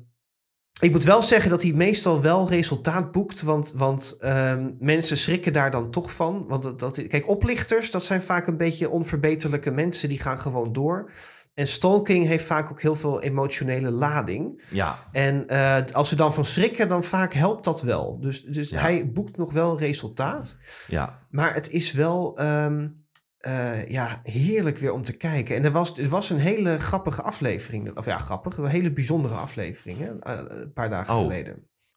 ik 0.82 0.92
moet 0.92 1.04
wel 1.04 1.22
zeggen 1.22 1.50
dat 1.50 1.62
hij 1.64 1.72
meestal 1.74 2.22
wel 2.22 2.50
resultaat 2.50 3.12
boekt, 3.12 3.42
want, 3.42 3.74
want 3.76 4.18
ehm, 4.20 4.70
mensen 4.80 5.18
schrikken 5.18 5.54
daar 5.54 5.72
dan 5.72 5.92
toch 5.92 6.12
van. 6.12 6.46
Want 6.48 6.80
dat, 6.80 7.08
kijk, 7.08 7.28
oplichters, 7.30 7.92
dat 7.92 8.04
zijn 8.04 8.22
vaak 8.22 8.48
een 8.48 8.58
beetje 8.58 8.90
onverbeterlijke 8.90 9.72
mensen, 9.72 10.10
die 10.10 10.20
gaan 10.20 10.40
gewoon 10.40 10.74
door. 10.74 11.12
En 11.54 11.68
stalking 11.68 12.26
heeft 12.26 12.46
vaak 12.46 12.72
ook 12.72 12.82
heel 12.82 12.96
veel 12.96 13.22
emotionele 13.22 13.92
lading. 13.92 14.64
Ja. 14.70 14.98
En 15.12 15.48
eh, 15.48 15.78
als 15.92 16.10
ze 16.10 16.16
dan 16.16 16.34
van 16.34 16.46
schrikken, 16.46 16.90
dan 16.90 17.04
vaak 17.04 17.34
helpt 17.34 17.64
dat 17.64 17.82
wel. 17.82 18.20
Dus, 18.20 18.44
dus 18.44 18.70
Ja. 18.70 18.80
hij 18.80 19.12
boekt 19.12 19.38
nog 19.38 19.54
wel 19.54 19.80
resultaat. 19.80 20.58
Ja. 20.88 21.20
Maar 21.30 21.54
het 21.54 21.70
is 21.70 21.92
wel 21.92 22.38
ehm, 22.38 22.88
eh, 23.38 23.90
ja, 23.90 24.20
heerlijk 24.24 24.78
weer 24.78 24.92
om 24.92 25.04
te 25.04 25.18
kijken. 25.18 25.56
En 25.56 25.64
er 25.66 25.72
was, 25.72 25.98
er 25.98 26.10
was 26.10 26.30
een 26.30 26.40
hele 26.40 26.80
grappige 26.80 27.22
aflevering. 27.22 27.98
Of 27.98 28.06
ja, 28.06 28.18
grappig. 28.18 28.58
Een 28.58 28.66
hele 28.66 28.92
bijzondere 28.94 29.34
aflevering. 29.36 30.00
Hè? 30.00 30.20
eh, 30.20 30.44
een 30.62 30.74
paar 30.74 30.90
dagen 30.90 31.14
Oh. 31.16 31.22
geleden. 31.22 31.54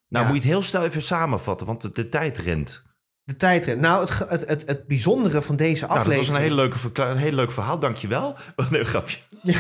Nou, 0.09 0.25
Ja. 0.25 0.31
moet 0.33 0.43
je 0.43 0.43
het 0.43 0.53
heel 0.53 0.63
snel 0.63 0.85
even 0.85 1.03
samenvatten, 1.03 1.67
want 1.67 1.81
de, 1.81 1.91
de 1.91 2.09
tijd 2.09 2.39
rent. 2.39 2.89
De 3.23 3.37
tijdrit. 3.37 3.81
Nou, 3.81 4.01
het, 4.01 4.19
het, 4.29 4.49
het, 4.49 4.67
het 4.67 4.87
bijzondere 4.87 5.43
van 5.43 5.57
deze 5.57 5.81
Nou, 5.87 5.89
dat 5.95 5.99
aflevering... 6.03 6.31
was 6.33 6.37
een 6.37 6.43
hele 6.43 6.55
leuke, 6.55 7.03
een 7.11 7.17
heel 7.17 7.33
leuk 7.33 7.53
verhaal, 7.53 7.79
dankjewel. 7.79 8.37
Oh, 8.57 8.71
nee, 8.71 8.85
grapje. 8.85 9.19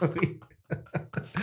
Sorry. 0.00 0.38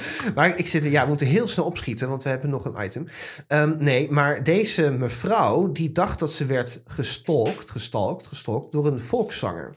maar 0.35 0.57
ik 0.57 0.67
zit 0.67 0.83
er, 0.83 0.91
ja, 0.91 1.01
we 1.01 1.07
moeten 1.07 1.27
heel 1.27 1.47
snel 1.47 1.65
opschieten, 1.65 2.09
want 2.09 2.23
we 2.23 2.29
hebben 2.29 2.49
nog 2.49 2.65
een 2.65 2.83
item. 2.83 3.07
Ehm, 3.47 3.75
nee, 3.77 4.11
maar 4.11 4.43
deze 4.43 4.91
mevrouw, 4.91 5.71
die 5.71 5.91
dacht 5.91 6.19
dat 6.19 6.31
ze 6.31 6.45
werd 6.45 6.83
gestalkt, 6.87 7.71
gestalkt, 7.71 8.27
gestalkt 8.27 8.71
door 8.71 8.87
een 8.87 9.01
volkszanger. 9.01 9.75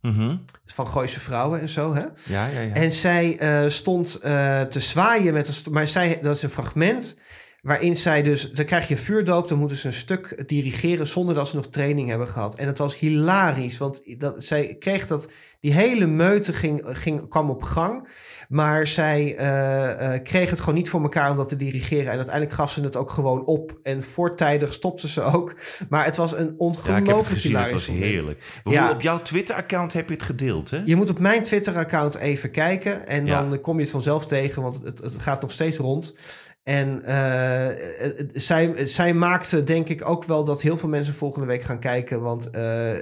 Mhm. 0.00 0.36
van 0.66 0.88
Gooise 0.88 1.20
Vrouwen 1.20 1.60
en 1.60 1.68
zo. 1.68 1.94
Hè? 1.94 2.00
Ja, 2.24 2.46
ja, 2.46 2.60
ja. 2.60 2.74
En 2.74 2.92
zij 2.92 3.38
eh, 3.38 3.68
stond 3.68 4.14
eh, 4.14 4.62
te 4.62 4.80
zwaaien 4.80 5.32
met 5.34 5.48
een... 5.66 5.72
Maar 5.72 5.88
zij, 5.88 6.18
dat 6.22 6.36
is 6.36 6.42
een 6.42 6.50
fragment 6.50 7.20
waarin 7.66 7.96
zij 7.96 8.22
dus... 8.22 8.52
Dan 8.52 8.64
krijg 8.64 8.88
je 8.88 8.96
vuurdoop, 8.96 9.48
dan 9.48 9.58
moeten 9.58 9.76
ze 9.76 9.86
een 9.86 9.92
stuk 9.92 10.42
dirigeren... 10.46 11.06
zonder 11.06 11.34
dat 11.34 11.48
ze 11.48 11.56
nog 11.56 11.66
training 11.66 12.08
hebben 12.08 12.28
gehad. 12.28 12.56
En 12.56 12.66
het 12.66 12.78
was 12.78 12.98
hilarisch, 12.98 13.78
want 13.78 14.02
dat, 14.18 14.44
zij 14.44 14.76
kreeg 14.78 15.06
dat... 15.06 15.28
Die 15.60 15.72
hele 15.72 16.06
meute 16.06 16.52
ging, 16.52 16.82
ging, 16.84 17.28
kwam 17.28 17.50
op 17.50 17.62
gang. 17.62 18.08
Maar 18.48 18.86
zij 18.86 19.36
eh, 19.36 20.14
eh, 20.14 20.22
kreeg 20.22 20.50
het 20.50 20.60
gewoon 20.60 20.74
niet 20.74 20.90
voor 20.90 21.02
elkaar 21.02 21.30
om 21.30 21.36
dat 21.36 21.48
te 21.48 21.56
dirigeren. 21.56 22.10
En 22.10 22.16
uiteindelijk 22.16 22.54
gaf 22.54 22.72
ze 22.72 22.82
het 22.82 22.96
ook 22.96 23.10
gewoon 23.10 23.44
op. 23.44 23.78
En 23.82 24.02
voortijdig 24.02 24.72
stopte 24.72 25.08
ze 25.08 25.22
ook. 25.22 25.54
Maar 25.88 26.04
het 26.04 26.16
was 26.16 26.32
een 26.32 26.38
ja, 26.38 26.50
ik 26.50 26.60
ongelooflijk 26.60 27.06
heb 27.06 27.16
het 27.16 27.26
gezien. 27.26 27.56
Het 27.56 27.72
was 27.72 27.86
heerlijk. 27.86 28.60
Ja. 28.64 28.90
Op 28.90 29.00
jouw 29.00 29.22
Twitter-account 29.22 29.92
heb 29.92 30.08
je 30.08 30.14
het 30.14 30.22
gedeeld, 30.22 30.70
hè? 30.70 30.82
Je 30.84 30.96
moet 30.96 31.10
op 31.10 31.18
mijn 31.18 31.42
Twitter-account 31.42 32.14
even 32.14 32.50
kijken. 32.50 33.06
En 33.06 33.26
Ja. 33.26 33.42
dan 33.42 33.60
kom 33.60 33.74
je 33.76 33.82
het 33.82 33.90
vanzelf 33.90 34.26
tegen, 34.26 34.62
want 34.62 34.80
het, 34.84 34.98
het 34.98 35.14
gaat 35.18 35.40
nog 35.40 35.52
steeds 35.52 35.76
rond. 35.76 36.14
En 36.66 37.02
eh, 37.04 38.04
eh, 38.04 38.28
zij, 38.32 38.86
zij 38.86 39.14
maakte 39.14 39.64
denk 39.64 39.88
ik 39.88 40.08
ook 40.08 40.24
wel 40.24 40.44
dat 40.44 40.62
heel 40.62 40.78
veel 40.78 40.88
mensen 40.88 41.14
volgende 41.14 41.46
week 41.46 41.62
gaan 41.62 41.78
kijken. 41.78 42.20
Want 42.20 42.50
eh, 42.50 42.96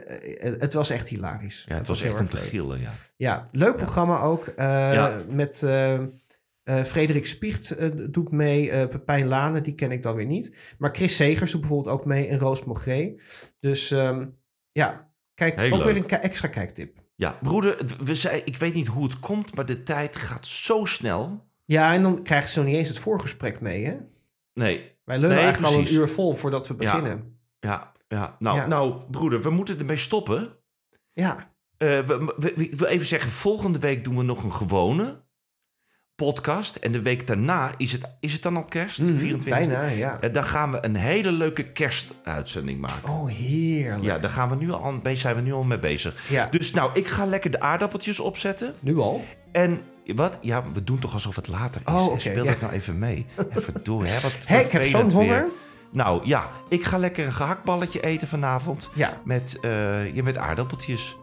het 0.59 0.75
was 0.75 0.91
echt 0.91 1.09
hilarisch. 1.09 1.65
Ja, 1.69 1.75
het 1.75 1.87
was 1.87 2.03
echt 2.03 2.21
om 2.21 2.29
te 2.29 2.37
leuk. 2.37 2.47
gillen, 2.47 2.81
ja. 2.81 2.93
Ja, 3.17 3.49
leuk 3.53 3.77
programma 3.77 4.21
ook. 4.21 4.53
Ja. 4.57 5.23
Met 5.29 5.57
Frederik 6.87 7.27
Spiecht 7.27 7.77
doet 8.13 8.31
mee. 8.31 8.89
Pepijn 8.89 9.27
Lane, 9.27 9.61
die 9.61 9.75
ken 9.75 9.93
ik 9.93 10.03
dan 10.03 10.15
weer 10.15 10.27
niet. 10.27 10.57
Maar 10.79 10.95
Chris 10.95 11.17
Segers 11.17 11.51
doet 11.51 11.61
bijvoorbeeld 11.61 11.95
ook 11.95 12.05
mee. 12.05 12.27
En 12.29 12.39
Roos 12.39 12.65
Mogré. 12.65 13.15
Dus 13.61 13.91
ehm, 13.91 14.27
ja, 14.73 15.11
kijk, 15.35 15.59
Heel 15.59 15.73
ook 15.73 15.85
leuk. 15.85 15.95
weer 15.95 16.13
een 16.13 16.21
extra 16.21 16.49
kijktip. 16.49 16.99
Ja, 17.15 17.39
broeder, 17.43 17.77
we 18.05 18.15
zei, 18.15 18.43
ik 18.45 18.57
weet 18.57 18.75
niet 18.75 18.89
hoe 18.89 19.05
het 19.05 19.21
komt, 19.21 19.55
maar 19.55 19.67
de 19.67 19.83
tijd 19.83 20.17
gaat 20.17 20.47
zo 20.47 20.85
snel. 20.85 21.53
Ja, 21.65 21.93
en 21.95 22.03
dan 22.03 22.23
krijgen 22.23 22.49
ze 22.51 22.59
nog 22.59 22.69
niet 22.69 22.77
eens 22.77 22.89
het 22.89 22.99
voorgesprek 22.99 23.61
mee, 23.61 23.85
hè? 23.85 23.97
Nee, 24.55 24.93
Wij 25.05 25.17
lullen 25.19 25.37
Nee, 25.37 25.45
eigenlijk 25.45 25.75
al 25.75 25.81
een 25.81 25.93
uur 25.95 26.09
vol 26.09 26.35
voordat 26.35 26.69
we 26.69 26.75
beginnen. 26.75 27.39
ja, 27.61 27.93
ja. 28.09 28.37
Nou, 28.39 28.57
Ja. 28.57 28.67
nou, 28.67 29.03
broeder, 29.11 29.43
we 29.43 29.51
moeten 29.51 29.79
ermee 29.79 29.97
stoppen. 29.97 30.57
Ja, 31.13 31.53
Eh, 31.77 31.89
we, 31.89 32.35
we- 32.37 32.53
ik 32.55 32.75
wil 32.75 32.87
even 32.89 33.07
zeggen, 33.07 33.31
volgende 33.31 33.79
week 33.79 34.05
doen 34.05 34.17
we 34.17 34.23
nog 34.23 34.45
een 34.45 34.53
gewone. 34.53 35.23
podcast. 36.15 36.77
En 36.77 36.93
de 36.93 37.03
week 37.03 37.27
daarna 37.27 37.73
is 37.77 37.93
het, 37.93 38.03
is 38.21 38.33
het 38.33 38.43
dan 38.43 38.57
al 38.57 38.65
kerst? 38.65 38.99
Mhm, 39.03 39.15
24e? 39.19 39.49
bijna, 39.51 39.87
ja. 39.87 40.21
En 40.21 40.33
dan 40.33 40.45
gaan 40.45 40.71
we 40.73 40.79
een 40.85 40.97
hele 40.97 41.33
leuke 41.33 41.73
kerstuitzending 41.73 42.81
maken. 42.81 43.09
Oh, 43.13 43.29
heerlijk. 43.29 44.03
Ja, 44.05 44.19
daar 44.19 44.31
gaan 44.31 44.49
we 44.49 44.57
nu 44.57 44.71
al, 44.71 45.01
zijn 45.13 45.37
we 45.37 45.41
nu 45.43 45.53
al 45.53 45.63
mee 45.63 45.79
bezig. 45.79 46.29
Ja. 46.31 46.47
Dus 46.51 46.71
nou, 46.71 46.91
ik 46.95 47.09
ga 47.09 47.25
lekker 47.27 47.51
de 47.51 47.61
aardappeltjes 47.61 48.21
opzetten. 48.21 48.75
Nu 48.81 48.99
al? 48.99 49.25
En 49.53 49.81
wat? 50.05 50.39
Ja, 50.41 50.63
we 50.73 50.85
doen 50.85 50.99
toch 50.99 51.13
alsof 51.13 51.37
het 51.37 51.49
later 51.49 51.81
is. 51.87 51.93
Oh, 51.93 52.07
oké, 52.07 52.19
Speel 52.19 52.45
ja. 52.45 52.51
dat 52.51 52.61
nou 52.61 52.73
even 52.73 52.99
mee. 52.99 53.27
Even 53.57 53.75
door, 53.83 54.07
hè? 54.07 54.21
Wat 54.21 54.37
Hé, 54.47 54.59
ik 54.59 54.71
heb 54.71 54.85
zo'n 54.85 55.11
honger. 55.11 55.47
Nou 55.91 56.27
ja, 56.27 56.51
ik 56.69 56.85
ga 56.85 56.99
lekker 56.99 57.27
een 57.27 57.33
gehaktballetje 57.33 58.01
eten 58.01 58.29
vanavond. 58.29 58.91
Ja. 58.95 59.21
Met, 59.25 59.59
ja, 60.15 60.23
met 60.23 60.37
aardappeltjes. 60.37 61.17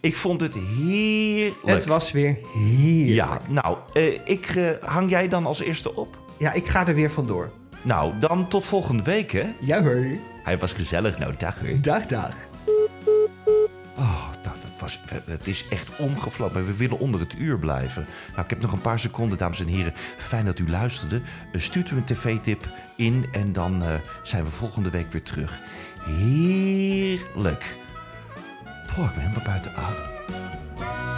Ik 0.00 0.16
vond 0.16 0.40
het 0.40 0.54
heerlijk. 0.54 1.56
Het 1.64 1.86
was 1.86 2.12
weer 2.12 2.38
heerlijk. 2.54 3.14
Ja, 3.14 3.40
nou, 3.46 3.76
eh, 3.92 4.18
ik, 4.24 4.46
eh, 4.46 4.70
hang 4.80 5.10
jij 5.10 5.28
dan 5.28 5.46
als 5.46 5.60
eerste 5.60 5.94
op? 5.94 6.18
Ja, 6.36 6.52
ik 6.52 6.66
ga 6.66 6.86
er 6.86 6.94
weer 6.94 7.10
vandoor. 7.10 7.50
Nou, 7.82 8.18
dan 8.18 8.48
tot 8.48 8.64
volgende 8.64 9.02
week, 9.02 9.32
hè? 9.32 9.54
Ja 9.60 9.82
hoor. 9.82 10.06
Hij 10.44 10.58
was 10.58 10.72
gezellig, 10.72 11.18
nou, 11.18 11.34
dag 11.38 11.60
hoor. 11.60 11.80
Dag, 11.80 12.06
dag. 12.06 12.34
Oh, 13.96 14.28
dat 14.42 14.56
het 15.24 15.46
is 15.46 15.68
echt 15.68 15.96
omgevlogen. 15.96 16.66
We 16.66 16.76
willen 16.76 16.98
onder 16.98 17.20
het 17.20 17.34
uur 17.38 17.58
blijven. 17.58 18.06
Nou, 18.30 18.42
ik 18.42 18.50
heb 18.50 18.60
nog 18.60 18.72
een 18.72 18.80
paar 18.80 18.98
seconden, 18.98 19.38
dames 19.38 19.60
en 19.60 19.66
heren. 19.66 19.92
Fijn 20.18 20.44
dat 20.44 20.58
u 20.58 20.68
luisterde. 20.68 21.20
Eh, 21.52 21.60
Stuurt 21.60 21.90
u 21.90 21.96
een 21.96 22.04
tv-tip 22.04 22.68
in 22.96 23.26
en 23.32 23.52
dan 23.52 23.82
eh, 23.82 23.94
zijn 24.22 24.44
we 24.44 24.50
volgende 24.50 24.90
week 24.90 25.12
weer 25.12 25.22
terug. 25.22 25.60
Heerlijk. 26.00 27.76
Poh, 28.94 29.04
ik 29.04 29.12
ben 29.14 29.20
helemaal 29.20 29.44
buiten 29.44 29.74
adem. 29.76 31.17